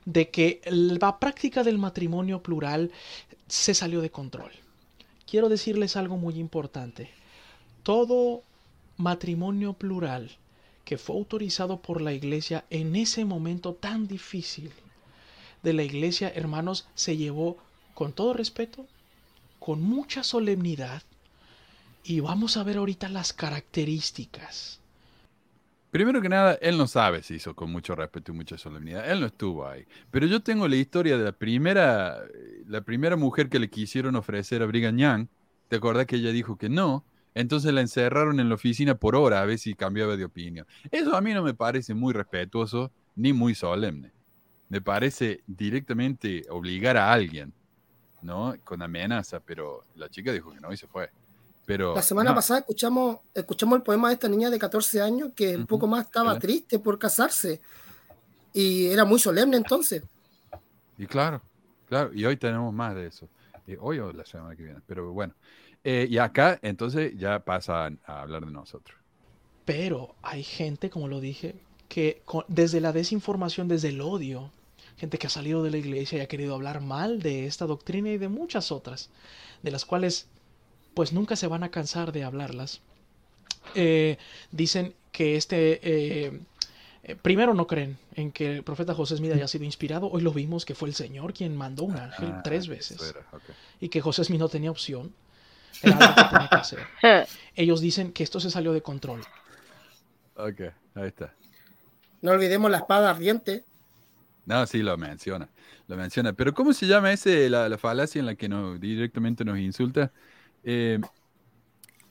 [0.05, 2.91] de que la práctica del matrimonio plural
[3.47, 4.51] se salió de control.
[5.29, 7.09] Quiero decirles algo muy importante.
[7.83, 8.43] Todo
[8.97, 10.31] matrimonio plural
[10.85, 14.71] que fue autorizado por la iglesia en ese momento tan difícil
[15.63, 17.57] de la iglesia, hermanos, se llevó
[17.93, 18.85] con todo respeto,
[19.59, 21.03] con mucha solemnidad,
[22.03, 24.81] y vamos a ver ahorita las características.
[25.89, 29.09] Primero que nada, él no sabe si hizo con mucho respeto y mucha solemnidad.
[29.09, 29.85] Él no estuvo ahí.
[30.09, 32.17] Pero yo tengo la historia de la primera,
[32.67, 35.27] la primera mujer que le quisieron ofrecer a Brigham Young.
[35.67, 37.05] ¿Te acordás que ella dijo que no?
[37.35, 40.65] Entonces la encerraron en la oficina por hora a ver si cambiaba de opinión.
[40.89, 44.13] Eso a mí no me parece muy respetuoso ni muy solemne.
[44.73, 47.53] Me parece directamente obligar a alguien,
[48.23, 48.55] ¿no?
[48.63, 51.11] Con amenaza, pero la chica dijo que no y se fue.
[51.63, 55.29] Pero La semana no, pasada escuchamos, escuchamos el poema de esta niña de 14 años
[55.35, 57.61] que un poco más estaba triste por casarse.
[58.51, 60.01] Y era muy solemne entonces.
[60.97, 61.39] Y claro,
[61.87, 63.29] claro, y hoy tenemos más de eso.
[63.67, 65.35] Eh, hoy o la semana que viene, pero bueno.
[65.83, 68.97] Eh, y acá entonces ya pasan a hablar de nosotros.
[69.65, 71.53] Pero hay gente, como lo dije,
[71.87, 74.49] que con- desde la desinformación, desde el odio,
[74.97, 78.09] gente que ha salido de la iglesia y ha querido hablar mal de esta doctrina
[78.09, 79.09] y de muchas otras,
[79.61, 80.27] de las cuales
[80.93, 82.81] pues nunca se van a cansar de hablarlas.
[83.75, 84.17] Eh,
[84.51, 85.79] dicen que este...
[85.83, 86.39] eh,
[87.05, 90.09] eh, primero no creen en que el profeta José Smith haya sido inspirado.
[90.09, 93.13] Hoy lo vimos que fue el Señor quien mandó un ángel Ah, tres veces.
[93.81, 95.13] Y que José Smith no tenía opción.
[95.81, 96.79] Era algo que tenía que hacer.
[97.55, 99.21] Ellos dicen que esto se salió de control.
[100.35, 100.61] Ok,
[100.95, 101.33] ahí está.
[102.21, 103.65] No olvidemos la espada ardiente.
[104.45, 105.49] No, sí, lo menciona.
[105.87, 106.33] Lo menciona.
[106.33, 110.11] Pero ¿cómo se llama ese, la, la falacia en la que nos, directamente nos insulta?
[110.63, 110.99] Eh,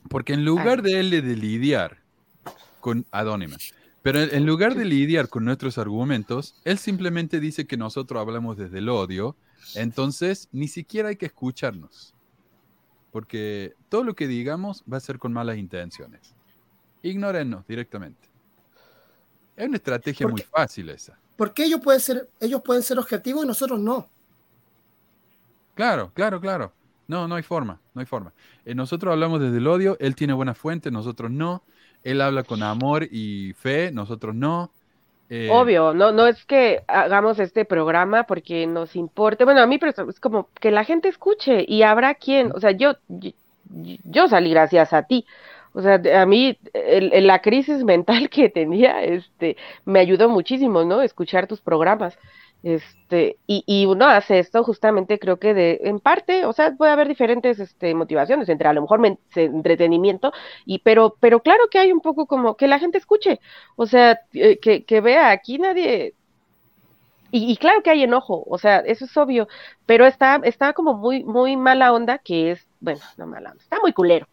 [0.09, 1.99] porque en lugar de él de lidiar
[2.81, 3.57] con Adónima,
[4.03, 8.57] pero en, en lugar de lidiar con nuestros argumentos, él simplemente dice que nosotros hablamos
[8.57, 9.37] desde el odio,
[9.75, 12.15] entonces ni siquiera hay que escucharnos.
[13.13, 16.35] Porque todo lo que digamos va a ser con malas intenciones.
[17.03, 18.29] Ignórennos directamente.
[19.57, 21.19] Es una estrategia muy fácil esa.
[21.43, 24.09] Porque ellos pueden ser, ellos pueden ser objetivos y nosotros no.
[25.75, 26.73] Claro, claro, claro.
[27.09, 28.33] No, no hay forma, no hay forma.
[28.65, 31.65] Eh, nosotros hablamos desde el odio, él tiene buena fuente, nosotros no.
[32.05, 34.71] Él habla con amor y fe, nosotros no.
[35.31, 39.45] Eh, Obvio, no, no es que hagamos este programa porque nos importe.
[39.45, 42.71] Bueno, a mí pero es como que la gente escuche y habrá quien, o sea,
[42.71, 43.33] yo, yo,
[44.05, 45.27] yo salí gracias a ti.
[45.75, 51.03] O sea, a mí el- la crisis mental que tenía, este, me ayudó muchísimo, ¿no?
[51.03, 52.19] Escuchar tus programas.
[52.63, 56.93] Este, y, y uno hace esto justamente creo que de, en parte, o sea, puede
[56.93, 59.01] haber diferentes este, motivaciones, entre a lo mejor
[59.35, 60.33] entretenimiento,
[60.65, 63.41] y pero, pero claro que hay un poco como que la gente escuche,
[63.75, 66.15] o sea, eh, que, que vea, aquí nadie,
[67.31, 69.49] y, y claro que hay enojo, o sea, eso es obvio,
[69.87, 73.81] pero está, está como muy, muy mala onda, que es, bueno, no mala onda, está
[73.81, 74.29] muy culero,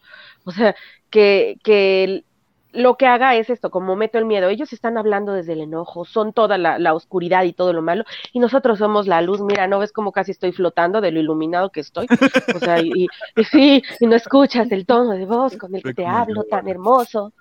[0.50, 0.76] o sea,
[1.12, 2.24] que,
[2.72, 6.06] lo que haga es esto, como meto el miedo, ellos están hablando desde el enojo,
[6.06, 9.68] son toda la, la oscuridad y todo lo malo, y nosotros somos la luz, mira,
[9.68, 12.08] ¿no ves cómo casi estoy flotando de lo iluminado que estoy?
[12.56, 15.94] O sea, y, y sí, y no escuchas el tono de voz con el que
[15.94, 17.34] te hablo tan hermoso,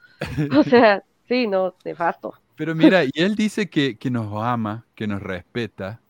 [0.57, 2.35] o sea, sí, no, nefasto.
[2.57, 6.01] Pero mira, y él dice que, que nos ama, que nos respeta,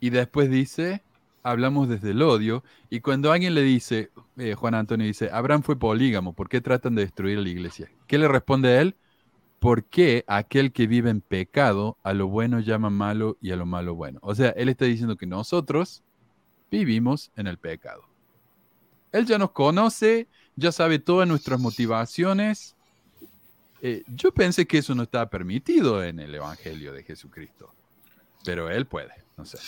[0.00, 1.02] y después dice,
[1.42, 5.78] hablamos desde el odio, y cuando alguien le dice, eh, Juan Antonio dice, Abraham fue
[5.78, 7.90] polígamo, ¿por qué tratan de destruir la iglesia?
[8.06, 8.96] ¿Qué le responde a él?
[9.58, 13.66] ¿Por qué aquel que vive en pecado a lo bueno llama malo y a lo
[13.66, 14.18] malo bueno?
[14.22, 16.02] O sea, él está diciendo que nosotros
[16.70, 18.02] vivimos en el pecado.
[19.12, 20.26] Él ya nos conoce,
[20.56, 22.74] ya sabe todas nuestras motivaciones.
[23.82, 27.74] Eh, yo pensé que eso no estaba permitido en el Evangelio de Jesucristo,
[28.44, 29.58] pero él puede, no sé.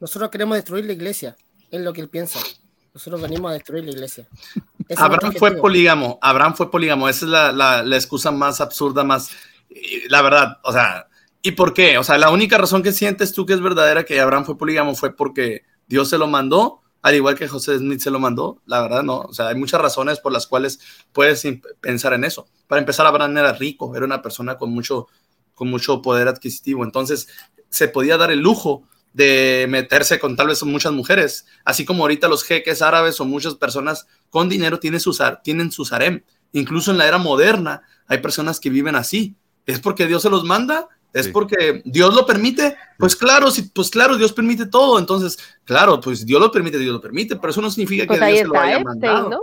[0.00, 1.36] Nosotros queremos destruir la iglesia,
[1.70, 2.40] es lo que él piensa.
[2.94, 4.26] Nosotros venimos a destruir la iglesia.
[4.88, 9.02] Ese Abraham fue polígamo, Abraham fue polígamo, esa es la, la- la excusa más absurda,
[9.02, 9.30] más,
[10.08, 11.08] la verdad, o sea,
[11.42, 11.96] ¿y por qué?
[11.98, 14.94] O sea, la única razón que sientes tú que es verdadera que Abraham fue polígamo
[14.94, 18.82] fue porque Dios se lo mandó, al igual que José Smith se lo mandó, la
[18.82, 20.80] verdad no, o sea, hay muchas razones por las cuales
[21.12, 21.46] puedes
[21.80, 22.46] pensar en eso.
[22.66, 25.08] Para empezar, Abraham era rico, era una persona con mucho,
[25.54, 27.28] con mucho poder adquisitivo, entonces
[27.70, 32.28] se podía dar el lujo de meterse con tal vez muchas mujeres, así como ahorita
[32.28, 36.22] los jeques árabes o muchas personas con dinero tienen sus, har- tienen sus harem.
[36.52, 39.34] Incluso en la era moderna hay personas que viven así.
[39.64, 40.88] ¿Es porque Dios se los manda?
[41.12, 41.32] ¿Es Sí.
[41.32, 42.76] porque Dios lo permite?
[42.98, 44.98] Pues claro, sí, pues claro, Dios permite todo.
[44.98, 48.24] Entonces, claro, pues Dios lo permite, Dios lo permite, pero eso no significa Pues que
[48.24, 49.40] ahí Dios se lo haya mandado ¿no?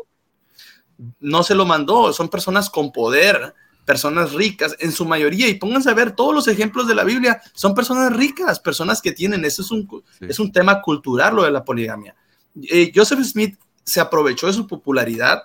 [1.22, 5.90] no se lo mandó, son personas con poder, personas ricas en su mayoría, y pónganse
[5.90, 9.62] a ver todos los ejemplos de la Biblia, son personas ricas, personas que tienen, eso
[9.62, 9.88] es un,
[10.20, 10.26] Sí.
[10.30, 12.16] es un tema cultural lo de la poligamia.
[12.64, 15.44] Eh, Joseph Smith se aprovechó de su popularidad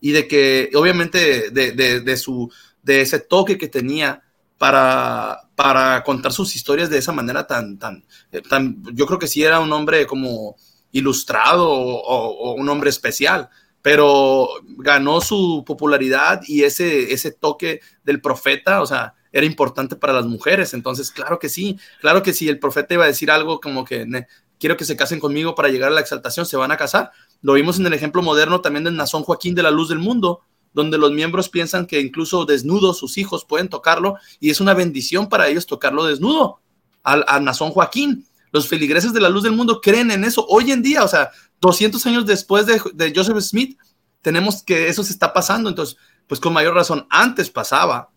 [0.00, 2.50] y de que, obviamente, de, de- de su,
[2.82, 4.22] de ese toque que tenía
[4.58, 9.28] para, para contar sus historias de esa manera tan, tan, eh, tan, yo creo que
[9.28, 10.56] sí era un hombre como
[10.92, 13.48] ilustrado o, o- o un hombre especial,
[13.82, 20.12] pero ganó su popularidad y ese, ese toque del profeta, o sea, era importante para
[20.12, 20.74] las mujeres.
[20.74, 24.06] Entonces, claro que sí, claro que si el profeta iba a decir algo como que
[24.06, 24.26] "Ne-
[24.58, 27.12] quiero que se casen conmigo para llegar a la exaltación, se van a casar.
[27.42, 30.40] Lo vimos en el ejemplo moderno también del Nazón Joaquín de la Luz del Mundo,
[30.72, 35.28] donde los miembros piensan que incluso desnudos sus hijos pueden tocarlo y es una bendición
[35.28, 36.60] para ellos tocarlo desnudo
[37.04, 38.26] al, a Nazón Joaquín.
[38.50, 41.30] Los feligreses de la luz del mundo creen en eso hoy en día, o sea,
[41.60, 43.78] 200 años después de, de Joseph Smith,
[44.22, 48.10] tenemos que eso se está pasando, entonces, pues con mayor razón, antes pasaba.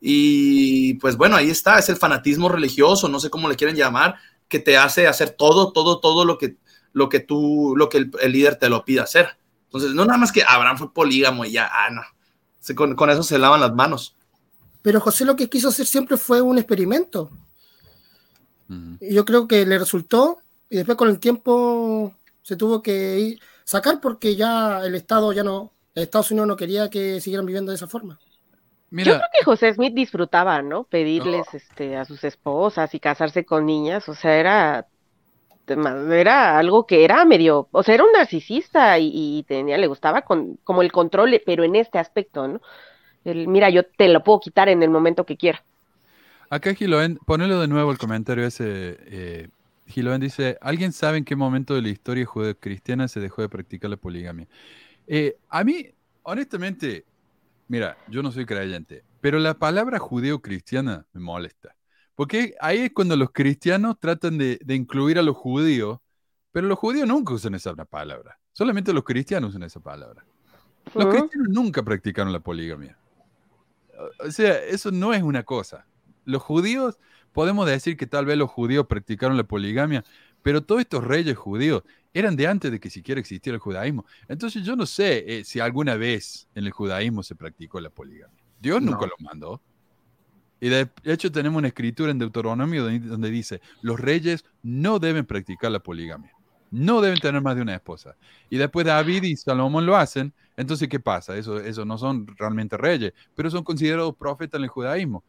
[0.00, 4.16] Y pues bueno, ahí está, es el fanatismo religioso, no sé cómo le quieren llamar,
[4.48, 6.56] que te hace hacer todo, todo, todo lo que,
[6.92, 9.36] lo que tú, lo que el, el líder te lo pide hacer.
[9.64, 12.02] Entonces, no nada más que Abraham fue polígamo y ya, ah, no.
[12.60, 14.14] Se- con, con eso se lavan las manos.
[14.82, 17.30] Pero José lo que quiso hacer siempre fue un experimento.
[19.00, 20.38] Y yo creo que le resultó
[20.70, 22.14] y después con el tiempo
[22.48, 26.88] se tuvo que ir- sacar porque ya el Estado ya no, Estados Unidos no quería
[26.88, 28.18] que siguieran viviendo de esa forma.
[28.90, 30.84] Yo creo que José Smith disfrutaba, ¿no?
[30.84, 34.86] Pedirles este, a sus esposas y casarse con niñas, o sea, era,
[35.66, 40.22] era algo que era medio, o sea, era un narcisista y, y tenía, le gustaba
[40.22, 42.62] con, como el control, pero en este aspecto, ¿no?
[43.26, 45.62] El, mira, yo te lo puedo quitar en el momento que quiera.
[46.48, 48.96] Acá Giloen, ponelo de nuevo el comentario ese.
[49.06, 49.48] Eh,
[49.88, 53.90] Giloen dice, ¿alguien sabe en qué momento de la historia judeo-cristiana se dejó de practicar
[53.90, 54.46] la poligamia?
[55.06, 55.86] Eh, a mí,
[56.22, 57.06] honestamente,
[57.68, 61.74] mira, yo no soy creyente, pero la palabra judeo-cristiana me molesta.
[62.14, 65.98] Porque ahí es cuando los cristianos tratan de, de incluir a los judíos,
[66.52, 68.38] pero los judíos nunca usan esa palabra.
[68.52, 70.24] Solamente los cristianos usan esa palabra.
[70.94, 72.98] Los cristianos nunca practicaron la poligamia.
[74.20, 75.86] O sea, eso no es una cosa.
[76.24, 76.98] Los judíos,
[77.38, 80.02] podemos decir que tal vez los judíos practicaron la poligamia,
[80.42, 84.04] pero todos estos reyes judíos eran de antes de que siquiera existiera el judaísmo.
[84.26, 88.42] Entonces yo no sé eh, si alguna vez en el judaísmo se practicó la poligamia.
[88.60, 89.06] Dios nunca No.
[89.06, 89.62] lo mandó.
[90.58, 95.24] Y de hecho tenemos una escritura en Deuteronomio donde, donde dice, los reyes no deben
[95.24, 96.32] practicar la poligamia.
[96.72, 98.16] No deben tener más de una esposa.
[98.50, 100.34] Y después David y Salomón lo hacen.
[100.56, 101.36] Entonces, ¿qué pasa?
[101.36, 105.22] Eso, eso no son realmente reyes, pero son considerados profetas en el judaísmo.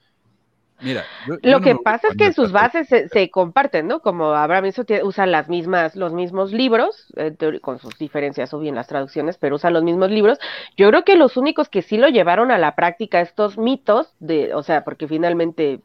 [0.82, 4.02] Mira, yo- yo Lo no que pasa es que sus bases se, se comparten, ¿no?
[4.02, 8.76] Como Abraham hizo, usa las mismas, los mismos libros, eh, con sus diferencias o bien
[8.76, 10.40] las traducciones, pero usa los mismos libros.
[10.78, 14.54] Yo creo que los únicos que sí lo llevaron a la práctica estos mitos, de,
[14.54, 15.82] o sea, porque finalmente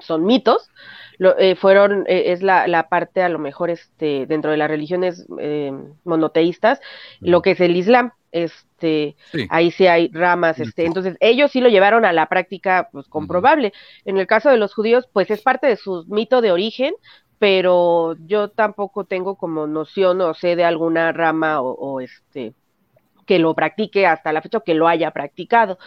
[0.00, 0.70] son mitos,
[1.18, 4.68] lo, eh, fueron, eh, es la, la parte a lo mejor este, dentro de las
[4.70, 5.72] religiones eh,
[6.04, 6.80] monoteístas,
[7.20, 9.46] lo que es el Islam, este, Sí.
[9.50, 13.72] ahí sí hay ramas, este, entonces ellos sí lo llevaron a la práctica, pues comprobable.
[14.04, 16.94] En el caso de los judíos, pues es parte de su mito de origen,
[17.38, 22.54] pero yo tampoco tengo como noción o sé de alguna rama o, o, este
[23.26, 25.78] que lo practique hasta la fecha o que lo haya practicado.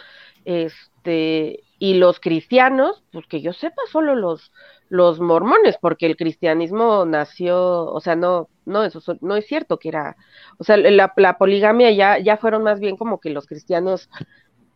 [0.44, 4.52] Este, y los cristianos, pues que yo sepa, solo los,
[4.92, 9.78] los mormones, porque el cristianismo nació, o sea, no, no, eso so- no es cierto
[9.78, 10.16] que era,
[10.58, 14.10] o sea, la, la poligamia ya, ya fueron más bien como que los cristianos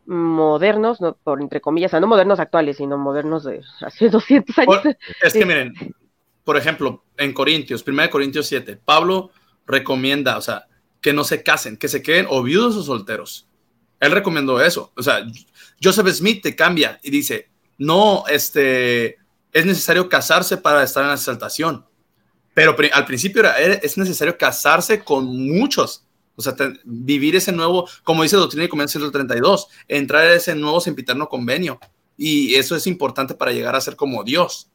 [0.06, 4.58] modernos, no, por entre comillas, o sea, no modernos actuales, sino modernos de hace 200
[4.58, 4.80] años.
[4.82, 5.74] Por- es que miren,
[6.44, 9.30] por ejemplo, en Corintios, 1 Corintios 7, Pablo
[9.66, 10.66] recomienda, o sea,
[11.00, 13.48] que no se casen, que se queden o viudos o solteros.
[14.00, 14.92] Él recomendó eso.
[14.96, 15.26] O sea,
[15.82, 17.48] Joseph Smith te cambia y dice,
[17.78, 19.18] no, este,
[19.56, 21.82] es necesario casarse para estar en la exaltación.
[22.52, 23.42] Pero al principio
[23.82, 26.04] es necesario casarse con muchos
[26.36, 26.54] O sea,
[26.84, 31.80] vivir ese nuevo, como dice Doctrina y Comercio 132, entrar a ese nuevo sempiterno convenio.
[32.18, 34.68] Y eso es importante para llegar a ser como Dios,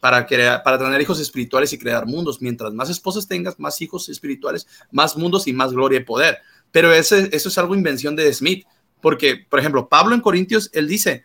[0.00, 2.42] para, crear, para tener hijos espirituales y crear mundos.
[2.42, 6.38] Mientras más esposas tengas, más hijos espirituales, más mundos y más gloria y poder.
[6.72, 8.66] Pero ese, eso es algo invención de Smith,
[9.00, 11.24] porque, por ejemplo, Pablo en Corintios, él dice,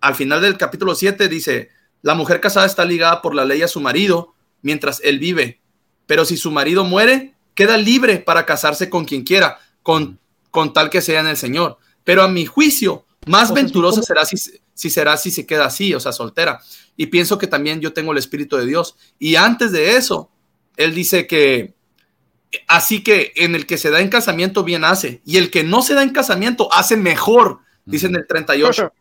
[0.00, 1.70] al final del capítulo 7, dice,
[2.02, 5.60] la mujer casada está ligada por la ley a su marido mientras él vive,
[6.06, 10.18] pero si su marido muere, queda libre para casarse con quien quiera, con,
[10.50, 11.78] con tal que sea en el Señor.
[12.04, 14.36] Pero a mi juicio, más O sea, venturosa será si,
[14.74, 16.60] si será si se queda así, o sea, soltera.
[16.96, 18.96] Y pienso que también yo tengo el Espíritu de Dios.
[19.18, 20.30] Y antes de eso,
[20.76, 21.74] él dice que
[22.66, 25.82] así que en el que se da en casamiento bien hace, y el que no
[25.82, 28.92] se da en casamiento hace mejor, dice en el 38.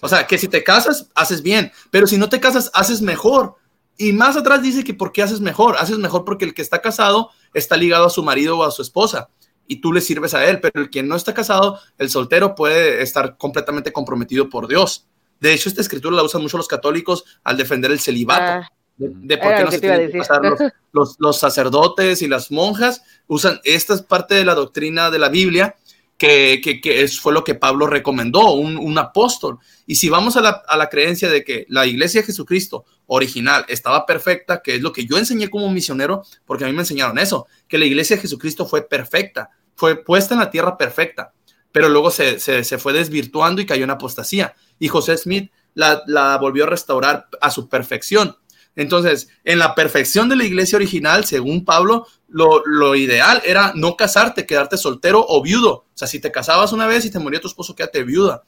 [0.00, 3.54] O sea, que si te casas, haces bien, pero si no te casas, haces mejor.
[3.98, 5.76] Y más atrás dice que ¿por qué haces mejor?
[5.78, 8.80] Haces mejor porque el que está casado está ligado a su marido o a su
[8.82, 9.28] esposa
[9.66, 13.02] y tú le sirves a él, pero el que no está casado, el soltero puede
[13.02, 15.06] estar completamente comprometido por Dios.
[15.38, 18.42] De hecho, esta escritura la usan mucho los católicos al defender el celibato.
[18.42, 20.58] Ah, de, de por qué no se tienen que casar los,
[20.92, 23.02] los- los sacerdotes y las monjas.
[23.26, 25.76] Usan, esta es parte de la doctrina de la Biblia
[26.20, 29.58] que, fue lo que Pablo recomendó, un, apóstol.
[29.86, 34.60] Y si vamos a la, creencia de que la iglesia de Jesucristo original estaba perfecta,
[34.60, 37.78] que es lo que yo enseñé como misionero, porque a mí me enseñaron eso, que
[37.78, 41.32] la iglesia de Jesucristo fue perfecta, fue puesta en la tierra perfecta,
[41.72, 42.38] pero luego se,
[42.78, 44.54] fue desvirtuando y cayó en apostasía.
[44.78, 48.36] Y José Smith la volvió a restaurar a su perfección.
[48.76, 53.96] Entonces, en la perfección de la iglesia original, según Pablo, lo, lo ideal era no
[53.96, 55.72] casarte, quedarte soltero o viudo.
[55.72, 58.42] O sea, si te casabas una vez y te moría tu esposo, quédate viuda.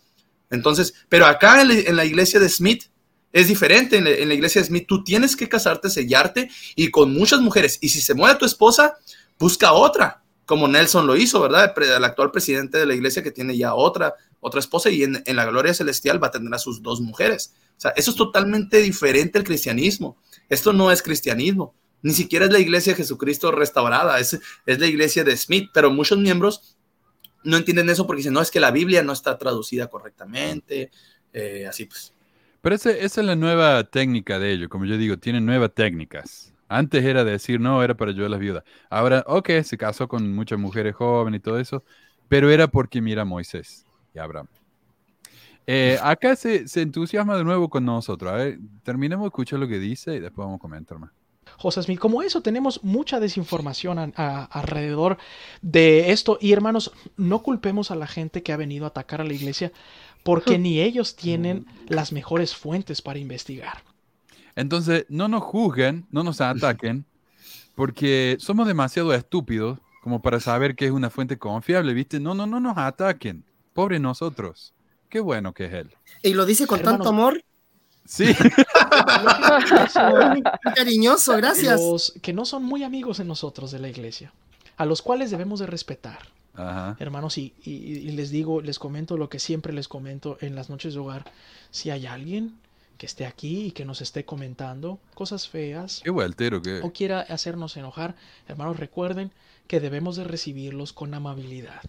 [0.51, 2.85] Entonces, pero acá en la, en la iglesia de Smith
[3.33, 3.97] es diferente.
[3.97, 7.79] En la, iglesia de Smith tú tienes que casarte, sellarte y con muchas mujeres.
[7.81, 8.97] Y si se muere tu esposa,
[9.39, 11.75] busca otra, como Nelson lo hizo, ¿verdad?
[11.77, 15.37] El actual presidente de la iglesia que tiene ya otra, otra esposa y en, en
[15.37, 17.55] la gloria celestial va a tener a sus dos mujeres.
[17.77, 20.17] O sea, eso es totalmente diferente al cristianismo.
[20.49, 21.75] Esto no es cristianismo.
[22.03, 25.91] Ni siquiera es la iglesia de Jesucristo restaurada, es, es la iglesia de Smith, pero
[25.91, 26.77] muchos miembros
[27.45, 30.91] no entienden eso porque dicen, no, es que la Biblia no está traducida correctamente,
[31.33, 32.15] eh, así pues.
[32.61, 36.53] Pero esa es la nueva técnica de ellos, como yo digo, tienen nuevas técnicas.
[36.69, 38.65] Antes era decir, no, era para ayudar a las viudas.
[38.89, 41.85] Ahora, ok, se casó con muchas mujeres jóvenes y todo eso,
[42.29, 43.85] pero era porque mira a Moisés
[44.15, 44.47] y Abraham.
[45.66, 48.33] Eh, acá se, se entusiasma de nuevo con nosotros.
[48.33, 51.11] A ver, terminemos de lo que dice y después vamos a comentar más.
[51.62, 55.16] José Smith, como eso tenemos mucha desinformación a- a- alrededor
[55.62, 59.24] de esto y hermanos, no culpemos a la gente que ha venido a atacar a
[59.24, 59.70] la iglesia
[60.24, 63.84] porque ni ellos tienen las mejores fuentes para investigar.
[64.56, 67.05] Entonces, no nos juzguen, no nos ataquen,
[67.76, 72.18] porque somos demasiado estúpidos como para saber que es una fuente confiable, ¿viste?
[72.20, 73.44] No, no, no nos ataquen.
[73.72, 74.74] Pobre nosotros.
[75.09, 75.90] Qué bueno que es él.
[76.22, 77.43] Y lo dice con Hermanos, tanto amor,
[78.05, 78.27] Sí.
[80.74, 81.81] cariñoso, gracias.
[81.81, 84.33] Los que no son muy amigos de nosotros de la iglesia,
[84.77, 86.19] a los cuales debemos de respetar.
[86.55, 86.97] Ajá.
[86.99, 90.69] Hermanos, y, y- y les digo, les comento lo que siempre les comento en las
[90.69, 91.31] noches de hogar.
[91.70, 92.59] Si hay alguien
[92.99, 97.20] que esté aquí y que nos esté comentando cosas feas Qué vueltero que o quiera
[97.20, 98.15] hacernos enojar,
[98.49, 99.33] hermanos, recuerden
[99.66, 101.81] que debemos de recibirlos con amabilidad.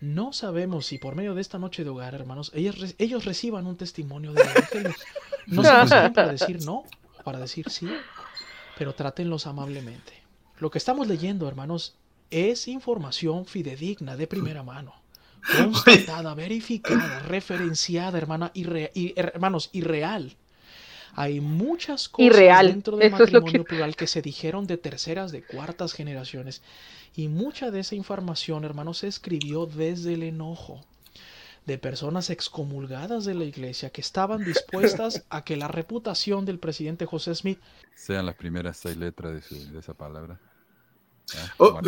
[0.00, 3.76] No sabemos si por medio de esta noche de hogar, hermanos, ellos, ellos reciban un
[3.76, 4.94] testimonio del Evangelio.
[5.46, 6.84] No quien para decir no
[7.24, 7.88] para decir sí,
[8.78, 10.12] pero trátenlos amablemente.
[10.58, 11.96] Lo que estamos leyendo, hermanos,
[12.30, 14.94] es información fidedigna de primera mano.
[15.58, 20.36] Constatada, verificada, referenciada, hermana, y hermanos, y real.
[21.16, 24.66] Hay muchas cosas Irreal, dentro del eso es lo que- matrimonio plural que se dijeron
[24.66, 26.62] de terceras, de cuartas generaciones.
[27.16, 30.84] Y mucha de esa información, hermanos, se escribió desde el enojo
[31.66, 37.06] de personas excomulgadas de la iglesia que estaban dispuestas a que la reputación del presidente
[37.06, 37.58] José Smith
[37.96, 40.38] sean las primeras seis letras de, su- de esa palabra.
[41.34, 41.80] Ah, Oh,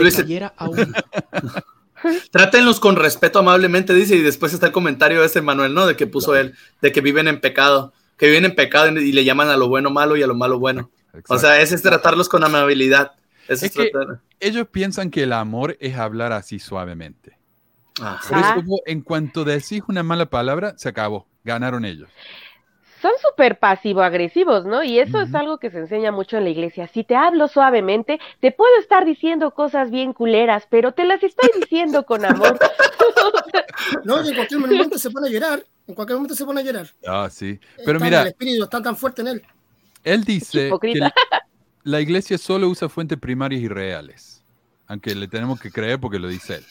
[0.57, 0.95] aún.
[2.31, 5.87] Trátenlos con respeto amablemente, dice, y después está el comentario ese Manuel, ¿no?
[5.87, 9.25] De que puso él, de que viven en pecado, que viven en pecado y le
[9.25, 10.91] llaman a lo bueno malo y a lo malo bueno.
[11.29, 13.13] O sea, ese es tratarlos con amabilidad.
[13.49, 17.39] Es es que- tratar- Ellos piensan que el amor es hablar así suavemente.
[18.01, 18.29] Ajá.
[18.29, 21.27] Por eso, como en cuanto decís una mala palabra, se acabó.
[21.45, 22.11] Ganaron ellos.
[23.01, 24.83] Son súper pasivo-agresivos, ¿no?
[24.83, 26.89] Y eso es algo que se enseña mucho en la iglesia.
[26.89, 31.49] Si te hablo suavemente, te puedo estar diciendo cosas bien culeras, pero te las estoy
[31.61, 32.59] diciendo con amor.
[34.05, 35.65] No, en cualquier momento se pone a llorar.
[35.87, 36.89] En cualquier momento se pone a llorar.
[37.07, 37.59] Ah, sí.
[37.85, 39.43] Pero Está- mira, El espíritu está tan fuerte en él.
[40.05, 41.13] Él dice que Hipócrita.
[41.85, 44.33] la iglesia solo usa fuentes primarias y reales.
[44.89, 46.65] aunque le tenemos que creer porque lo dice él.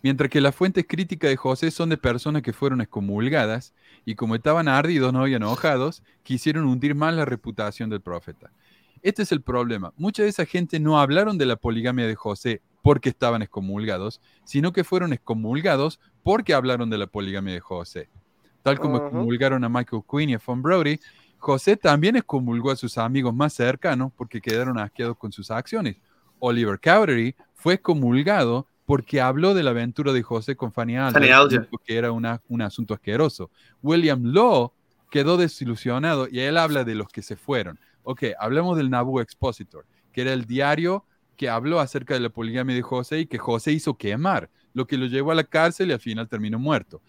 [0.00, 3.74] Mientras que las fuentes críticas de José son de personas que fueron excomulgadas
[4.04, 8.52] y como estaban ardidos, no habían enojados, quisieron hundir más la reputación del profeta.
[9.02, 9.92] Este es el problema.
[9.96, 14.72] Mucha de esa gente no hablaron de la poligamia de José porque estaban excomulgados, sino
[14.72, 18.08] que fueron excomulgados porque hablaron de la poligamia de José.
[18.66, 19.06] Tal como Ujú.
[19.06, 20.98] excomulgaron a Michael Quinn y a Von Brody,
[21.38, 25.98] José también excomulgó a sus amigos más cercanos porque quedaron asqueados con sus acciones.
[26.40, 31.96] Oliver Cowdery fue excomulgado porque habló de la aventura de José con Fanny Alger, que
[31.96, 33.50] era una- un asunto asqueroso.
[33.84, 34.72] William Law
[35.12, 37.78] quedó desilusionado y él habla de los que se fueron.
[38.02, 41.04] Ok, hablemos del Nabu Expositor, que era el diario
[41.36, 44.96] que habló acerca de la poligamia de José y que José hizo quemar, lo que
[44.96, 47.00] lo llevó a la cárcel y al final terminó muerto.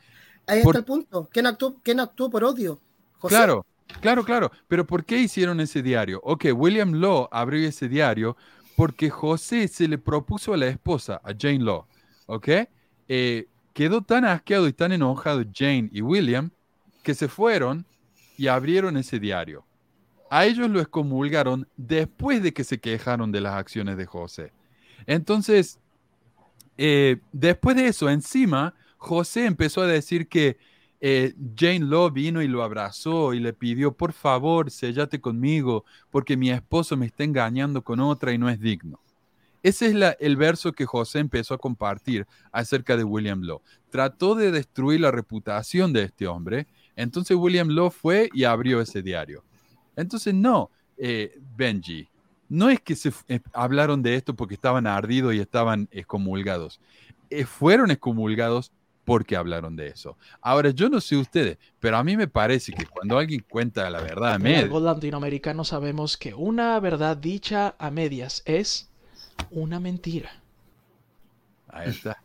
[0.47, 1.29] Ahí Por- está el punto.
[1.31, 2.79] ¿Quién actuó, quién actuó por odio?
[3.17, 3.35] José.
[3.35, 3.65] Claro,
[4.01, 4.51] claro, claro.
[4.67, 6.19] Pero ¿por qué hicieron ese diario?
[6.23, 8.37] Ok, William Law abrió ese diario
[8.75, 11.85] porque José se le propuso a la esposa, a Jane Law,
[12.27, 12.47] ¿ok?
[13.07, 16.51] Eh, quedó tan asqueado y tan enojado Jane y William
[17.03, 17.85] que se fueron
[18.37, 19.65] y abrieron ese diario.
[20.29, 24.51] A ellos lo excomulgaron después de que se quejaron de las acciones de José.
[25.05, 25.79] Entonces,
[26.77, 30.57] eh, después de eso, encima, José empezó a decir que
[30.99, 36.35] eh, Jane Law vino y lo abrazó y le pidió, por favor, sellate conmigo, porque
[36.35, 38.99] mi esposo me está engañando con otra y no es digno.
[39.63, 43.61] Ese es el verso que José empezó a compartir acerca de William Law.
[43.89, 49.01] Trató de destruir la reputación de este hombre, entonces William Law fue y abrió ese
[49.01, 49.43] diario.
[49.95, 52.07] Entonces, no, eh, Benji,
[52.49, 56.79] no es que se eh, hablaron de esto porque estaban ardidos y estaban excomulgados.
[57.29, 58.71] Eh, fueron excomulgados
[59.07, 60.17] porque hablaron de eso.
[60.41, 64.01] Ahora, yo no sé ustedes, pero a mí me parece que cuando alguien cuenta la
[64.01, 68.89] verdad a medias, algo latinoamericano sabemos que una verdad dicha a medias es
[69.49, 70.29] una mentira.
[71.69, 72.21] ahí está.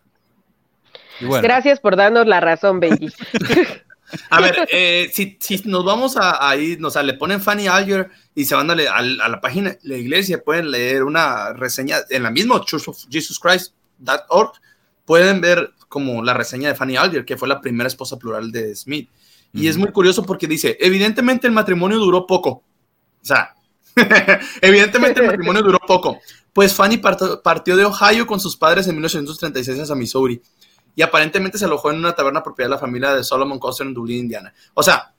[1.21, 3.11] Y bueno, Gracias por darnos la razón, Benji.
[4.31, 7.69] A ver, eh, si, si nos vamos a, a ir, o sea, le ponen Fanny
[7.69, 11.53] Alger y se van a, a, a la página de la iglesia, pueden leer una
[11.53, 14.53] reseña en la misma Church of Jesus Christ.org,
[15.07, 18.75] pueden ver como la reseña de Fanny Alger, que fue la primera esposa plural de
[18.75, 19.11] Smith.
[19.53, 19.85] Y es Ujú.
[19.85, 22.49] muy curioso porque dice, evidentemente el matrimonio duró poco.
[22.51, 22.65] O
[23.21, 23.55] sea,
[24.63, 26.19] evidentemente el matrimonio duró poco.
[26.55, 30.41] Pues Fanny partió de Ohio con sus padres en 1836 hacia Missouri
[30.97, 33.93] y aparentemente se alojó en una taberna propiedad de la familia de Solomon Custer en
[33.93, 34.55] Dublín, Indiana.
[34.73, 35.13] O sea,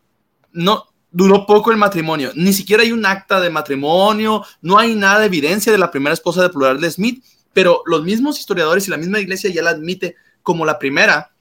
[0.54, 5.20] no duró poco el matrimonio, ni siquiera hay un acta de matrimonio, no hay nada
[5.20, 7.24] de evidencia de la primera esposa de plural de Smith,
[7.54, 11.34] pero los mismos historiadores y la misma iglesia ya la admite como la primera,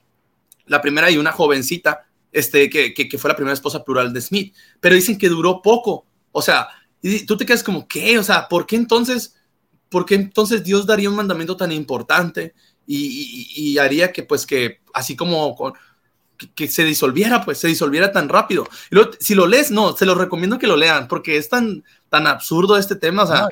[0.65, 4.21] la primera y una jovencita, este, que, que, que fue la primera esposa plural de
[4.21, 6.67] Smith, pero dicen que duró poco, o sea,
[7.03, 8.17] y tú te quedas como, ¿qué?
[8.17, 9.35] O sea, ¿por qué entonces,
[9.89, 12.55] por qué entonces Dios daría un mandamiento tan importante
[12.87, 15.73] y, haría que, pues, que así como
[16.55, 18.67] que, se disolviera, pues, se disolviera tan rápido?
[19.19, 22.77] Si lo lees, no, se los recomiendo que lo lean, porque es tan, tan absurdo
[22.77, 23.49] este tema, o sea,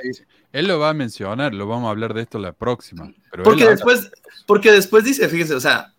[0.54, 3.14] él lo va a mencionar, lo vamos a hablar de esto la próxima.
[3.32, 4.12] Pero porque después,
[4.46, 5.94] porque después dice, fíjense, o sea,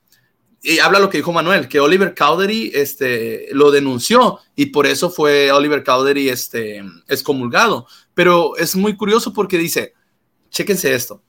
[0.62, 5.10] y habla lo que dijo Manuel, que Oliver Cowdery este, lo denunció y por eso
[5.10, 7.86] fue Oliver Cowdery este, excomulgado.
[8.14, 9.94] Pero es muy curioso porque dice,
[10.50, 11.22] chéquense esto,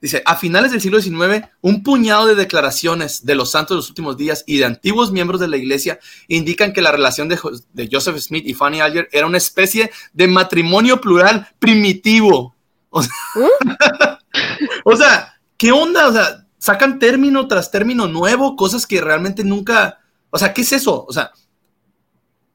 [0.00, 3.88] dice, a finales del siglo XIX, un puñado de declaraciones de los santos de los
[3.88, 5.98] últimos días y de antiguos miembros de la iglesia
[6.28, 7.38] indican que la relación de,
[7.72, 12.55] de Joseph Smith y Fanny Alger era una especie de matrimonio plural primitivo.
[12.96, 14.18] O sea,
[14.84, 16.08] o sea, ¿qué onda?
[16.08, 20.00] O sea, sacan término tras término nuevo, cosas que realmente nunca.
[20.30, 21.04] O sea, ¿qué es eso?
[21.06, 21.30] O sea,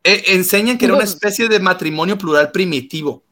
[0.03, 3.23] e- enseñan que era una especie de matrimonio plural primitivo.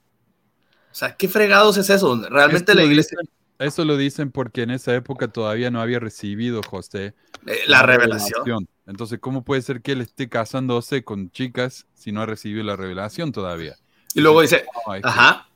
[0.91, 2.15] O sea, ¿qué fregados es eso?
[2.29, 3.17] Realmente la iglesia.
[3.59, 7.13] eso lo dicen porque en esa época todavía no había recibido José
[7.45, 8.67] eh, la revelación.
[8.87, 12.75] Entonces, ¿cómo puede ser que él esté casándose con chicas si no ha recibido la
[12.75, 13.75] revelación todavía?
[14.15, 15.48] Y luego dice, No, es que- ajá,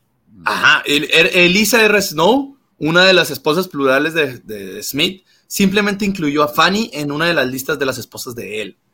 [0.45, 2.01] ajá, el- el- Elisa R.
[2.01, 7.25] Snow, una de las esposas plurales de, de Smith, simplemente incluyó a Fanny en una
[7.27, 8.77] de las listas de las esposas de él.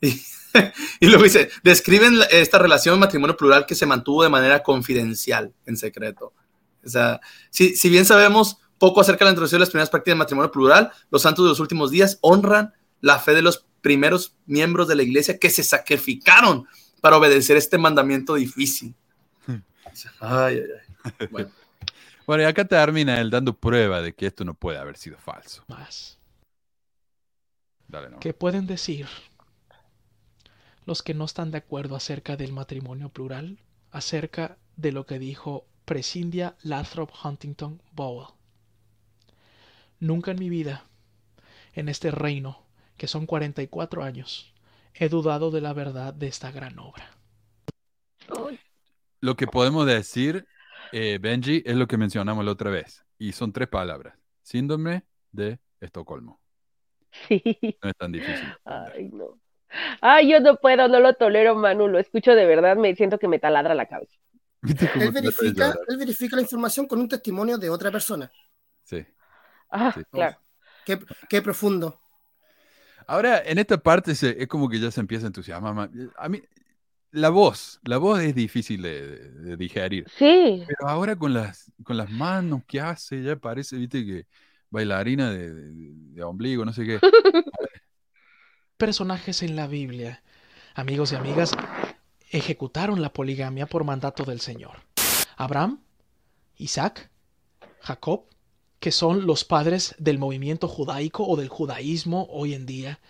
[0.00, 0.20] Y,
[1.00, 5.76] y luego dice, describen esta relación matrimonio plural que se mantuvo de manera confidencial, en
[5.76, 6.32] secreto.
[6.84, 7.20] O sea,
[7.50, 10.50] si, si bien sabemos poco acerca de la introducción de las primeras prácticas de matrimonio
[10.50, 14.96] plural, los santos de los últimos días honran la fe de los primeros miembros de
[14.96, 16.66] la iglesia que se sacrificaron
[17.02, 18.94] para obedecer este mandamiento difícil.
[20.20, 21.28] Ay, ay, ay.
[21.30, 21.50] Bueno,
[22.28, 25.64] Bueno, y acá termina él dando prueba de que esto no puede haber sido falso.
[25.66, 26.18] Más.
[27.86, 28.20] Dale, no.
[28.20, 29.06] ¿Qué pueden decir
[30.84, 33.56] los que no están de acuerdo acerca del matrimonio plural,
[33.90, 38.34] acerca de lo que dijo Prescindia Lathrop Huntington Bowell?
[39.98, 40.84] Nunca en mi vida,
[41.72, 42.62] en este reino,
[42.98, 44.52] que son 44 años,
[44.92, 47.10] he dudado de la verdad de esta gran obra.
[49.20, 50.46] Lo que podemos decir,
[50.92, 53.04] eh, Benji, es lo que mencionamos la otra vez.
[53.18, 54.14] Y son tres palabras.
[54.42, 56.40] Síndrome de Estocolmo.
[57.10, 57.42] Sí.
[57.82, 58.48] No es tan difícil.
[58.64, 59.38] Ay, no.
[60.00, 61.88] Ay, yo no puedo, no lo tolero, Manu.
[61.88, 64.16] Lo escucho de verdad, me siento que me taladra la cabeza.
[64.62, 68.30] ¿Viste cómo Él verifica, él verifica la información con un testimonio de otra persona.
[68.84, 69.04] Sí.
[69.70, 70.02] Ah, Sí.
[70.10, 70.38] claro.
[70.84, 72.00] Qué, qué profundo.
[73.06, 75.90] Ahora, en esta parte se- es como que ya se empieza a entusiasmar.
[76.16, 76.42] A mí,
[77.10, 80.04] la voz, la voz es difícil de, de- de digerir.
[80.18, 80.62] Sí.
[80.66, 84.26] Pero ahora con las, con las manos que hace, ya parece, viste, que
[84.70, 85.72] bailarina de, de-
[86.14, 87.00] de ombligo, no sé qué.
[88.76, 90.22] Personajes en la Biblia,
[90.74, 91.52] amigos y amigas,
[92.30, 94.76] ejecutaron la poligamia por mandato del Señor.
[95.36, 95.80] Abraham,
[96.56, 97.10] Isaac,
[97.80, 98.24] Jacob,
[98.78, 103.00] que son los padres del movimiento judaico o del judaísmo hoy en día.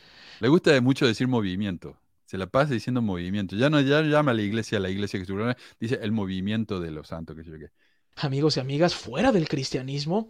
[0.41, 1.97] Le gusta mucho decir movimiento.
[2.29, 3.57] Se la pasa diciendo movimiento.
[3.57, 5.51] Ya no ya llama a la iglesia la iglesia que estuvo,
[5.81, 7.71] dice el movimiento de los santos que yo qué.
[8.17, 10.29] Amigos y amigas, fuera del cristianismo,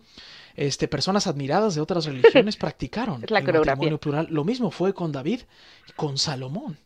[0.55, 4.29] este, personas admiradas de otras religiones practicaron la el matrimonio plural.
[4.31, 5.41] Lo mismo fue con David,
[5.97, 6.79] con Salomón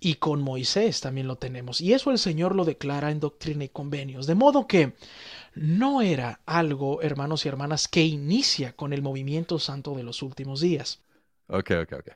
[0.00, 1.80] y con Moisés también lo tenemos.
[1.80, 4.26] Y eso el Señor lo declara en Doctrina y Convenios.
[4.26, 4.94] De modo que
[5.54, 10.60] no era algo, hermanos y hermanas, que inicia con el movimiento santo de los últimos
[10.60, 10.98] días.
[11.48, 12.08] Ok, ok, ok.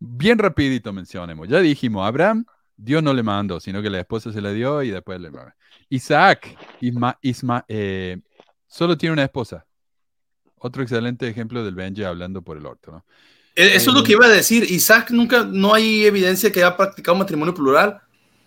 [0.00, 1.46] Bien rapidito mencionemos.
[1.46, 2.46] Ya dijimos, Abraham,
[2.76, 5.30] Dios no le mandó, sino que la esposa se le dio y después le...
[5.90, 8.18] Isaac, Isma, Isma- eh,
[8.66, 9.66] solo tiene una esposa.
[10.56, 13.04] Otro excelente ejemplo del Benji hablando por el orto, ¿no?
[13.56, 14.64] Eh, Eso es lo que iba a decir.
[14.70, 18.00] Isaac nunca, no hay evidencia que haya practicado matrimonio plural.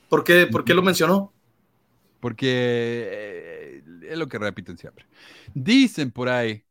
[0.09, 1.33] ¿Por qué, por qué lo mencionó?
[2.19, 5.05] Porque eh, es lo que repiten siempre.
[5.53, 6.63] Dicen por ahí,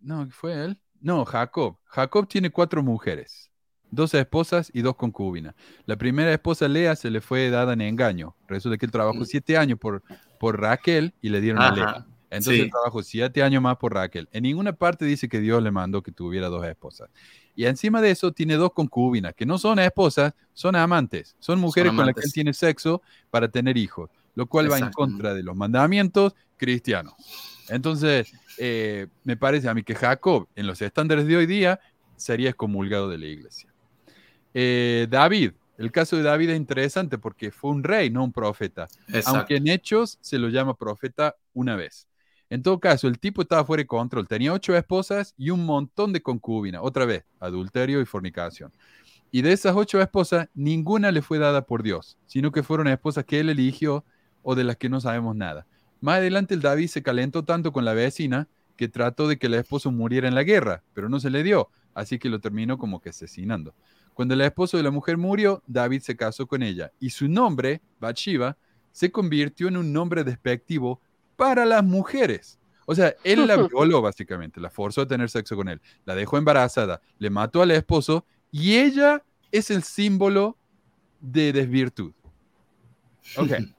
[0.00, 0.78] no, ¿fue él?
[1.00, 1.78] No, Jacob.
[1.86, 3.49] Jacob tiene cuatro mujeres,
[3.90, 5.54] dos esposas y dos concubinas.
[5.86, 8.36] La primera esposa, Lea, se le fue dada en engaño.
[8.48, 10.02] Resulta que él trabajó siete años por,
[10.38, 12.06] por Raquel y le dieron a Lea.
[12.30, 12.60] Entonces sí.
[12.62, 14.28] él trabajó siete años más por Raquel.
[14.32, 17.10] En ninguna parte dice que Dios le mandó que tuviera dos esposas.
[17.56, 21.36] Y encima de eso tiene dos concubinas, que no son esposas, son amantes.
[21.40, 24.92] Son mujeres con las que él tiene sexo para tener hijos, lo cual va en
[24.92, 27.14] contra de los mandamientos cristianos.
[27.68, 31.80] Entonces, eh, me parece a mí que Jacob, en los estándares de hoy día,
[32.16, 33.69] sería excomulgado de la iglesia.
[34.54, 38.88] Eh, David, el caso de David es interesante porque fue un rey, no un profeta.
[39.08, 39.30] Exacto.
[39.30, 42.06] Aunque en Hechos se lo llama profeta una vez.
[42.50, 44.26] En todo caso, el tipo estaba fuera de control.
[44.26, 46.82] Tenía ocho esposas y un montón de concubinas.
[46.84, 48.72] Otra vez, adulterio y fornicación.
[49.30, 53.24] Y de esas ocho esposas, ninguna le fue dada por Dios, sino que fueron esposas
[53.24, 54.04] que él eligió
[54.42, 55.66] o de las que no sabemos nada.
[56.00, 59.54] Más adelante el David se calentó tanto con la vecina que trató de que el
[59.54, 63.00] esposo muriera en la guerra, pero no se le dio, así que lo terminó como
[63.00, 63.74] que asesinando.
[64.14, 67.80] Cuando el esposo de la mujer murió, David se casó con ella y su nombre,
[68.00, 68.56] Bathsheba,
[68.92, 71.00] se convirtió en un nombre despectivo
[71.36, 72.58] para las mujeres.
[72.86, 76.38] O sea, él la violó básicamente, la forzó a tener sexo con él, la dejó
[76.38, 79.22] embarazada, le mató al esposo y ella
[79.52, 80.56] es el símbolo
[81.20, 82.12] de desvirtud.
[83.36, 83.52] Ok.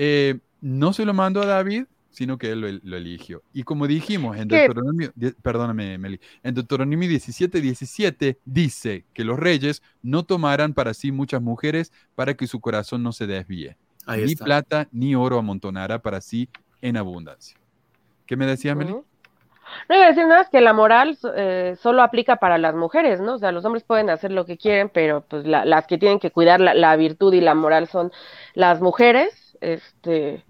[0.00, 3.42] Eh, no se lo mandó a David, sino que él lo, lo eligió.
[3.52, 4.48] Y como dijimos en.
[4.48, 10.94] Deuteronomio, die- perdóname, Meli, en Deuteronomio 17, 17 dice que los reyes no tomarán para
[10.94, 13.76] sí muchas mujeres para que su corazón no se desvíe.
[14.06, 14.44] Ahí ni está.
[14.44, 16.48] plata ni oro amontonará para sí
[16.80, 17.56] en abundancia.
[18.26, 18.92] ¿Qué me decías, Meli?
[18.92, 23.20] No iba a decir nada, es que la moral eh, solo aplica para las mujeres,
[23.20, 23.34] ¿no?
[23.34, 26.18] O sea, los hombres pueden hacer lo que quieren, pero pues la- las que tienen
[26.20, 28.10] que cuidar la, la virtud y la moral son
[28.54, 30.42] las mujeres, este,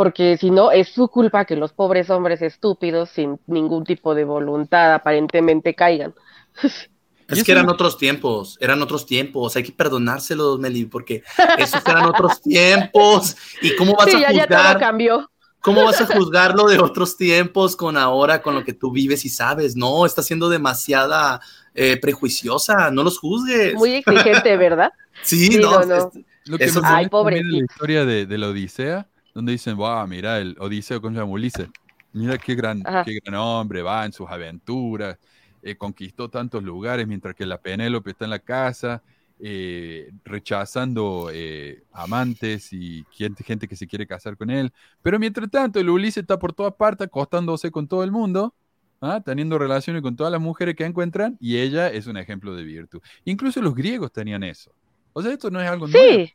[0.00, 4.24] porque si no, es su culpa que los pobres hombres estúpidos, sin ningún tipo de
[4.24, 6.14] voluntad, aparentemente caigan.
[7.28, 11.22] Es que eran otros tiempos, eran otros tiempos, hay que perdonárselos, Meli, porque
[11.58, 13.36] esos eran otros tiempos.
[13.60, 14.78] ¿Y cómo vas Sí, a ya, ya todo juzgar?
[14.78, 15.30] cambió.
[15.60, 19.26] ¿Cómo vas a juzgar lo de otros tiempos con ahora, con lo que tú vives
[19.26, 19.76] y sabes?
[19.76, 21.42] No, está siendo demasiada
[21.74, 23.74] eh, prejuiciosa, no los juzgues.
[23.74, 24.90] Muy exigente, ¿verdad?
[25.22, 25.94] Sí, Sí, no, no, no.
[25.96, 27.04] es- Lo que eso me fue- Ay,
[27.38, 31.68] es la historia de, de la Odisea, donde dicen, wow, mira, el Odiseo con Ulises,
[32.12, 33.04] mira qué gran, Ajá.
[33.04, 35.18] qué gran hombre, va en sus aventuras,
[35.62, 39.02] eh, conquistó tantos lugares, mientras que la Penélope está en la casa,
[39.38, 44.72] eh, rechazando eh, amantes y gente, gente que se quiere casar con él.
[45.02, 48.54] Pero mientras tanto, el Ulises está por todas partes, acostándose con todo el mundo,
[49.00, 49.22] ¿ah?
[49.24, 53.00] teniendo relaciones con todas las mujeres que encuentran, y ella es un ejemplo de virtud.
[53.24, 54.72] Incluso los griegos tenían eso.
[55.12, 56.24] O sea, esto no es algo nuevo.
[56.24, 56.32] Sí.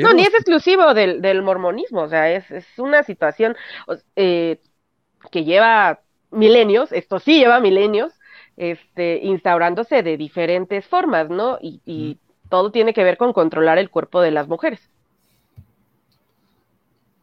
[0.00, 3.56] No, ni es exclusivo del, del mormonismo, o sea, es, es una situación
[4.14, 4.60] eh,
[5.30, 8.12] que lleva milenios, esto sí lleva milenios,
[8.56, 11.58] este, instaurándose de diferentes formas, ¿no?
[11.60, 12.18] Y, y
[12.48, 14.90] todo tiene que ver con controlar el cuerpo de las mujeres.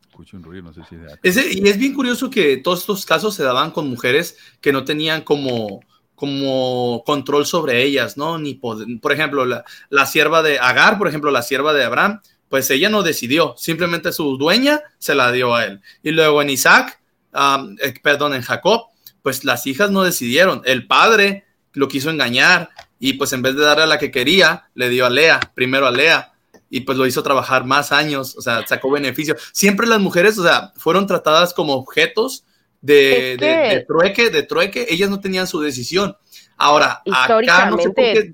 [0.10, 1.20] Escucho un ruido, no sé si es de acá.
[1.24, 4.84] Es- y es bien curioso que todos estos casos se daban con mujeres que no
[4.84, 5.82] tenían como,
[6.14, 8.38] como control sobre ellas, ¿no?
[8.38, 12.22] Ni poder- por ejemplo, la, la sierva de Agar, por ejemplo, la sierva de Abraham,
[12.54, 15.82] pues ella no decidió, simplemente su dueña se la dio a él.
[16.04, 17.02] Y luego en Isaac,
[17.34, 18.90] eh, perdón, en Jacob,
[19.24, 22.70] pues las hijas no decidieron, el padre lo quiso engañar
[23.00, 25.88] y pues en vez de darle a la que quería, le dio a Lea, primero
[25.88, 26.34] a Lea
[26.70, 29.36] y pues lo hizo trabajar más años, o sea, sacó beneficio.
[29.52, 32.46] Siempre las mujeres, o sea, fueron tratadas como objetos
[32.82, 36.16] de, trueque, de trueque, ellas no tenían su decisión.
[36.56, 38.34] Ahora, acá no sé por qué.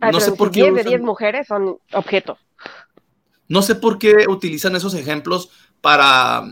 [0.00, 2.38] Ah, No sé por qué 10 de usan- 10 mujeres son objetos.
[3.48, 5.50] No sé por qué utilizan esos ejemplos
[5.80, 6.44] para,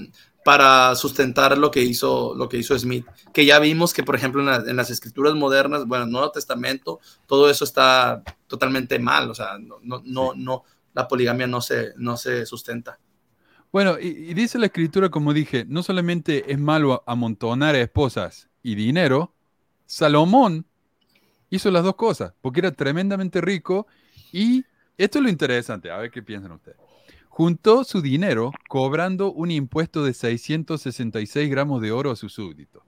[0.45, 3.07] para sustentar lo que hizo, lo que hizo Smith.
[3.33, 6.31] Que ya vimos que, por ejemplo, en, la- en las escrituras modernas, bueno, el Nuevo
[6.33, 9.31] Testamento, todo eso está totalmente mal.
[9.31, 10.65] O sea, no, no, no, no
[10.95, 12.99] la poligamia no se, no se sustenta.
[13.71, 18.49] Bueno, y, y dice la escritura, como dije, no solamente es malo amontonar a esposas
[18.63, 19.35] y dinero,
[19.87, 20.67] Salomón
[21.51, 23.87] hizo las dos cosas, porque era tremendamente rico
[24.33, 24.65] y
[24.97, 26.79] esto es lo interesante, a ver qué piensan ustedes.
[27.29, 32.83] Juntó su dinero cobrando un impuesto de 666 gramos de oro a sus súbditos.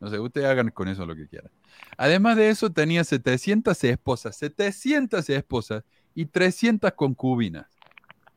[0.00, 1.50] No sé, ustedes hagan con eso lo que quieran.
[1.96, 5.84] Además de eso, tenía 700 esposas, 700 esposas
[6.14, 7.66] y 300 concubinas.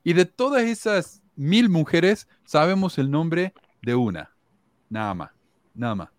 [0.06, 4.32] Y de todas esas mil mujeres, sabemos el nombre de una.
[4.90, 5.32] Nada más,
[5.74, 6.10] nada más.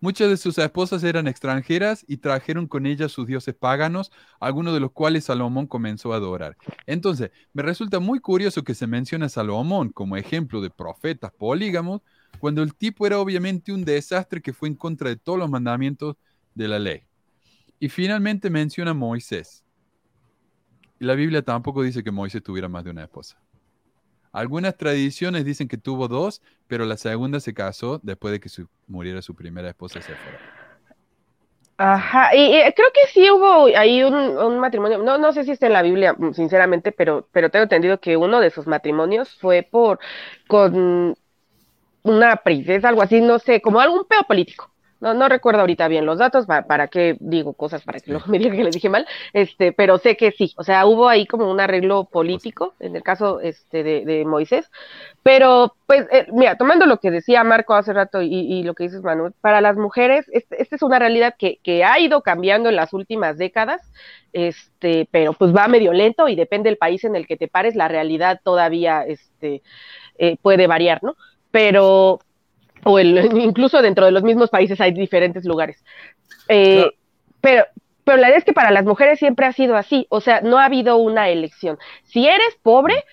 [0.00, 4.80] Muchas de sus esposas eran extranjeras y trajeron con ellas sus dioses paganos, algunos de
[4.80, 6.56] los cuales Salomón comenzó a adorar.
[6.86, 12.02] Entonces, me resulta muy curioso que se mencione a Salomón como ejemplo de profetas polígamos,
[12.38, 16.16] cuando el tipo era obviamente un desastre que fue en contra de todos los mandamientos
[16.54, 17.02] de la ley.
[17.80, 19.64] Y finalmente menciona a Moisés.
[20.98, 23.38] La Biblia tampoco dice que Moisés tuviera más de una esposa.
[24.36, 28.68] Algunas tradiciones dicen que tuvo dos, pero la segunda se casó después de que su-
[28.86, 30.40] muriera su primera esposa Séfora.
[31.78, 35.66] Ajá, y, creo que sí hubo ahí un, un matrimonio, no, no sé si está
[35.66, 39.62] en la Biblia, mm, sinceramente, pero, pero tengo entendido que uno de sus matrimonios fue
[39.62, 39.98] por,
[40.48, 41.14] con
[42.04, 44.72] una princesa, algo así, no sé, como algún pedo político.
[44.98, 48.26] No, no recuerdo ahorita bien los datos, para, para qué digo cosas para que luego
[48.28, 51.26] me digan que les dije mal, este, pero sé que sí, o sea, hubo ahí
[51.26, 54.70] como un arreglo político, en el caso este, de, de Moisés,
[55.22, 58.84] pero pues, eh, mira, tomando lo que decía Marco hace rato y, y lo que
[58.84, 62.68] dices Manuel, para las mujeres, este- esta es una realidad que, que ha ido cambiando
[62.70, 63.82] en las últimas décadas,
[64.32, 67.74] este, pero pues va medio lento y depende del país en el que te pares,
[67.76, 69.62] la realidad todavía este,
[70.18, 71.16] eh, puede variar, ¿no?
[71.50, 72.20] Pero,
[72.86, 75.82] o el, incluso dentro de los mismos países hay diferentes lugares.
[76.48, 76.86] Eh,
[77.40, 77.64] Pero,
[78.04, 80.58] pero la verdad es que para las mujeres siempre ha sido así, o sea, no
[80.58, 81.78] ha habido una elección.
[82.04, 83.04] Si eres pobre,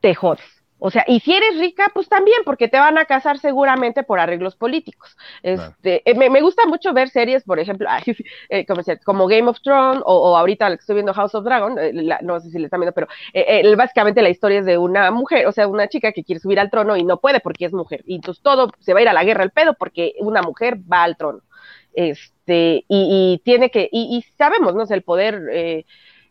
[0.00, 0.61] te jodes.
[0.84, 4.18] O sea, y si eres rica, pues también, porque te van a casar seguramente por
[4.18, 5.16] arreglos políticos.
[5.42, 7.88] Este, eh, me, me gusta mucho ver series, por ejemplo,
[8.48, 8.66] eh,
[9.04, 11.92] como, Game of Thrones o, o ahorita la que estoy viendo House of Dragon, eh,
[11.92, 14.76] la- no sé si le están viendo, pero eh, eh, básicamente la historia es de
[14.78, 17.64] una mujer, o sea, una chica que quiere subir al trono y no puede porque
[17.66, 18.02] es mujer.
[18.06, 20.78] Y entonces todo se va a ir a la guerra el pedo porque una mujer
[20.92, 21.40] va al trono.
[21.94, 24.82] Este, y, y tiene que, y, y sabemos, ¿no?
[24.82, 25.84] O sea, el poder, eh,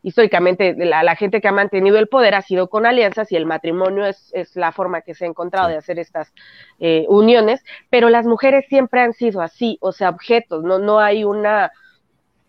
[0.03, 3.45] históricamente, la, la gente que ha mantenido el poder ha sido con alianzas y el
[3.45, 6.33] matrimonio es, es la forma que se ha encontrado de hacer estas
[6.79, 11.23] eh, uniones, pero las mujeres siempre han sido así, o sea, objetos, no, no hay
[11.23, 11.71] una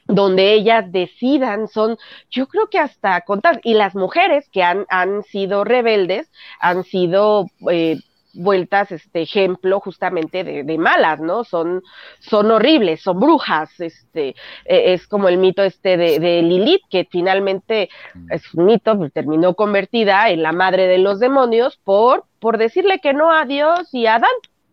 [0.07, 1.97] donde ellas decidan, son,
[2.31, 6.31] yo creo que hasta contar, y las mujeres que han, han sido rebeldes,
[6.61, 7.99] han sido eh,
[8.35, 11.45] vueltas este ejemplo justamente de, de malas, ¿no?
[11.45, 11.83] Son,
[12.21, 14.29] son horribles, son brujas, este,
[14.65, 17.89] eh, es como el mito este de, de Lilith, que finalmente
[18.31, 22.99] es un mito, pues, terminó convertida en la madre de los demonios por, por decirle
[23.01, 24.31] que no a Dios y a Adán.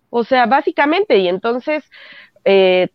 [0.10, 1.84] O sea, básicamente, y entonces,
[2.46, 2.90] eh,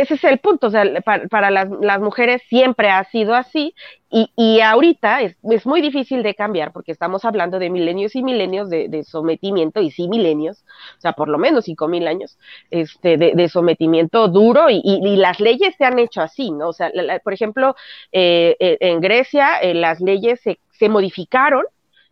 [0.00, 0.84] ese es el punto, o sea,
[1.30, 3.74] para, las, las mujeres siempre ha sido así
[4.10, 5.36] y, y ahorita es,
[5.66, 10.08] muy difícil de cambiar porque estamos hablando de milenios y milenios de, sometimiento y sí
[10.08, 10.64] milenios,
[10.98, 12.38] o sea, por lo menos cinco mil años
[12.70, 16.68] este, de, de sometimiento duro y, y- las leyes se han hecho así, ¿no?
[16.68, 17.74] O sea, la- por ejemplo,
[18.12, 21.64] eh, eh, en Grecia eh, las leyes se, se modificaron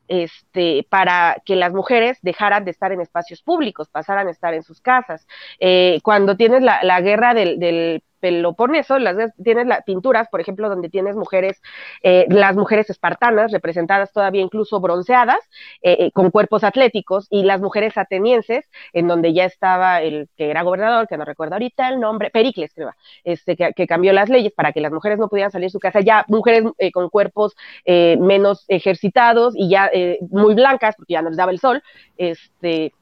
[0.09, 4.63] este, para que las mujeres dejaran de estar en espacios públicos, pasaran a estar en
[4.63, 5.27] sus casas.
[5.61, 10.71] Eh, cuando tienes la, la guerra del, del Peloponeso, las, tienes las pinturas, por ejemplo,
[10.71, 11.61] donde tienes mujeres,
[12.03, 15.41] eh, las mujeres espartanas, representadas todavía incluso bronceadas,
[15.83, 18.65] eh, eh, con cuerpos atléticos, y las mujeres atenienses,
[18.95, 22.73] en donde ya estaba el que era gobernador, que no recuerdo ahorita el nombre, Pericles,
[22.75, 22.93] creo,
[23.25, 26.01] este, que, cambió las leyes para que las mujeres no pudieran salir de su casa,
[26.01, 26.65] ya mujeres
[26.95, 29.91] con cuerpos menos ejercitados y ya
[30.31, 31.83] muy blancas, porque ya no les daba el sol,
[32.17, 32.95] este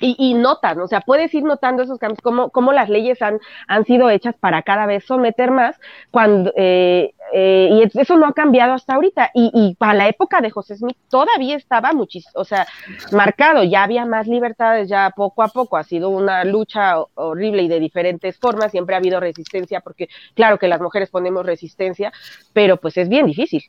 [0.00, 3.38] y, y notas, o sea, puedes ir notando esos cambios, cómo, cómo las leyes han,
[3.68, 5.78] han sido hechas para cada vez someter más,
[6.10, 9.30] cuando, eh, eh, y eso no ha cambiado hasta ahorita.
[9.34, 12.66] Y, y para la época de José Smith todavía estaba muchísimo, o sea,
[13.12, 17.68] marcado, ya había más libertades, ya poco a poco ha sido una lucha horrible y
[17.68, 22.12] de diferentes formas, siempre ha habido resistencia, porque claro que las mujeres ponemos resistencia,
[22.52, 23.62] pero pues es bien difícil.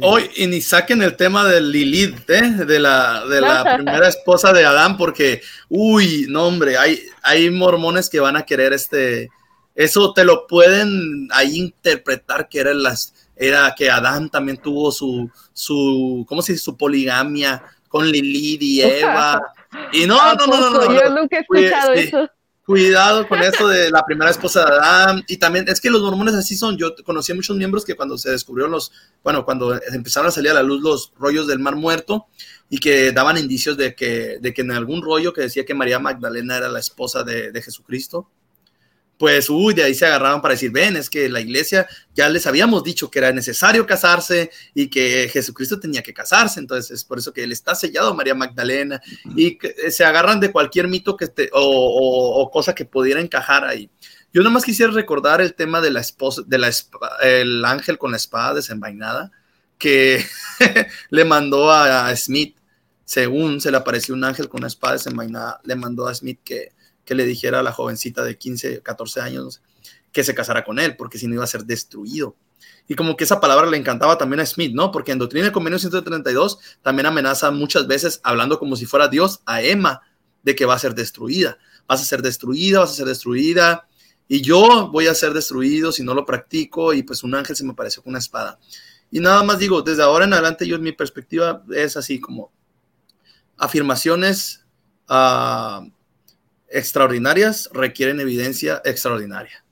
[0.00, 2.64] Hoy, y ni saquen el tema de Lilith, ¿eh?
[2.64, 8.08] de, la, de la primera esposa de Adán, porque, uy, no, hombre, hay, hay mormones
[8.08, 9.28] que van a querer este.
[9.74, 15.30] Eso te lo pueden ahí interpretar que era, las, era que Adán también tuvo su,
[15.52, 16.64] su, ¿cómo se dice?
[16.64, 19.42] Su poligamia con Lilith y Eva.
[19.92, 22.30] Y no, no, no, no, no, Yo nunca he escuchado eso.
[22.72, 25.24] Cuidado con eso de la primera esposa de Adán.
[25.28, 26.78] Y también es que los mormones así son.
[26.78, 28.92] Yo conocí a muchos miembros que cuando se descubrieron los,
[29.22, 32.28] bueno, cuando empezaron a salir a la luz los rollos del Mar Muerto
[32.70, 35.98] y que daban indicios de que, de que en algún rollo que decía que María
[35.98, 38.30] Magdalena era la esposa de, de Jesucristo,
[39.22, 42.44] pues, uy, de ahí se agarraban para decir, ven, es que la iglesia ya les
[42.48, 47.20] habíamos dicho que era necesario casarse y que Jesucristo tenía que casarse, entonces es por
[47.20, 49.00] eso que él está sellado a María Magdalena
[49.36, 53.88] y eh, se agarran de cualquier mito que esté, o, cosa que pudiera encajar ahí.
[54.34, 56.72] Yo nomás quisiera recordar el tema de la esposa, de la
[57.22, 59.30] el ángel con la espada desenvainada
[59.78, 60.26] que
[61.10, 62.56] le mandó a Smith,
[63.04, 66.72] según se le apareció un ángel con una espada desenvainada, le mandó a Smith que
[67.04, 69.62] que le dijera a la jovencita de 15, 14 años
[70.12, 72.36] que se casara con él, porque si no iba a ser destruido.
[72.88, 74.90] Y como que esa palabra le encantaba también a Smith, ¿no?
[74.90, 79.40] Porque en Doctrina y Convenio 132 también amenaza muchas veces, hablando como si fuera Dios,
[79.46, 80.02] a Emma,
[80.42, 81.58] de que va a ser destruida.
[81.86, 83.88] Vas a ser destruida, vas a ser destruida.
[84.28, 86.92] Y yo voy a ser destruido si no lo practico.
[86.92, 88.58] Y pues un ángel se me apareció con una espada.
[89.10, 92.50] Y nada más digo, desde ahora en adelante yo mi perspectiva es así como
[93.58, 94.64] afirmaciones
[95.08, 95.86] uh,
[96.72, 99.64] extraordinarias requieren evidencia extraordinaria.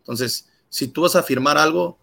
[0.00, 1.98] Entonces, si tú vas a afirmar algo,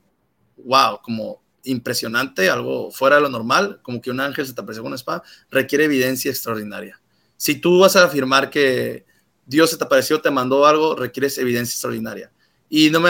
[0.57, 4.83] wow, como impresionante, algo fuera de lo normal, como que un ángel se te apareció
[4.83, 6.99] con una espada, requiere evidencia extraordinaria.
[7.37, 9.05] Si tú vas a afirmar que
[9.45, 12.31] Dios se te apareció, te mandó algo, requieres evidencia extraordinaria.
[12.69, 13.09] Y no me,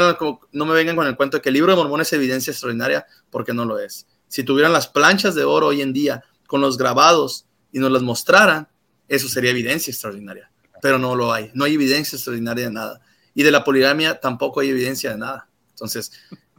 [0.51, 3.05] no me vengan con el cuento de que el libro de Mormón es evidencia extraordinaria,
[3.29, 4.07] porque no lo es.
[4.27, 8.01] Si tuvieran las planchas de oro hoy en día con los grabados y nos las
[8.01, 8.67] mostraran,
[9.07, 10.52] eso sería evidencia extraordinaria
[10.83, 11.49] pero no lo hay.
[11.53, 12.99] No hay evidencia extraordinaria de nada.
[13.33, 15.47] Y de la poligamia tampoco hay evidencia de nada.
[15.69, 16.11] Entonces,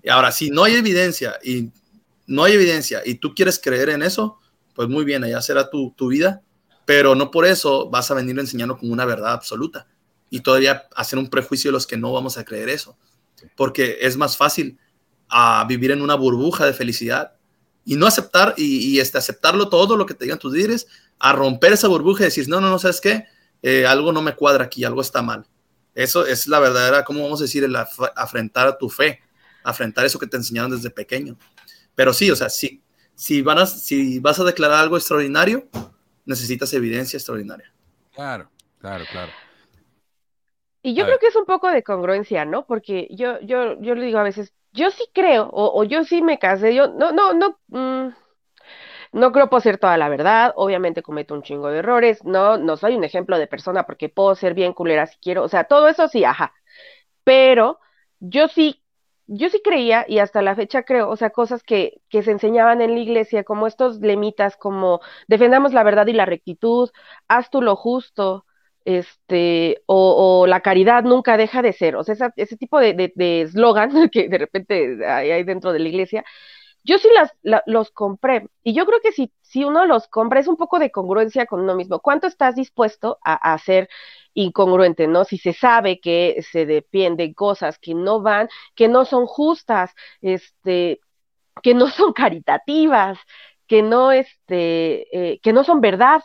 [0.08, 1.70] ahora, si no hay evidencia y
[2.26, 4.38] no hay evidencia y tú quieres creer en eso,
[4.74, 6.40] pues muy bien, allá será tu, tu vida,
[6.86, 9.86] pero no por eso vas a venir enseñando como una verdad absoluta
[10.30, 12.96] y todavía hacer un prejuicio de los que no vamos a creer eso,
[13.56, 14.78] porque es más fácil
[15.28, 17.34] a vivir en una burbuja de felicidad
[17.84, 20.86] y no aceptar y, y este, aceptarlo todo lo que te digan tus líderes,
[21.18, 23.26] a romper esa burbuja y decir, no, no, no, ¿sabes qué?
[23.66, 25.46] Eh, algo no me cuadra aquí, algo está mal.
[25.94, 27.64] Eso es la verdadera, ¿cómo vamos a decir?
[27.64, 29.22] El afrentar a tu fe,
[29.62, 31.38] afrentar eso que te enseñaron desde pequeño.
[31.94, 32.82] Pero sí, o sea, si,
[33.14, 35.66] si, van a, si vas a declarar algo extraordinario,
[36.26, 37.72] necesitas evidencia extraordinaria.
[38.14, 39.32] Claro, claro, claro.
[40.82, 42.66] Y yo creo que es un poco de congruencia, ¿no?
[42.66, 46.38] Porque yo, yo, yo le digo a veces, yo sí creo, o, yo sí me
[46.38, 48.14] casé, yo no, no, no, mm,
[49.14, 52.96] no creo poseer toda la verdad, obviamente cometo un chingo de errores, no, no soy
[52.96, 56.08] un ejemplo de persona porque puedo ser bien culera si quiero, o sea, todo eso
[56.08, 56.52] sí, ajá.
[57.24, 57.78] Pero
[58.20, 58.82] yo sí,
[59.26, 62.80] yo sí creía y hasta la fecha creo, o sea, cosas que, que se enseñaban
[62.82, 66.90] en la iglesia, como estos lemitas, como defendamos la verdad y la rectitud,
[67.28, 68.46] haz tú lo justo,
[68.84, 73.12] este, o, la caridad nunca deja de ser, o sea, ese tipo de
[73.42, 76.24] eslogan de, que de repente hay dentro de la iglesia,
[76.84, 77.32] yo sí las,
[77.66, 80.90] los compré y yo creo que si, si uno los compra es un poco de
[80.90, 82.00] congruencia con uno mismo.
[82.00, 83.88] ¿Cuánto estás dispuesto a, hacer
[84.34, 85.24] incongruente, no?
[85.24, 91.00] Si se sabe que se dependen cosas que no van, que no son justas, este,
[91.62, 93.18] que no son caritativas,
[93.66, 96.22] que no, este, eh, que no son verdad.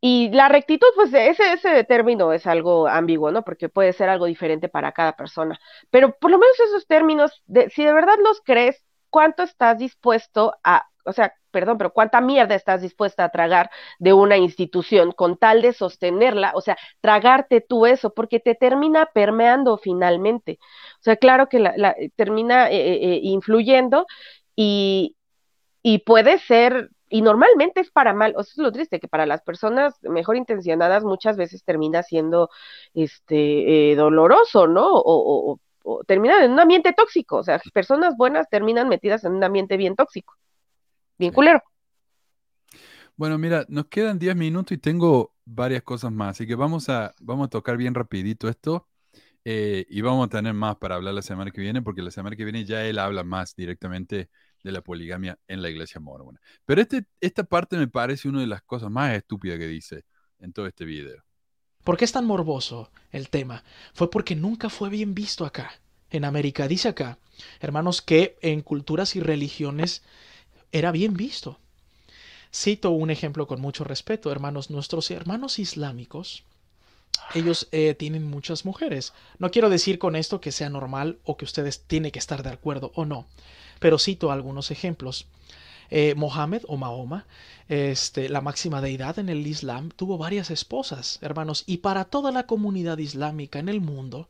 [0.00, 3.44] Y la rectitud, pues ese, ese término es algo ambiguo, ¿no?
[3.44, 5.58] Porque puede ser algo diferente para cada persona.
[5.90, 10.54] Pero por lo menos esos términos, de, si de verdad los crees, cuánto estás dispuesto
[10.64, 15.36] a, o sea, perdón, pero cuánta mierda estás dispuesta a tragar de una institución con
[15.36, 20.58] tal de sostenerla, o sea, tragarte tú eso, porque te termina permeando finalmente.
[21.00, 24.06] O sea, claro que la, termina eh, eh, eh, influyendo
[24.54, 25.16] y,
[25.82, 29.24] y puede ser y normalmente es para mal, o sea, es lo triste, que para
[29.24, 32.50] las personas mejor intencionadas muchas veces termina siendo
[32.92, 34.92] este doloroso, ¿no?
[34.92, 35.60] O, o,
[36.06, 39.96] terminan en un ambiente tóxico, o sea, personas buenas terminan metidas en un ambiente bien
[39.96, 40.34] tóxico,
[41.18, 41.62] bien culero.
[43.16, 47.14] Bueno, mira, nos quedan 10 minutos y tengo varias cosas más, así que vamos a,
[47.20, 48.88] vamos a tocar bien rapidito esto
[49.44, 52.36] eh, y vamos a tener más para hablar la semana que viene, porque la semana
[52.36, 54.30] que viene ya él habla más directamente
[54.62, 56.40] de la poligamia en la iglesia mormona.
[56.64, 60.04] Pero este, esta parte me parece una de las cosas más estúpidas que dice
[60.38, 61.24] en todo este video.
[61.84, 63.64] ¿Por qué es tan morboso el tema?
[63.94, 65.72] Fue porque nunca fue bien visto acá,
[66.10, 66.68] en América.
[66.68, 67.18] Dice acá,
[67.60, 70.02] hermanos, que en culturas y religiones
[70.72, 71.58] era bien visto.
[72.54, 76.44] Cito un ejemplo con mucho respeto, hermanos, nuestros hermanos islámicos,
[77.34, 79.12] ellos eh, tienen muchas mujeres.
[79.38, 82.50] No quiero decir con esto que sea normal o que ustedes tienen que estar de
[82.50, 83.26] acuerdo o no,
[83.80, 85.26] pero cito algunos ejemplos.
[85.90, 87.26] Eh, Mohammed o Mahoma,
[87.68, 92.44] este, la máxima deidad en el Islam, tuvo varias esposas, hermanos, y para toda la
[92.46, 94.28] comunidad islámica en el mundo,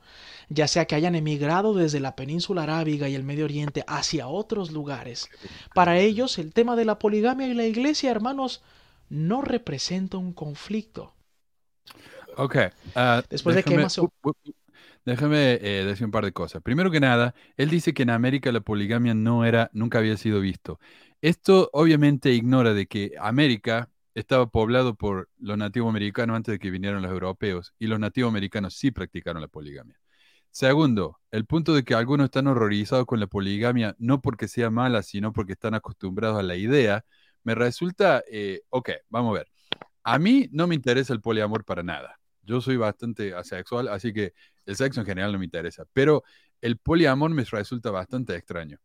[0.48, 4.70] ya sea que hayan emigrado desde la península arábiga y el Medio Oriente hacia otros
[4.70, 5.28] lugares,
[5.74, 8.62] para ellos el tema de la poligamia y la iglesia, hermanos,
[9.09, 11.14] no representa un conflicto.
[12.36, 12.56] Ok.
[12.94, 13.89] Uh, Después de que
[15.09, 16.60] Déjame eh, decir un par de cosas.
[16.60, 20.39] Primero que nada, él dice que en América la poligamia no era, nunca había sido
[20.39, 20.78] visto.
[21.20, 26.70] Esto obviamente ignora de que América estaba poblado por los nativos americanos antes de que
[26.70, 29.99] vinieran los europeos y los nativos americanos sí practicaron la poligamia.
[30.51, 35.03] Segundo, el punto de que algunos están horrorizados con la poligamia no porque sea mala,
[35.03, 37.05] sino porque están acostumbrados a la idea,
[37.43, 39.49] me resulta, eh, ok, vamos a ver.
[40.05, 42.19] A mí no me interesa el poliamor para nada.
[42.43, 44.35] Yo soy bastante asexual, así que
[44.66, 46.23] el sexo en general no me interesa, pero
[46.61, 48.78] el poliamor me resulta bastante extraño.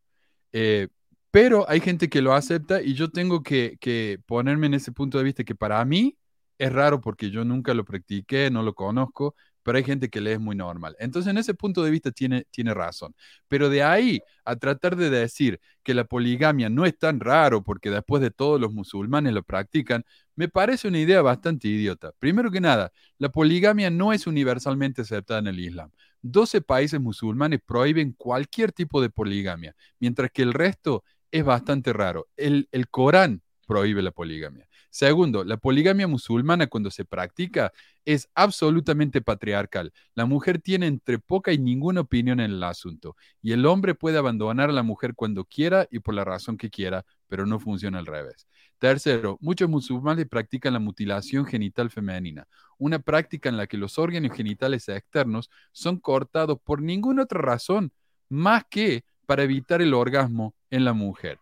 [0.52, 0.90] Eh,
[1.34, 5.24] pero hay gente que lo acepta y yo tengo que, ponerme en ese punto de
[5.24, 6.16] vista que para mí
[6.60, 10.34] es raro porque yo nunca lo practiqué, no lo conozco, pero hay gente que le
[10.34, 10.96] es muy normal.
[11.00, 13.16] Entonces, en ese punto de vista tiene, tiene razón.
[13.48, 17.90] Pero de ahí a tratar de decir que la poligamia no es tan raro porque
[17.90, 20.06] después de todo los musulmanes lo practican,
[20.36, 22.12] me parece una idea bastante idiota.
[22.20, 25.90] Primero que nada, la poligamia no es universalmente aceptada en el Islam.
[26.22, 31.04] 12 países musulmanes prohíben cualquier tipo de poligamia, mientras que el resto
[31.34, 32.28] es bastante raro.
[32.38, 34.70] El, el Corán prohíbe la poligamia.
[34.92, 37.74] Segundo, la poligamia musulmana cuando se practica
[38.06, 39.92] es absolutamente patriarcal.
[40.14, 44.20] La mujer tiene entre poca y ninguna opinión en el asunto y el hombre puede
[44.20, 47.98] abandonar a la mujer cuando quiera y por la razón que quiera, pero no funciona
[47.98, 48.48] al revés.
[48.78, 52.48] Tercero, muchos musulmanes practican la mutilación genital femenina,
[52.78, 57.92] una práctica en la que los órganos genitales externos son cortados por ninguna otra razón
[58.30, 61.40] más que para evitar el orgasmo en la mujer.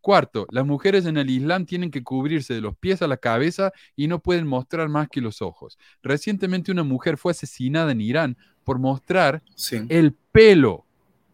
[0.00, 3.72] Cuarto, las mujeres en el Islam tienen que cubrirse de los pies a la cabeza
[3.96, 5.76] y no pueden mostrar más que los ojos.
[6.02, 9.42] Recientemente una mujer fue asesinada en Irán por mostrar
[9.88, 10.84] el pelo.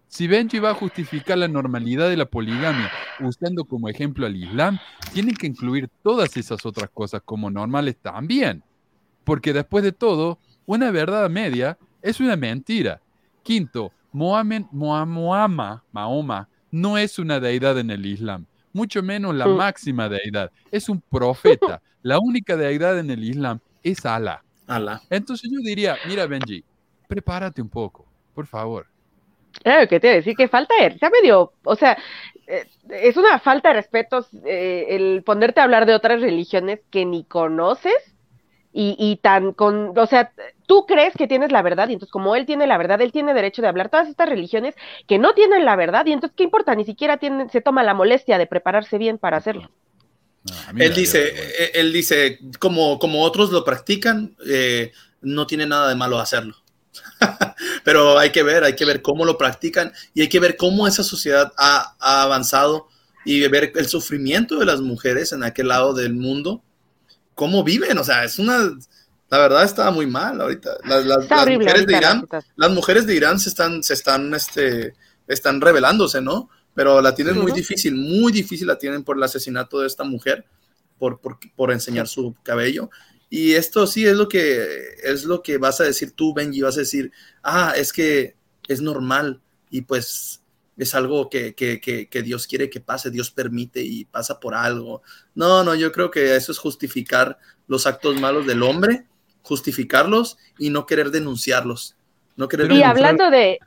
[0.08, 2.90] Si Benji va a justificar la normalidad de la poligamia
[3.20, 4.78] usando como ejemplo al Islam,
[5.12, 8.62] tienen que incluir todas esas otras cosas como normales también.
[9.24, 13.00] Porque después de todo, una verdad media es una mentira.
[13.42, 19.56] Quinto, Mohamed, Muhammad, Mahoma no es una deidad en el Islam, mucho menos la mm.
[19.56, 20.52] máxima deidad.
[20.70, 21.82] Es un profeta.
[22.02, 24.44] La única deidad en el Islam es Allah.
[24.66, 25.00] Allah.
[25.08, 26.62] Entonces yo diría, mira Benji,
[27.08, 28.04] prepárate un poco,
[28.34, 28.86] por favor.
[29.62, 31.96] Claro, que te decir que falta de risa medio, o sea,
[32.46, 37.06] eh, es una falta de respeto eh, el ponerte a hablar de otras religiones que
[37.06, 38.13] ni conoces
[38.76, 40.32] y, y, tan con, o sea,
[40.66, 43.32] tú crees que tienes la verdad y entonces como él tiene la verdad, él tiene
[43.32, 44.74] derecho de hablar todas estas religiones
[45.06, 47.94] que no tienen la verdad y entonces qué importa, ni siquiera tiene, se toma la
[47.94, 49.70] molestia de prepararse bien para hacerlo.
[50.76, 54.36] él dice, eh, él dice, como, como otros lo practican,
[55.22, 56.56] no tiene nada de malo hacerlo.
[57.84, 60.86] Pero hay que ver, hay que ver cómo lo practican y hay que ver cómo
[60.86, 62.88] esa sociedad ha, avanzado
[63.24, 66.62] y ver el sufrimiento de las mujeres en aquel lado del mundo,
[67.34, 68.58] cómo viven, o sea, es una,
[69.30, 70.78] la verdad está muy mal ahorita.
[70.84, 71.04] Las,
[71.48, 74.94] mujeres de Irán, las mujeres de Irán se están, se están, este,
[75.26, 76.48] están rebelándose, ¿no?
[76.74, 80.44] Pero la tienen muy difícil, muy difícil la tienen por el asesinato de esta mujer,
[80.98, 82.90] por, por, por enseñar su cabello.
[83.30, 84.66] Y esto sí es lo que
[85.02, 87.10] es lo que vas a decir tú, Benji, vas a decir,
[87.42, 88.36] ah, es que
[88.68, 89.40] es normal.
[89.70, 90.40] Y pues
[90.76, 94.54] es algo que, que, que, que, Dios quiere que pase, Dios permite y pasa por
[94.54, 95.02] algo.
[95.34, 99.06] No, no, yo creo que eso es justificar los actos malos del hombre,
[99.42, 101.96] justificarlos y no querer denunciarlos.
[102.36, 103.60] No querer y hablando de,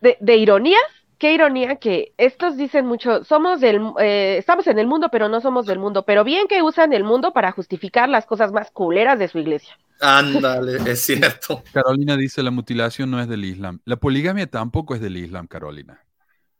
[0.00, 0.78] de, de ironía,
[1.18, 5.40] qué ironía que estos dicen mucho, somos del, eh, estamos en el mundo, pero no
[5.40, 9.18] somos del mundo, pero bien que usan el mundo para justificar las cosas más culeras
[9.18, 9.78] de su iglesia.
[10.00, 11.62] Ándale, es cierto.
[11.72, 13.80] Carolina dice, la mutilación no es del Islam.
[13.84, 16.00] La poligamia tampoco es del Islam, Carolina.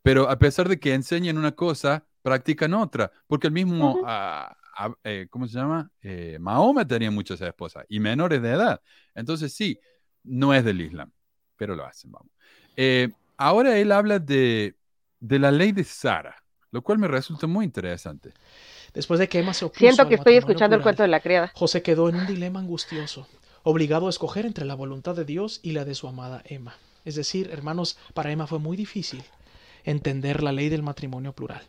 [0.03, 4.57] Pero a pesar de que enseñan una cosa, practican otra, porque el mismo, uh -huh.
[4.89, 5.91] uh, eh, ¿cómo se llama?
[6.03, 8.81] Eh, Mahoma tenía muchas esposas y menores de edad.
[9.15, 9.79] Entonces sí,
[10.25, 11.11] no es del Islam,
[11.57, 12.33] pero lo hacen, vamos.
[12.77, 14.77] Eh, ahora él habla de,
[15.19, 16.37] de, la ley de Sara,
[16.71, 18.33] lo cual me resulta muy interesante.
[18.95, 21.21] Después de que Emma se opuso Siento que estoy escuchando plural, el cuento de la
[21.21, 21.53] criada.
[21.55, 23.27] José quedó en un dilema angustioso,
[23.63, 26.77] obligado a escoger entre la voluntad de Dios y la de su amada Emma.
[27.05, 29.23] Es decir, hermanos, para Emma fue muy difícil
[29.85, 31.63] entender la ley del matrimonio plural.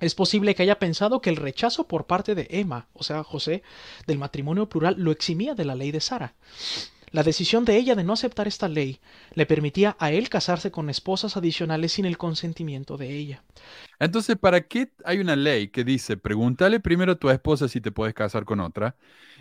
[0.00, 3.62] Es posible que haya pensado que el rechazo por parte de Emma, o sea, José,
[4.06, 6.34] del matrimonio plural lo eximía de la ley de Sara.
[7.10, 9.00] La decisión de ella de no aceptar esta ley
[9.32, 13.44] le permitía a él casarse con esposas adicionales sin el consentimiento de ella.
[13.98, 17.92] Entonces, ¿para qué hay una ley que dice, pregúntale primero a tu esposa si te
[17.92, 18.96] puedes casar con otra?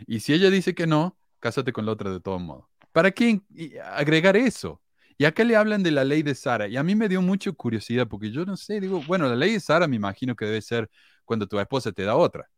[0.05, 2.69] Y si ella dice que no, cásate con la otra de todo modo.
[2.91, 3.41] ¿Para qué
[3.83, 4.81] agregar eso?
[5.17, 6.67] Y acá le hablan de la ley de Sara.
[6.67, 9.53] Y a mí me dio mucha curiosidad porque yo no sé, digo, bueno, la ley
[9.53, 10.89] de Sara me imagino que debe ser
[11.25, 12.49] cuando tu esposa te da otra.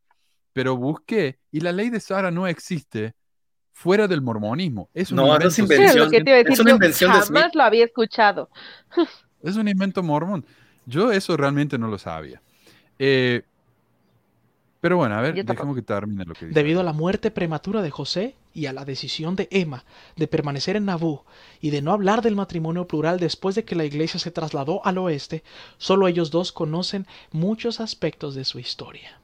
[0.53, 3.13] Pero busqué y la ley de Sara no existe
[3.79, 4.89] fuera del mormonismo.
[4.93, 6.09] Es un no, invento, es invención.
[6.09, 7.55] Sí, decir, es una invención jamás de Smith.
[7.55, 8.49] lo había escuchado.
[9.41, 10.43] Es un invento mormón.
[10.85, 12.41] Yo eso realmente no lo sabía.
[12.99, 13.41] Eh,
[14.81, 16.59] pero bueno, a ver, dejemos que termine lo que dice.
[16.59, 19.85] Debido a la muerte prematura de José y a la decisión de Emma
[20.17, 21.21] de permanecer en Nabú
[21.61, 24.97] y de no hablar del matrimonio plural después de que la iglesia se trasladó al
[24.97, 25.41] oeste,
[25.77, 29.21] solo ellos dos conocen muchos aspectos de su historia.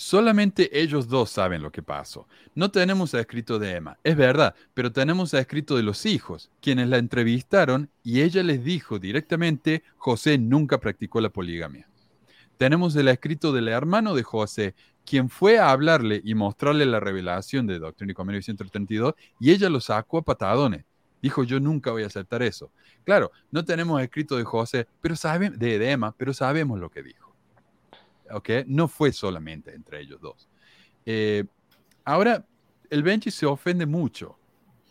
[0.00, 2.28] Solamente ellos dos saben lo que pasó.
[2.54, 6.98] No tenemos escrito de Emma, es verdad, pero tenemos escrito de los hijos, quienes la
[6.98, 11.88] entrevistaron y ella les dijo directamente, José nunca practicó la poligamia.
[12.58, 17.66] Tenemos el escrito del hermano de José, quien fue a hablarle y mostrarle la revelación
[17.66, 20.84] de Doctrina y Comedia 132, y ella lo sacó a patadones.
[21.20, 22.70] Dijo, yo nunca voy a aceptar eso.
[23.02, 27.02] Claro, no tenemos escrito de José, pero sabe, de, de Emma, pero sabemos lo que
[27.02, 27.27] dijo.
[28.32, 28.50] ¿Ok?
[28.66, 30.48] No fue solamente entre ellos dos.
[31.06, 31.44] Eh,
[32.04, 32.44] ahora,
[32.90, 34.36] el Benji se ofende mucho.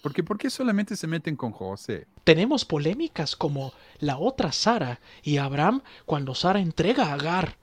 [0.01, 2.07] Porque ¿por qué solamente se meten con José?
[2.23, 7.57] Tenemos polémicas como la otra Sara y Abraham cuando Sara entrega a Agar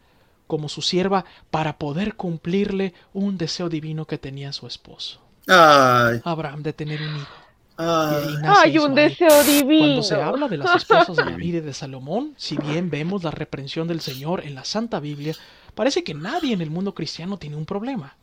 [0.47, 5.21] como su sierva para poder cumplirle un deseo divino que tenía su esposo.
[5.47, 6.21] Ay.
[6.25, 7.45] Abraham de tener un hijo.
[7.77, 9.87] Ay, Ay un deseo divino.
[9.87, 13.31] Cuando se habla de las esposas de David y de Salomón, si bien vemos la
[13.31, 15.35] reprensión del Señor en la Santa Biblia,
[15.75, 18.17] parece que nadie en el mundo cristiano tiene un problema.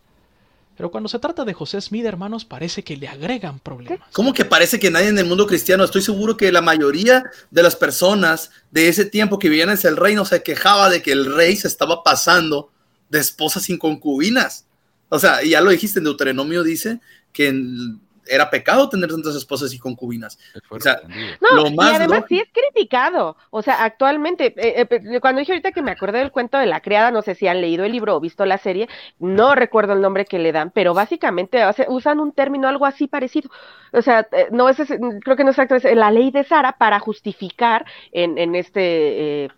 [0.78, 4.08] Pero cuando se trata de José Smith, hermanos, parece que le agregan problemas.
[4.14, 5.84] ¿Cómo que parece que nadie en el mundo cristiano?
[5.84, 9.98] Estoy seguro que la mayoría de las personas de ese tiempo que vivían en el
[9.98, 12.72] reino se quejaba de que el rey se estaba pasando
[13.10, 14.66] de esposas sin concubinas.
[15.10, 17.00] O sea, ya lo dijiste en Deuteronomio, dice
[17.34, 20.38] que en, era pecado tener tantas esposas y concubinas.
[20.70, 21.02] O sea,
[21.40, 22.28] no, lo más y además lógico...
[22.30, 23.38] sí es criticado.
[23.50, 26.82] O sea, actualmente, eh, eh, cuando dije ahorita que me acordé del cuento de la
[26.82, 28.88] criada, no sé si han leído el libro o visto la serie,
[29.20, 32.86] no recuerdo el nombre que le dan, pero básicamente o sea, usan un término algo
[32.86, 33.50] así parecido.
[33.92, 36.74] O sea, eh, no es, creo que no es exacto, es la ley de Sara
[36.74, 39.44] para justificar en, en este...
[39.46, 39.50] Eh,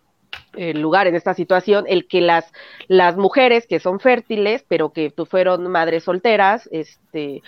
[0.56, 2.52] el lugar en esta situación, el que las,
[2.88, 7.42] las mujeres que son fértiles, pero que fueron madres solteras, este,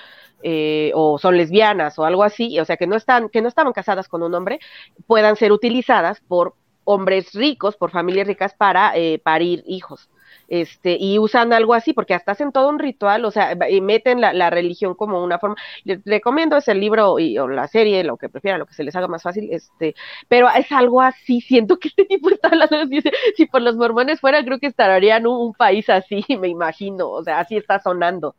[0.47, 3.73] eh, o son lesbianas o algo así, o sea, que no están, que no estaban
[3.73, 4.59] casadas con un hombre,
[5.07, 6.53] puedan ser utilizadas por
[6.83, 10.07] hombres ricos, por familias ricas para eh, parir hijos.
[10.47, 14.21] Este, y usan algo así, porque hasta hacen todo un ritual, o sea, y meten
[14.21, 15.55] la, religión como una forma.
[15.83, 18.95] Les recomiendo ese libro y, o la serie, lo que prefieran, lo que se les
[18.95, 19.95] haga más fácil, este,
[20.27, 23.01] pero es algo así, siento que este tipo está hablando, si,
[23.35, 27.23] si por los mormones fuera, creo que estarían un, un país así, me imagino, o
[27.23, 28.35] sea, así está sonando.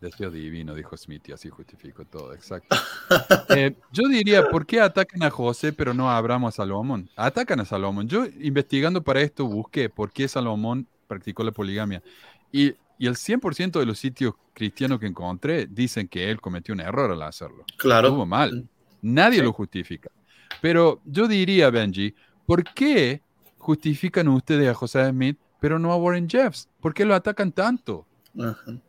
[0.00, 2.76] Deseo divino, dijo Smith, y así justifico todo, exacto.
[3.56, 7.10] Eh, yo diría, ¿por qué atacan a José pero no a Abraham o a Salomón?
[7.16, 8.08] Atacan a Salomón.
[8.08, 12.00] Yo, investigando para esto, busqué por qué Salomón practicó la poligamia.
[12.52, 16.80] Y, y el 100% de los sitios cristianos que encontré dicen que él cometió un
[16.80, 17.64] error al hacerlo.
[17.76, 18.08] Claro.
[18.08, 18.68] Estuvo mal.
[19.02, 19.44] Nadie sí.
[19.44, 20.10] lo justifica.
[20.60, 22.14] Pero yo diría, Benji,
[22.46, 23.20] ¿por qué
[23.58, 26.68] justifican ustedes a José Smith pero no a Warren Jeffs?
[26.80, 28.06] ¿Por qué lo atacan tanto?
[28.38, 28.80] Ajá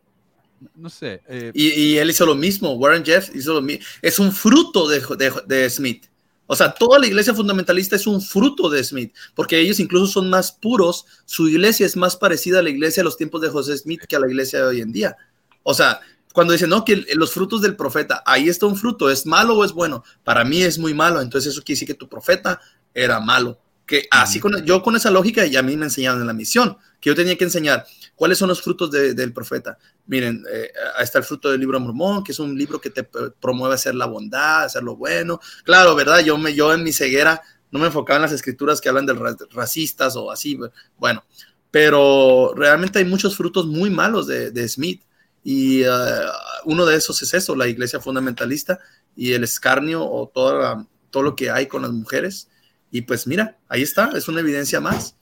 [0.75, 1.21] no sé.
[1.27, 3.83] Eh, y, y, él hizo lo mismo, Warren Jeff hizo lo mismo.
[4.01, 6.05] Es un fruto de, de, de, Smith.
[6.47, 10.29] O sea, toda la iglesia fundamentalista es un fruto de Smith, porque ellos incluso son
[10.29, 11.05] más puros.
[11.25, 14.15] Su iglesia es más parecida a la iglesia de los tiempos de José Smith que
[14.15, 15.15] a la iglesia de hoy en día.
[15.63, 16.01] O sea,
[16.33, 19.65] cuando dicen, no, que los frutos del profeta, ahí está un fruto, ¿es malo o
[19.65, 20.03] es bueno?
[20.23, 22.59] Para mí es muy malo, entonces eso quiere decir que tu profeta
[22.93, 23.59] era malo.
[23.85, 26.77] Que así con, yo con esa lógica y a mí me enseñaron en la misión,
[26.99, 27.85] que yo tenía que enseñar
[28.15, 29.77] cuáles son los frutos del profeta.
[30.05, 33.03] Miren, eh, ahí está el fruto del libro Mormón, que es un libro que te
[33.03, 35.39] promueve hacer la bondad, hacer lo bueno.
[35.63, 36.19] Claro, ¿verdad?
[36.19, 39.13] Yo, me, yo en mi ceguera no me enfocaba en las escrituras que hablan de
[39.51, 40.59] racistas o así.
[40.97, 41.23] Bueno,
[41.71, 45.03] pero realmente hay muchos frutos muy malos de, de Smith
[45.43, 46.29] y uh,
[46.65, 48.79] uno de esos es eso, la iglesia fundamentalista
[49.15, 52.49] y el escarnio o todo, todo lo que hay con las mujeres.
[52.91, 55.15] Y pues mira, ahí está, es una evidencia más.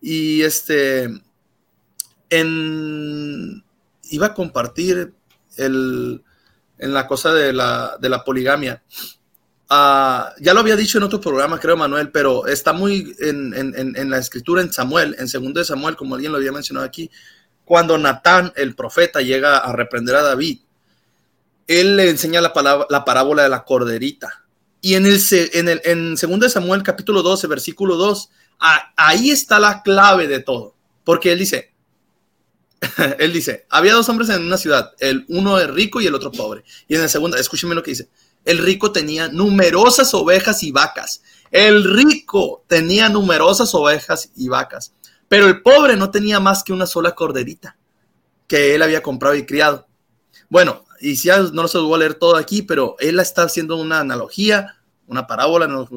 [0.00, 1.08] Y este,
[2.32, 3.62] en,
[4.10, 5.12] iba a compartir
[5.58, 6.22] el,
[6.78, 8.82] en la cosa de la, de poligamia.
[9.70, 14.18] Uh, ya lo había dicho en otro programa, creo, Manuel, pero está muy en, la
[14.18, 17.10] escritura en Samuel, en segundo de Samuel, como alguien lo había mencionado aquí,
[17.64, 20.60] cuando Natán, el profeta, llega a reprender a David,
[21.66, 24.44] él le enseña la, palabra, la parábola de la corderita.
[24.80, 25.20] Y en el,
[25.52, 28.30] en el en 2 Samuel capítulo 12, versículo 2,
[28.96, 30.74] ahí está la clave de todo.
[31.04, 31.71] Porque él dice,
[33.18, 36.32] él dice, había dos hombres en una ciudad, el uno es rico y el otro
[36.32, 36.64] pobre.
[36.88, 38.08] Y en el segundo, escúcheme lo que dice,
[38.44, 41.22] el rico tenía numerosas ovejas y vacas.
[41.50, 44.94] El rico tenía numerosas ovejas y vacas.
[45.28, 47.76] Pero el pobre no tenía más que una sola corderita
[48.52, 49.86] que él había comprado y criado.
[50.50, 53.76] Bueno, y si no se lo voy a leer todo aquí, pero él está haciendo
[53.76, 54.76] una analogía,
[55.06, 55.88] una parábola, no,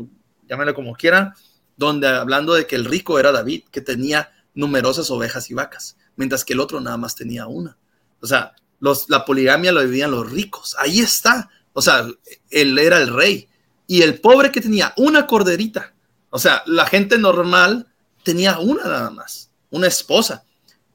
[0.48, 1.34] llámenlo como quieran,
[1.76, 6.46] donde hablando de que el rico era David, que tenía numerosas ovejas y vacas, mientras
[6.46, 7.78] que el otro nada más tenía una.
[8.22, 10.76] O sea, los, la poligamia lo vivían los ricos.
[10.80, 11.50] Ahí está.
[11.74, 12.08] O sea,
[12.50, 13.48] él era el rey.
[13.88, 15.94] Y el pobre que tenía una corderita.
[16.30, 17.88] O sea, la gente normal
[18.24, 20.44] tenía una nada más, una esposa.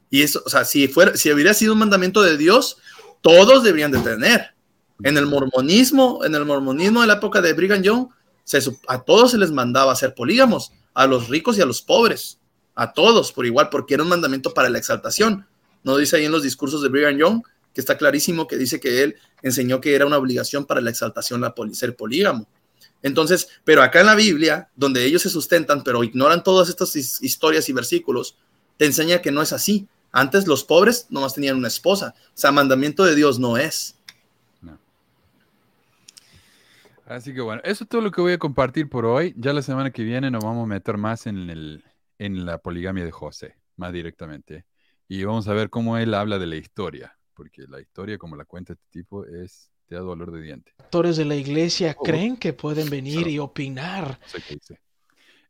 [0.09, 2.77] Y eso, o sea, si, fuera, si hubiera sido un mandamiento de Dios,
[3.21, 4.53] todos deberían de tener.
[5.03, 8.09] En el mormonismo, en el mormonismo de la época de Brigham Young,
[8.43, 12.37] se, a todos se les mandaba ser polígamos, a los ricos y a los pobres,
[12.81, 15.45] a todos por igual, porque era un mandamiento para la exaltación.
[15.83, 17.43] No dice ahí en los discursos de Brigham Young,
[17.75, 21.41] que está clarísimo que dice que él enseñó que era una obligación para la exaltación
[21.41, 22.47] la ser polígamo.
[23.03, 27.69] Entonces, pero acá en la Biblia, donde ellos se sustentan, pero ignoran todas estas historias
[27.69, 28.35] y versículos,
[28.77, 29.87] te enseña que no es así.
[30.11, 32.15] Antes los pobres nomás tenían una esposa.
[32.29, 33.95] O sea, mandamiento de Dios no es.
[37.05, 39.35] Así que bueno, eso es todo lo que voy a compartir por hoy.
[39.37, 41.83] Ya la semana que viene nos vamos a meter más en, el,
[42.21, 44.65] en la poligamia de José, más directamente.
[45.07, 48.45] Y vamos a ver cómo él habla de la historia, porque la historia, como la
[48.45, 50.71] cuenta este tipo, es te da dolor de diente.
[50.77, 52.03] Actores de la iglesia oh.
[52.03, 54.19] creen que pueden venir y opinar.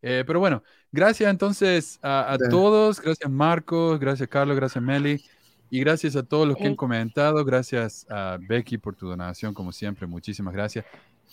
[0.01, 3.01] Eh, pero bueno, gracias entonces a, todos.
[3.01, 5.21] Gracias Marcos, gracias Carlos, gracias Meli.
[5.69, 7.43] Y gracias a todos los que han comentado.
[7.43, 10.07] Gracias a Becky por tu donación, como siempre.
[10.07, 10.85] Muchísimas gracias.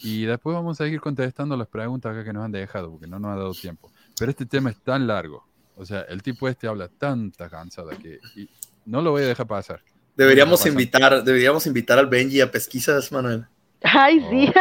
[0.02, 3.19] Y después vamos a seguir contestando las preguntas acá que nos han dejado, porque no
[3.20, 3.90] nos ha dado tiempo.
[4.19, 5.47] Pero este tema es tan largo.
[5.77, 8.19] O sea, el tipo este habla tanta cansada que
[8.85, 9.82] no lo voy a dejar pasar.
[10.16, 13.47] Deberíamos invitar, deberíamos invitar al Benji a pesquisas, Manuel.
[13.82, 14.53] Ay, sí.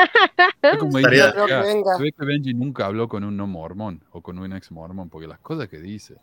[0.63, 0.77] Oh.
[0.77, 5.27] Como que Benji nunca habló con un no mormón o con un ex mormón, porque
[5.27, 6.17] las cosas que dice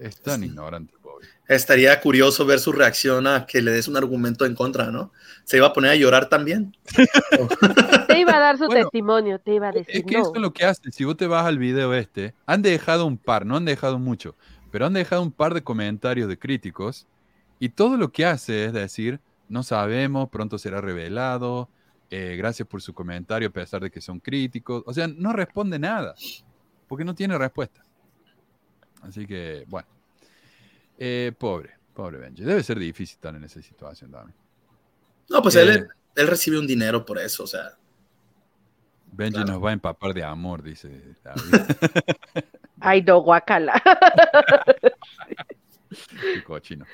[0.00, 1.28] es tan ignorante, pobre.
[1.46, 5.12] Estaría curioso ver su reacción a que le des un argumento en contra, ¿no?
[5.44, 6.74] Se iba a poner a llorar también.
[8.08, 9.96] te iba a dar su testimonio, te iba a decir.
[9.96, 10.90] Es que eso es lo que hace.
[10.90, 14.36] Si vos te vas al video este, han dejado un par, no han dejado mucho,
[14.70, 17.06] pero han dejado un par de comentarios de críticos
[17.58, 21.68] y todo lo que hace es decir, no sabemos, pronto será revelado,
[22.08, 24.82] eh, gracias por su comentario a pesar de que son críticos.
[24.86, 26.14] O sea, no responde nada,
[26.88, 27.82] porque no tiene respuesta.
[29.02, 29.88] Así que, bueno.
[30.98, 32.44] Eh, pobre, pobre Benji.
[32.44, 34.36] Debe ser difícil estar en esa situación también.
[35.30, 35.86] No, pues él, eh,
[36.16, 37.70] él, recibe un dinero por eso, o sea.
[39.12, 41.40] Benji nos va a empapar de amor, dice David.
[42.80, 43.82] Ay, no, guacala.
[46.20, 46.86] Qué cochino.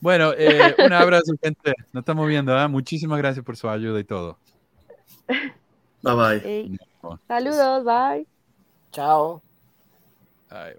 [0.00, 1.74] Bueno, eh, un abrazo, gente.
[1.92, 2.58] Nos estamos viendo.
[2.58, 2.68] ¿eh?
[2.68, 4.38] Muchísimas gracias por su ayuda y todo.
[6.02, 6.78] Bye bye.
[7.28, 8.26] Saludos, bye.
[8.90, 9.40] Chao.
[10.50, 10.76] Bye, bye.